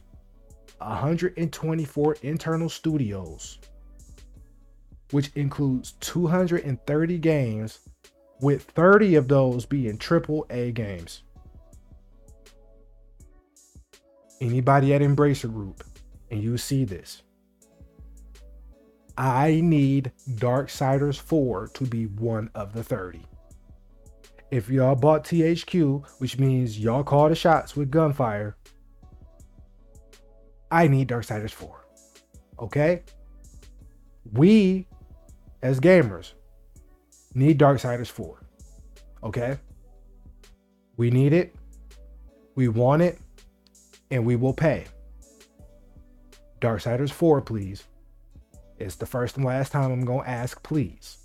124 0.80 2.18
internal 2.22 2.70
studios 2.70 3.60
which 5.12 5.32
includes 5.36 5.93
230 5.99 7.18
games, 7.20 7.80
with 8.41 8.64
30 8.64 9.16
of 9.16 9.28
those 9.28 9.66
being 9.66 9.97
triple 9.97 10.45
A 10.49 10.72
games. 10.72 11.24
Anybody 14.41 14.93
at 14.93 15.01
Embracer 15.01 15.51
Group, 15.51 15.84
and 16.32 16.41
you 16.41 16.57
see 16.57 16.86
this. 16.86 17.24
I 19.18 19.60
need 19.62 20.14
Darksiders 20.36 21.20
4 21.20 21.68
to 21.74 21.84
be 21.86 22.05
one 22.05 22.49
of 22.55 22.72
the 22.72 22.84
30. 22.84 23.22
if 24.51 24.70
y'all 24.70 24.95
bought 24.95 25.24
THQ, 25.24 26.05
which 26.20 26.39
means 26.39 26.80
y'all 26.80 27.03
call 27.03 27.30
the 27.30 27.36
shots 27.36 27.76
with 27.76 27.91
gunfire, 27.91 28.55
I 30.72 30.88
need 30.88 31.10
Darksiders 31.10 31.51
4. 31.51 31.86
Okay? 32.60 33.03
We, 34.34 34.88
as 35.62 35.80
gamers, 35.80 36.34
need 37.34 37.60
Darksiders 37.60 38.07
4. 38.07 38.41
Okay? 39.24 39.57
We 40.97 41.10
need 41.10 41.34
it. 41.34 41.55
We 42.55 42.68
want 42.68 43.01
it. 43.01 43.20
And 44.12 44.26
we 44.26 44.36
will 44.36 44.53
pay. 44.53 44.86
Darksiders 46.62 47.12
4, 47.12 47.41
please. 47.41 47.84
It's 48.78 48.95
the 48.95 49.05
first 49.05 49.38
and 49.38 49.45
last 49.45 49.72
time 49.72 49.91
I'm 49.91 50.05
going 50.05 50.24
to 50.24 50.30
ask, 50.30 50.62
please. 50.64 51.18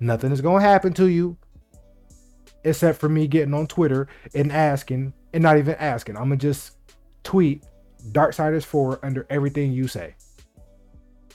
Nothing 0.00 0.32
is 0.32 0.40
going 0.40 0.62
to 0.62 0.68
happen 0.68 0.92
to 0.94 1.06
you 1.06 1.36
except 2.64 2.98
for 2.98 3.08
me 3.08 3.26
getting 3.26 3.54
on 3.54 3.66
Twitter 3.66 4.08
and 4.34 4.52
asking, 4.52 5.12
and 5.32 5.42
not 5.42 5.56
even 5.58 5.74
asking. 5.76 6.16
I'm 6.16 6.28
going 6.28 6.38
to 6.38 6.46
just 6.48 6.76
tweet 7.22 7.64
Darksiders 8.12 8.64
4 8.64 9.00
under 9.02 9.26
everything 9.30 9.72
you 9.72 9.88
say 9.88 10.14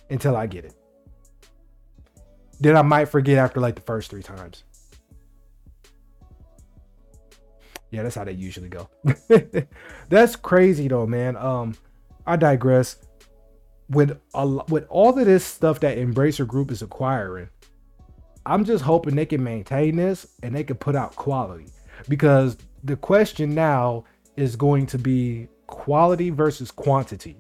until 0.10 0.36
I 0.36 0.48
get 0.48 0.66
it. 0.66 0.76
Then 2.60 2.78
I 2.78 2.82
might 2.82 3.06
forget 3.06 3.38
after 3.38 3.60
like 3.60 3.76
the 3.76 3.82
first 3.82 4.10
three 4.10 4.24
times. 4.24 4.64
Yeah, 7.92 8.04
that's 8.04 8.16
how 8.16 8.24
they 8.24 8.34
usually 8.34 8.70
go. 8.70 8.90
that's 10.10 10.36
crazy 10.36 10.88
though, 10.88 11.08
man. 11.08 11.38
Um, 11.38 11.76
I 12.26 12.36
digress. 12.36 12.98
With 13.88 14.20
a 14.34 14.48
with 14.48 14.88
all 14.90 15.18
of 15.18 15.26
this 15.26 15.46
stuff 15.46 15.80
that 15.82 15.98
Embracer 15.98 16.48
Group 16.48 16.72
is 16.72 16.82
acquiring, 16.82 17.50
I'm 18.46 18.66
just 18.66 18.84
hoping 18.84 19.16
they 19.16 19.28
can 19.28 19.44
maintain 19.44 19.96
this 19.96 20.26
and 20.42 20.56
they 20.56 20.64
can 20.64 20.78
put 20.78 20.96
out 20.96 21.16
quality. 21.16 21.68
Because 22.10 22.58
the 22.84 22.96
question 22.96 23.54
now 23.54 24.06
is 24.36 24.56
going 24.56 24.88
to 24.88 24.98
be 24.98 25.48
quality 25.68 26.32
versus 26.32 26.72
quantity. 26.72 27.38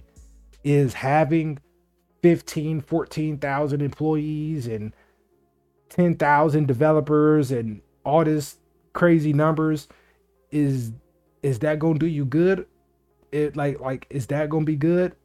Is 0.63 0.93
having 0.93 1.59
15, 2.21 2.81
14,000 2.81 3.81
employees 3.81 4.67
and 4.67 4.93
10,000 5.89 6.67
developers 6.67 7.51
and 7.51 7.81
all 8.03 8.23
this 8.23 8.57
crazy 8.93 9.33
numbers 9.33 9.87
is 10.51 10.91
is 11.43 11.59
that 11.59 11.79
going 11.79 11.93
to 11.93 11.99
do 11.99 12.07
you 12.07 12.25
good? 12.25 12.65
It 13.31 13.55
like 13.55 13.79
like 13.79 14.07
is 14.09 14.27
that 14.27 14.49
going 14.49 14.65
to 14.65 14.71
be 14.71 14.75
good? 14.75 15.15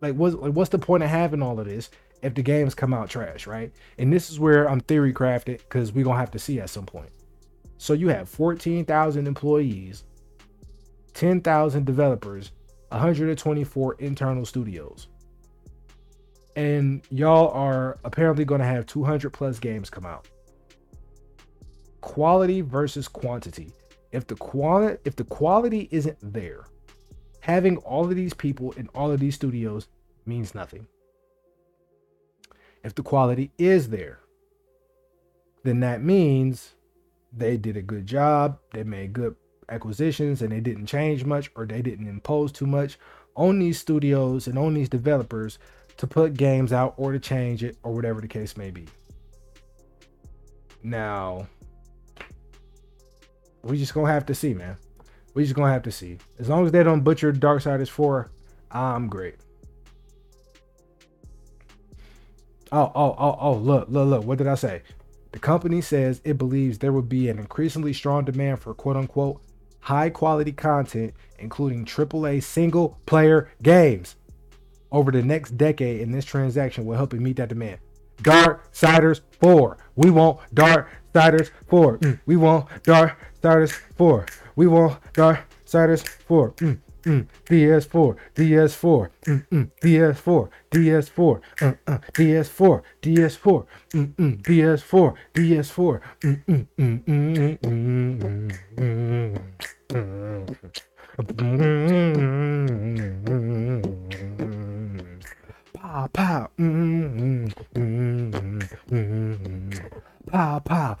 Like 0.00 0.14
what's 0.14 0.34
like 0.34 0.52
what's 0.52 0.70
the 0.70 0.78
point 0.78 1.02
of 1.02 1.10
having 1.10 1.42
all 1.42 1.60
of 1.60 1.66
this 1.66 1.90
if 2.22 2.34
the 2.34 2.42
games 2.42 2.74
come 2.74 2.94
out 2.94 3.10
trash, 3.10 3.46
right? 3.46 3.72
And 3.98 4.12
this 4.12 4.30
is 4.30 4.40
where 4.40 4.68
I'm 4.68 4.80
theory 4.80 5.12
crafted 5.12 5.68
cuz 5.68 5.92
we're 5.92 6.04
going 6.04 6.16
to 6.16 6.20
have 6.20 6.30
to 6.32 6.38
see 6.38 6.60
at 6.60 6.70
some 6.70 6.86
point. 6.86 7.10
So 7.78 7.92
you 7.92 8.08
have 8.08 8.28
14,000 8.28 9.26
employees, 9.26 10.04
10,000 11.12 11.84
developers, 11.84 12.52
124 12.88 13.94
internal 13.98 14.46
studios 14.46 15.08
and 16.56 17.02
y'all 17.10 17.50
are 17.50 17.98
apparently 18.02 18.44
going 18.44 18.60
to 18.60 18.66
have 18.66 18.86
200 18.86 19.30
plus 19.30 19.58
games 19.58 19.90
come 19.90 20.06
out. 20.06 20.26
Quality 22.00 22.62
versus 22.62 23.06
quantity. 23.06 23.70
If 24.10 24.26
the 24.26 24.36
quality 24.36 24.98
if 25.04 25.16
the 25.16 25.24
quality 25.24 25.88
isn't 25.90 26.16
there, 26.22 26.64
having 27.40 27.76
all 27.78 28.04
of 28.04 28.16
these 28.16 28.32
people 28.32 28.72
in 28.72 28.88
all 28.94 29.12
of 29.12 29.20
these 29.20 29.34
studios 29.34 29.88
means 30.24 30.54
nothing. 30.54 30.86
If 32.82 32.94
the 32.94 33.02
quality 33.02 33.50
is 33.58 33.90
there, 33.90 34.20
then 35.64 35.80
that 35.80 36.02
means 36.02 36.74
they 37.32 37.56
did 37.56 37.76
a 37.76 37.82
good 37.82 38.06
job, 38.06 38.58
they 38.72 38.84
made 38.84 39.12
good 39.12 39.34
acquisitions 39.68 40.40
and 40.40 40.52
they 40.52 40.60
didn't 40.60 40.86
change 40.86 41.24
much 41.24 41.50
or 41.56 41.66
they 41.66 41.82
didn't 41.82 42.08
impose 42.08 42.52
too 42.52 42.66
much 42.66 42.98
on 43.34 43.58
these 43.58 43.78
studios 43.78 44.46
and 44.46 44.56
on 44.56 44.74
these 44.74 44.88
developers 44.88 45.58
to 45.96 46.06
put 46.06 46.34
games 46.34 46.72
out 46.72 46.94
or 46.96 47.12
to 47.12 47.18
change 47.18 47.64
it 47.64 47.76
or 47.82 47.92
whatever 47.92 48.20
the 48.20 48.28
case 48.28 48.56
may 48.56 48.70
be. 48.70 48.86
Now, 50.82 51.48
we 53.62 53.78
just 53.78 53.94
gonna 53.94 54.12
have 54.12 54.26
to 54.26 54.34
see, 54.34 54.54
man. 54.54 54.76
We 55.34 55.42
just 55.42 55.54
gonna 55.54 55.72
have 55.72 55.82
to 55.82 55.90
see. 55.90 56.18
As 56.38 56.48
long 56.48 56.64
as 56.64 56.72
they 56.72 56.82
don't 56.82 57.02
butcher 57.02 57.32
Darksiders 57.32 57.88
4, 57.88 58.30
I'm 58.70 59.08
great. 59.08 59.36
Oh, 62.72 62.92
oh, 62.94 63.14
oh, 63.18 63.36
oh, 63.40 63.54
look, 63.54 63.88
look, 63.88 64.08
look. 64.08 64.24
What 64.24 64.38
did 64.38 64.48
I 64.48 64.54
say? 64.54 64.82
The 65.32 65.38
company 65.38 65.80
says 65.80 66.20
it 66.24 66.38
believes 66.38 66.78
there 66.78 66.92
will 66.92 67.02
be 67.02 67.28
an 67.28 67.38
increasingly 67.38 67.92
strong 67.92 68.24
demand 68.24 68.60
for 68.60 68.74
quote 68.74 68.96
unquote 68.96 69.40
high 69.80 70.10
quality 70.10 70.52
content, 70.52 71.14
including 71.38 71.84
AAA 71.84 72.42
single 72.42 72.98
player 73.06 73.50
games 73.62 74.16
over 74.92 75.10
the 75.10 75.22
next 75.22 75.56
decade, 75.56 76.00
and 76.00 76.14
this 76.14 76.24
transaction 76.24 76.84
will 76.86 76.96
help 76.96 77.14
it 77.14 77.20
meet 77.20 77.36
that 77.36 77.48
demand. 77.48 77.78
Darksiders 78.22 79.20
4. 79.40 79.76
We 79.94 80.10
want 80.10 80.38
Dark 80.54 80.88
Siders 81.12 81.50
4. 81.68 81.98
Mm. 81.98 82.20
We 82.26 82.36
want 82.36 82.66
Dark 82.82 83.18
Siders 83.42 83.72
4. 83.96 84.26
We 84.54 84.66
want 84.66 84.98
Dark 85.12 85.40
Siders 85.64 86.02
4. 86.02 86.52
Mm. 86.52 86.78
Mm. 87.06 87.26
DS4, 87.44 88.16
DS4, 88.34 89.10
Mm-mm. 89.26 89.70
DS4, 89.80 90.48
DS4, 90.72 91.40
uh-uh. 91.62 91.98
DS4, 92.12 92.82
DS4, 93.00 93.66
Mm-mm. 93.94 94.42
DS4, 94.42 95.14
DS4. 95.34 96.00
Mm-mm. 96.20 96.66
Mm-mm. 103.56 103.95
Pow 105.96 106.08
pow. 106.08 106.50
Mm, 106.58 107.54
mm, 107.74 108.68
mm, 108.90 109.90
pow 110.30 110.58
pow. 110.58 110.98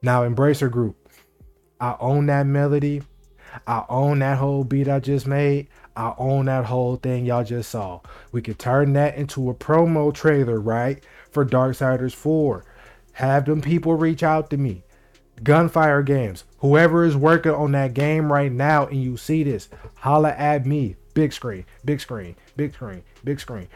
Now, 0.00 0.22
Embracer 0.22 0.70
Group. 0.70 0.96
I 1.78 1.96
own 2.00 2.24
that 2.26 2.46
melody. 2.46 3.02
I 3.66 3.84
own 3.90 4.20
that 4.20 4.38
whole 4.38 4.64
beat 4.64 4.88
I 4.88 5.00
just 5.00 5.26
made. 5.26 5.68
I 5.94 6.14
own 6.16 6.46
that 6.46 6.64
whole 6.64 6.96
thing 6.96 7.26
y'all 7.26 7.44
just 7.44 7.70
saw. 7.70 8.00
We 8.32 8.40
could 8.40 8.58
turn 8.58 8.94
that 8.94 9.16
into 9.16 9.50
a 9.50 9.54
promo 9.54 10.14
trailer, 10.14 10.58
right? 10.58 11.04
For 11.30 11.44
Darksiders 11.44 12.14
4. 12.14 12.64
Have 13.12 13.44
them 13.44 13.60
people 13.60 13.96
reach 13.96 14.22
out 14.22 14.48
to 14.48 14.56
me. 14.56 14.82
Gunfire 15.42 16.02
Games. 16.02 16.44
Whoever 16.58 17.04
is 17.04 17.16
working 17.16 17.52
on 17.52 17.72
that 17.72 17.94
game 17.94 18.32
right 18.32 18.50
now 18.50 18.86
and 18.86 19.02
you 19.02 19.16
see 19.16 19.42
this, 19.42 19.68
holla 19.96 20.30
at 20.30 20.66
me. 20.66 20.96
Big 21.14 21.32
screen, 21.32 21.64
big 21.84 22.00
screen, 22.00 22.36
big 22.56 22.74
screen, 22.74 23.02
big 23.24 23.40
screen. 23.40 23.68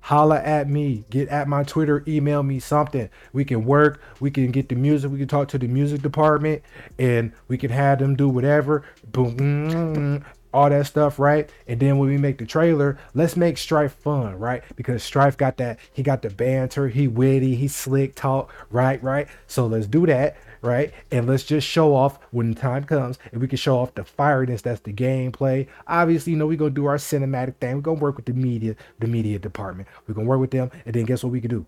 Holla 0.00 0.40
at 0.40 0.68
me. 0.70 1.04
Get 1.10 1.28
at 1.28 1.48
my 1.48 1.64
Twitter, 1.64 2.02
email 2.08 2.42
me 2.42 2.60
something. 2.60 3.10
We 3.34 3.44
can 3.44 3.66
work. 3.66 4.00
We 4.20 4.30
can 4.30 4.50
get 4.50 4.70
the 4.70 4.74
music. 4.74 5.10
We 5.10 5.18
can 5.18 5.28
talk 5.28 5.48
to 5.48 5.58
the 5.58 5.68
music 5.68 6.00
department 6.00 6.62
and 6.98 7.32
we 7.48 7.58
can 7.58 7.70
have 7.70 7.98
them 7.98 8.16
do 8.16 8.26
whatever. 8.26 8.84
Boom, 9.06 10.24
all 10.54 10.70
that 10.70 10.86
stuff, 10.86 11.18
right? 11.18 11.50
And 11.66 11.78
then 11.78 11.98
when 11.98 12.08
we 12.08 12.16
make 12.16 12.38
the 12.38 12.46
trailer, 12.46 12.98
let's 13.12 13.36
make 13.36 13.58
Strife 13.58 13.92
fun, 13.92 14.38
right? 14.38 14.62
Because 14.76 15.02
Strife 15.02 15.36
got 15.36 15.58
that, 15.58 15.78
he 15.92 16.02
got 16.02 16.22
the 16.22 16.30
banter, 16.30 16.88
he 16.88 17.06
witty, 17.06 17.54
he 17.56 17.68
slick 17.68 18.14
talk, 18.14 18.50
right? 18.70 19.02
Right? 19.02 19.28
So 19.46 19.66
let's 19.66 19.86
do 19.86 20.06
that 20.06 20.38
right? 20.62 20.92
And 21.10 21.26
let's 21.26 21.44
just 21.44 21.66
show 21.66 21.94
off 21.94 22.18
when 22.30 22.50
the 22.52 22.60
time 22.60 22.84
comes, 22.84 23.18
and 23.32 23.40
we 23.40 23.48
can 23.48 23.58
show 23.58 23.78
off 23.78 23.94
the 23.94 24.02
fireness 24.02 24.62
that's 24.62 24.80
the 24.80 24.92
gameplay. 24.92 25.66
Obviously, 25.86 26.32
you 26.32 26.38
know, 26.38 26.46
we're 26.46 26.56
gonna 26.56 26.70
do 26.70 26.86
our 26.86 26.96
cinematic 26.96 27.56
thing. 27.56 27.76
We're 27.76 27.82
gonna 27.82 28.00
work 28.00 28.16
with 28.16 28.26
the 28.26 28.32
media, 28.32 28.76
the 28.98 29.06
media 29.06 29.38
department. 29.38 29.88
We're 30.06 30.14
gonna 30.14 30.26
work 30.26 30.40
with 30.40 30.50
them, 30.50 30.70
and 30.86 30.94
then 30.94 31.04
guess 31.04 31.22
what 31.22 31.32
we 31.32 31.40
can 31.40 31.50
do? 31.50 31.66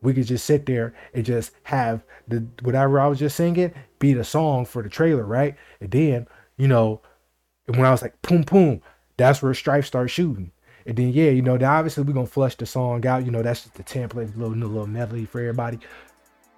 We 0.00 0.14
could 0.14 0.26
just 0.26 0.44
sit 0.44 0.66
there 0.66 0.94
and 1.12 1.24
just 1.24 1.52
have 1.64 2.04
the 2.28 2.46
whatever 2.62 3.00
I 3.00 3.08
was 3.08 3.18
just 3.18 3.36
singing 3.36 3.72
be 3.98 4.12
the 4.12 4.24
song 4.24 4.64
for 4.64 4.82
the 4.82 4.88
trailer, 4.88 5.24
right? 5.24 5.56
And 5.80 5.90
then, 5.90 6.26
you 6.56 6.68
know, 6.68 7.00
when 7.66 7.84
I 7.84 7.90
was 7.90 8.02
like, 8.02 8.20
boom, 8.22 8.42
boom, 8.42 8.80
that's 9.16 9.42
where 9.42 9.52
Strife 9.54 9.86
starts 9.86 10.12
shooting. 10.12 10.52
And 10.86 10.96
then 10.96 11.10
yeah, 11.10 11.30
you 11.30 11.42
know, 11.42 11.58
obviously 11.62 12.02
we're 12.04 12.14
gonna 12.14 12.26
flush 12.26 12.54
the 12.54 12.64
song 12.64 13.06
out. 13.06 13.24
You 13.24 13.30
know, 13.30 13.42
that's 13.42 13.64
just 13.64 13.74
the 13.74 13.82
template, 13.82 14.34
a 14.34 14.38
little 14.38 14.56
little 14.56 14.86
medley 14.86 15.26
for 15.26 15.40
everybody. 15.40 15.78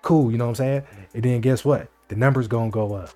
Cool, 0.03 0.31
you 0.31 0.39
know 0.39 0.47
what 0.47 0.51
I'm 0.51 0.55
saying? 0.57 0.83
And 1.15 1.23
then 1.23 1.41
guess 1.41 1.65
what? 1.65 1.89
The 2.09 2.17
numbers 2.17 2.49
gonna 2.49 2.71
go 2.71 2.95
up. 2.95 3.11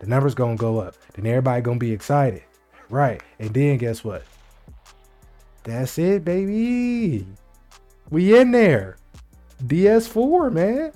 The 0.00 0.06
numbers 0.06 0.34
gonna 0.34 0.56
go 0.56 0.78
up. 0.78 0.94
Then 1.14 1.26
everybody 1.26 1.62
gonna 1.62 1.78
be 1.78 1.92
excited. 1.92 2.42
Right. 2.88 3.22
And 3.38 3.52
then 3.52 3.76
guess 3.78 4.02
what? 4.02 4.24
That's 5.64 5.98
it, 5.98 6.24
baby. 6.24 7.26
We 8.10 8.38
in 8.38 8.52
there. 8.52 8.96
DS4, 9.66 10.52
man. 10.52 10.92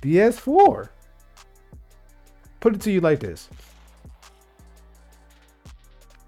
DS4. 0.00 0.88
Put 2.60 2.74
it 2.74 2.80
to 2.82 2.90
you 2.90 3.00
like 3.00 3.20
this. 3.20 3.48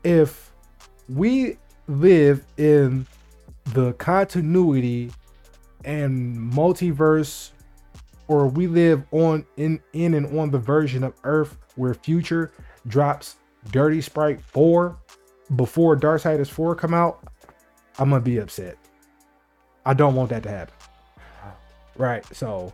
If 0.04 0.52
we 1.08 1.56
live 1.88 2.44
in 2.56 3.06
the 3.72 3.92
continuity 3.94 5.10
and 5.84 6.36
multiverse 6.52 7.50
or 8.28 8.46
we 8.48 8.66
live 8.66 9.04
on 9.12 9.44
in 9.56 9.80
in 9.92 10.14
and 10.14 10.38
on 10.38 10.50
the 10.50 10.58
version 10.58 11.04
of 11.04 11.14
Earth 11.24 11.56
where 11.76 11.94
Future 11.94 12.52
drops 12.86 13.36
Dirty 13.70 14.00
Sprite 14.00 14.40
4 14.40 14.96
before 15.56 15.96
Darksiders 15.96 16.48
4 16.48 16.74
come 16.76 16.94
out, 16.94 17.26
I'm 17.98 18.10
gonna 18.10 18.22
be 18.22 18.38
upset. 18.38 18.76
I 19.86 19.94
don't 19.94 20.14
want 20.14 20.30
that 20.30 20.42
to 20.44 20.48
happen. 20.50 20.74
Right, 21.96 22.24
so 22.34 22.72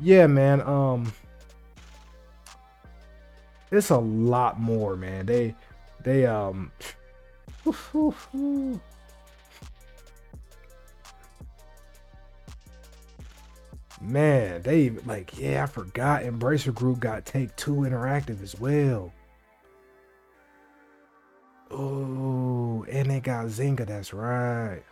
yeah, 0.00 0.26
man. 0.26 0.60
Um 0.62 1.12
it's 3.70 3.90
a 3.90 3.98
lot 3.98 4.60
more, 4.60 4.96
man. 4.96 5.26
They 5.26 5.54
they 6.02 6.26
um 6.26 6.72
man, 14.00 14.62
they 14.62 14.90
like, 14.90 15.38
yeah, 15.38 15.64
I 15.64 15.66
forgot 15.66 16.22
Embracer 16.22 16.74
Group 16.74 17.00
got 17.00 17.24
Take 17.24 17.54
Two 17.56 17.76
Interactive 17.76 18.42
as 18.42 18.58
well. 18.58 19.12
Oh, 21.70 22.84
and 22.90 23.10
they 23.10 23.20
got 23.20 23.46
Zynga, 23.46 23.86
that's 23.86 24.12
right. 24.12 24.82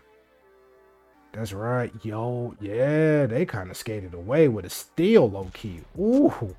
That's 1.32 1.52
right. 1.52 1.92
Yo, 2.02 2.54
yeah, 2.60 3.26
they 3.26 3.44
kind 3.44 3.70
of 3.70 3.76
skated 3.76 4.14
away 4.14 4.48
with 4.48 4.64
a 4.64 4.70
steal 4.70 5.30
low 5.30 5.50
key. 5.52 5.80
Ooh. 5.98 6.54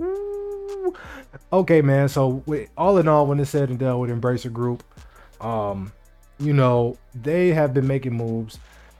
okay, 1.52 1.80
man. 1.82 2.08
So, 2.08 2.42
with, 2.46 2.68
all 2.76 2.98
in 2.98 3.08
all, 3.08 3.26
when 3.26 3.38
it's 3.38 3.50
said 3.50 3.70
and 3.70 3.78
done 3.78 3.98
with 3.98 4.10
Embracer 4.10 4.52
Group, 4.52 4.82
um, 5.40 5.92
you 6.38 6.52
know, 6.52 6.96
they 7.14 7.48
have 7.48 7.72
been 7.72 7.86
making 7.86 8.14
moves. 8.14 8.58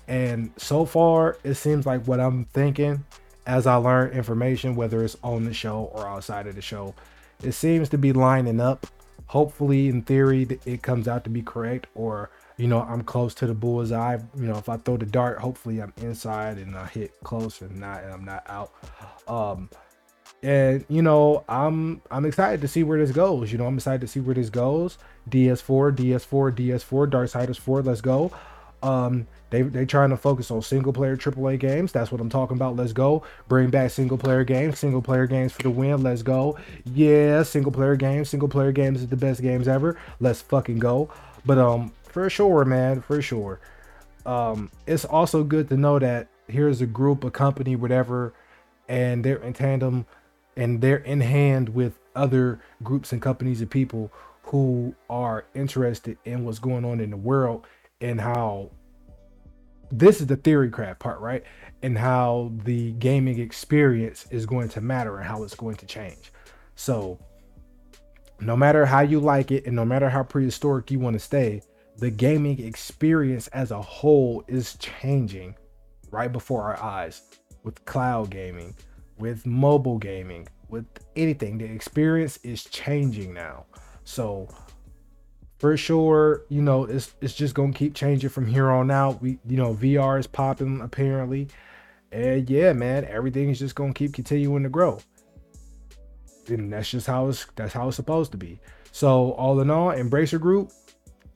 And 0.08 0.50
so 0.56 0.86
far, 0.86 1.36
it 1.44 1.54
seems 1.54 1.84
like 1.84 2.08
what 2.08 2.18
I'm 2.18 2.46
thinking 2.46 3.04
as 3.46 3.66
I 3.66 3.76
learn 3.76 4.10
information, 4.10 4.74
whether 4.74 5.04
it's 5.04 5.16
on 5.22 5.44
the 5.44 5.54
show 5.54 5.90
or 5.94 6.08
outside 6.08 6.46
of 6.46 6.54
the 6.54 6.62
show, 6.62 6.94
it 7.42 7.52
seems 7.52 7.90
to 7.90 7.98
be 7.98 8.12
lining 8.12 8.60
up. 8.60 8.86
Hopefully, 9.26 9.88
in 9.88 10.02
theory, 10.02 10.58
it 10.64 10.82
comes 10.82 11.06
out 11.06 11.24
to 11.24 11.30
be 11.30 11.42
correct, 11.42 11.86
or 11.94 12.30
you 12.56 12.66
know, 12.66 12.80
I'm 12.80 13.02
close 13.02 13.34
to 13.34 13.46
the 13.46 13.52
bullseye. 13.52 14.18
You 14.34 14.46
know, 14.46 14.56
if 14.56 14.70
I 14.70 14.78
throw 14.78 14.96
the 14.96 15.04
dart, 15.04 15.38
hopefully 15.38 15.80
I'm 15.80 15.92
inside 15.98 16.56
and 16.56 16.74
I 16.74 16.86
hit 16.86 17.12
close 17.22 17.60
and 17.60 17.78
not, 17.78 18.02
and 18.02 18.12
I'm 18.12 18.24
not 18.24 18.44
out. 18.48 18.72
Um, 19.28 19.68
and 20.42 20.84
you 20.88 21.02
know, 21.02 21.44
I'm 21.48 22.00
I'm 22.10 22.24
excited 22.24 22.62
to 22.62 22.68
see 22.68 22.82
where 22.82 22.98
this 22.98 23.14
goes. 23.14 23.52
You 23.52 23.58
know, 23.58 23.66
I'm 23.66 23.76
excited 23.76 24.00
to 24.00 24.08
see 24.08 24.20
where 24.20 24.34
this 24.34 24.50
goes. 24.50 24.96
DS4, 25.28 25.94
DS4, 25.94 26.52
DS4, 26.52 27.10
Darksiders 27.10 27.58
4. 27.58 27.82
Let's 27.82 28.00
go. 28.00 28.32
Um, 28.82 29.26
they 29.50 29.62
they 29.62 29.86
trying 29.86 30.10
to 30.10 30.16
focus 30.16 30.50
on 30.50 30.62
single 30.62 30.92
player 30.92 31.16
AAA 31.16 31.58
games. 31.58 31.92
That's 31.92 32.12
what 32.12 32.20
I'm 32.20 32.28
talking 32.28 32.56
about. 32.56 32.76
Let's 32.76 32.92
go. 32.92 33.22
Bring 33.48 33.70
back 33.70 33.90
single 33.90 34.18
player 34.18 34.44
games. 34.44 34.78
Single 34.78 35.02
player 35.02 35.26
games 35.26 35.52
for 35.52 35.62
the 35.62 35.70
win. 35.70 36.02
Let's 36.02 36.22
go. 36.22 36.58
Yeah, 36.84 37.42
single 37.42 37.72
player 37.72 37.96
games. 37.96 38.28
Single 38.28 38.48
player 38.48 38.72
games 38.72 39.00
is 39.00 39.08
the 39.08 39.16
best 39.16 39.42
games 39.42 39.66
ever. 39.66 39.98
Let's 40.20 40.42
fucking 40.42 40.78
go. 40.78 41.10
But 41.46 41.58
um, 41.58 41.92
for 42.04 42.28
sure, 42.28 42.64
man, 42.64 43.00
for 43.00 43.22
sure. 43.22 43.60
Um, 44.26 44.70
it's 44.86 45.04
also 45.06 45.42
good 45.42 45.68
to 45.70 45.76
know 45.76 45.98
that 45.98 46.28
here's 46.48 46.80
a 46.80 46.86
group, 46.86 47.24
a 47.24 47.30
company, 47.30 47.76
whatever, 47.76 48.34
and 48.88 49.24
they're 49.24 49.38
in 49.38 49.54
tandem 49.54 50.06
and 50.56 50.80
they're 50.80 50.96
in 50.96 51.20
hand 51.20 51.70
with 51.70 51.98
other 52.16 52.60
groups 52.82 53.12
and 53.12 53.22
companies 53.22 53.60
and 53.60 53.70
people 53.70 54.10
who 54.42 54.94
are 55.08 55.44
interested 55.54 56.18
in 56.24 56.44
what's 56.44 56.58
going 56.58 56.84
on 56.84 57.00
in 57.00 57.10
the 57.10 57.16
world 57.16 57.66
and 58.00 58.20
how 58.20 58.70
this 59.90 60.20
is 60.20 60.26
the 60.26 60.36
theory 60.36 60.70
craft 60.70 61.00
part, 61.00 61.20
right? 61.20 61.44
And 61.82 61.96
how 61.96 62.52
the 62.64 62.92
gaming 62.92 63.38
experience 63.38 64.26
is 64.30 64.46
going 64.46 64.68
to 64.70 64.80
matter 64.80 65.16
and 65.16 65.26
how 65.26 65.42
it's 65.42 65.54
going 65.54 65.76
to 65.76 65.86
change. 65.86 66.32
So, 66.74 67.18
no 68.40 68.56
matter 68.56 68.86
how 68.86 69.00
you 69.00 69.18
like 69.18 69.50
it 69.50 69.66
and 69.66 69.74
no 69.74 69.84
matter 69.84 70.08
how 70.08 70.22
prehistoric 70.22 70.90
you 70.90 71.00
want 71.00 71.14
to 71.14 71.20
stay, 71.20 71.62
the 71.96 72.10
gaming 72.10 72.60
experience 72.60 73.48
as 73.48 73.72
a 73.72 73.82
whole 73.82 74.44
is 74.46 74.76
changing 74.76 75.56
right 76.10 76.30
before 76.30 76.62
our 76.62 76.80
eyes 76.80 77.22
with 77.64 77.84
cloud 77.84 78.30
gaming, 78.30 78.74
with 79.18 79.44
mobile 79.44 79.98
gaming, 79.98 80.46
with 80.68 80.86
anything. 81.16 81.58
The 81.58 81.64
experience 81.64 82.38
is 82.44 82.62
changing 82.64 83.34
now. 83.34 83.64
So, 84.04 84.48
for 85.58 85.76
sure, 85.76 86.44
you 86.48 86.62
know, 86.62 86.84
it's 86.84 87.14
it's 87.20 87.34
just 87.34 87.54
gonna 87.54 87.72
keep 87.72 87.94
changing 87.94 88.30
from 88.30 88.46
here 88.46 88.70
on 88.70 88.90
out. 88.90 89.20
We, 89.20 89.38
you 89.46 89.56
know, 89.56 89.74
VR 89.74 90.18
is 90.18 90.26
popping 90.26 90.80
apparently, 90.80 91.48
and 92.12 92.48
yeah, 92.48 92.72
man, 92.72 93.04
everything 93.04 93.50
is 93.50 93.58
just 93.58 93.74
gonna 93.74 93.92
keep 93.92 94.14
continuing 94.14 94.62
to 94.62 94.68
grow. 94.68 95.00
And 96.48 96.72
that's 96.72 96.90
just 96.90 97.06
how 97.06 97.28
it's 97.28 97.46
that's 97.56 97.72
how 97.72 97.88
it's 97.88 97.96
supposed 97.96 98.30
to 98.32 98.38
be. 98.38 98.60
So 98.92 99.32
all 99.32 99.60
in 99.60 99.68
all, 99.68 99.90
Embracer 99.90 100.40
Group, 100.40 100.70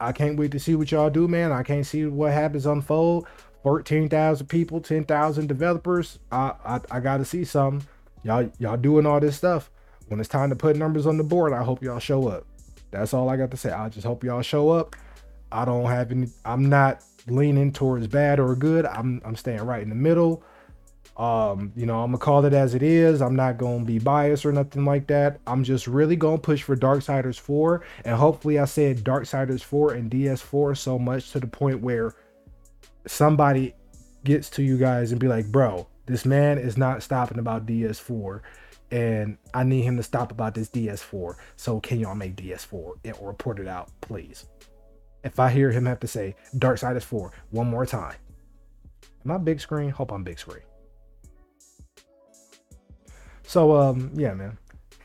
I 0.01 0.13
can't 0.13 0.39
wait 0.39 0.53
to 0.53 0.61
see 0.61 0.77
what 0.77 0.91
y'all 0.91 1.11
do, 1.11 1.27
man. 1.29 1.53
I 1.53 1.63
can't 1.65 1.85
see 1.85 2.07
what 2.07 2.33
happens 2.33 2.65
unfold. 2.65 3.27
Fourteen 3.63 4.09
thousand 4.09 4.47
people, 4.47 4.81
ten 4.81 5.05
thousand 5.05 5.49
developers. 5.49 6.21
I, 6.31 6.55
I 6.65 6.81
I 6.93 7.01
gotta 7.01 7.25
see 7.25 7.45
some. 7.45 7.83
Y'all 8.23 8.49
y'all 8.59 8.77
doing 8.77 9.05
all 9.05 9.19
this 9.19 9.37
stuff. 9.37 9.69
When 10.09 10.21
it's 10.21 10.29
time 10.29 10.51
to 10.51 10.57
put 10.57 10.77
numbers 10.77 11.07
on 11.07 11.17
the 11.17 11.25
board, 11.25 11.53
I 11.53 11.63
hope 11.63 11.83
y'all 11.83 11.99
show 11.99 12.29
up. 12.29 12.47
That's 12.93 13.13
all 13.13 13.29
I 13.29 13.37
got 13.37 13.51
to 13.51 13.57
say. 13.57 13.71
I 13.71 13.89
just 13.89 14.07
hope 14.07 14.23
y'all 14.23 14.43
show 14.43 14.71
up. 14.71 14.95
I 15.51 15.65
don't 15.65 15.87
have 15.87 16.13
any. 16.13 16.29
I'm 16.45 16.69
not 16.69 17.03
leaning 17.27 17.73
towards 17.73 18.07
bad 18.07 18.39
or 18.39 18.55
good. 18.55 18.87
I'm 18.87 19.21
I'm 19.25 19.35
staying 19.35 19.63
right 19.63 19.83
in 19.83 19.89
the 19.89 19.95
middle. 19.95 20.45
Um, 21.17 21.73
you 21.77 21.85
know, 21.85 22.01
I'm 22.01 22.09
gonna 22.11 22.19
call 22.19 22.45
it 22.45 22.55
as 22.55 22.75
it 22.75 22.83
is. 22.83 23.21
I'm 23.21 23.37
not 23.37 23.59
gonna 23.59 23.85
be 23.85 23.99
biased 23.99 24.47
or 24.47 24.53
nothing 24.53 24.85
like 24.85 25.09
that. 25.09 25.41
I'm 25.47 25.65
just 25.65 25.87
really 25.87 26.17
gonna 26.17 26.39
push 26.39 26.63
for 26.63 26.77
Darksiders 26.77 27.39
4, 27.39 27.85
and 28.05 28.17
hopefully, 28.17 28.59
I 28.59 28.65
said 28.65 29.05
Darksiders 29.05 29.63
4 29.63 29.93
and 29.93 30.11
DS4 30.11 30.77
so 30.77 30.99
much 30.99 31.33
to 31.33 31.41
the 31.41 31.47
point 31.47 31.81
where 31.81 32.15
somebody 33.07 33.75
gets 34.25 34.49
to 34.51 34.63
you 34.63 34.79
guys 34.79 35.13
and 35.13 35.21
be 35.21 35.29
like, 35.29 35.47
bro, 35.47 35.87
this 36.07 36.25
man 36.25 36.57
is 36.59 36.79
not 36.79 37.03
stopping 37.03 37.39
about 37.39 37.67
DS4 37.67 38.41
and 38.93 39.39
I 39.55 39.65
need 39.65 39.83
him 39.83 39.97
to 39.97 40.03
stop 40.03 40.31
about 40.31 40.55
this 40.55 40.69
DS4. 40.69 41.37
So 41.57 41.81
can 41.81 41.99
y'all 41.99 42.15
make 42.15 42.37
DS4 42.37 42.75
or 42.75 42.97
report 43.23 43.59
it 43.59 43.67
out, 43.67 43.91
please? 44.03 44.45
If 45.25 45.41
I 45.41 45.51
hear 45.51 45.71
him 45.71 45.87
have 45.87 46.01
to 46.01 46.07
say 46.07 46.37
Darksiders 46.57 47.03
4 47.03 47.33
one 47.51 47.69
more 47.69 47.87
time, 47.87 48.17
am 49.25 49.31
I 49.31 49.39
big 49.39 49.61
screen? 49.61 49.89
Hope 49.91 50.13
I'm 50.13 50.23
big 50.23 50.39
screen. 50.39 50.63
So 53.45 53.75
um, 53.75 54.11
yeah, 54.15 54.35
man. 54.35 54.59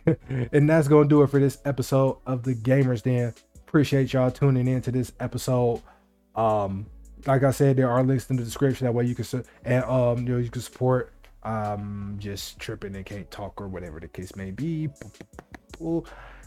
and 0.51 0.69
that's 0.69 0.87
gonna 0.87 1.07
do 1.07 1.23
it 1.23 1.29
for 1.29 1.39
this 1.39 1.59
episode 1.63 2.17
of 2.25 2.43
the 2.43 2.55
Gamers 2.55 3.03
Den. 3.03 3.33
Appreciate 3.55 4.11
y'all 4.13 4.31
tuning 4.31 4.67
in 4.67 4.81
to 4.81 4.91
this 4.91 5.13
episode. 5.19 5.81
Um, 6.35 6.87
like 7.25 7.43
I 7.43 7.51
said, 7.51 7.77
there 7.77 7.89
are 7.89 8.03
links 8.03 8.29
in 8.29 8.35
the 8.35 8.43
description 8.43 8.85
that 8.85 8.93
way 8.93 9.05
you 9.05 9.15
can 9.15 9.43
and 9.63 9.83
um, 9.85 10.19
you 10.19 10.33
know, 10.33 10.37
you 10.37 10.49
can 10.49 10.61
support 10.61 11.13
um 11.43 12.15
just 12.17 12.59
tripping 12.59 12.95
and 12.95 13.05
can't 13.05 13.29
talk 13.31 13.61
or 13.61 13.67
whatever 13.67 13.99
the 13.99 14.07
case 14.07 14.35
may 14.35 14.51
be. 14.51 14.89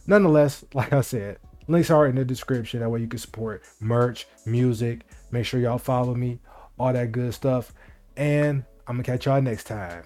Nonetheless 0.07 0.65
like 0.75 0.93
i 0.93 1.01
said 1.01 1.39
links 1.69 1.91
are 1.91 2.07
in 2.07 2.17
the 2.17 2.25
description. 2.25 2.81
That 2.81 2.91
way 2.91 3.01
you 3.01 3.07
can 3.07 3.19
support 3.19 3.63
merch 3.81 4.27
music. 4.45 5.03
Make 5.31 5.47
sure 5.47 5.61
y'all 5.61 5.79
follow 5.79 6.15
me 6.15 6.41
all 6.79 6.93
that 6.93 7.13
good 7.13 7.33
stuff. 7.35 7.73
And 8.17 8.65
i'm 8.87 8.97
gonna 8.97 9.05
catch 9.05 9.27
y'all 9.27 9.41
next 9.41 9.65
time. 9.65 10.05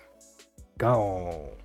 Gone 0.79 1.64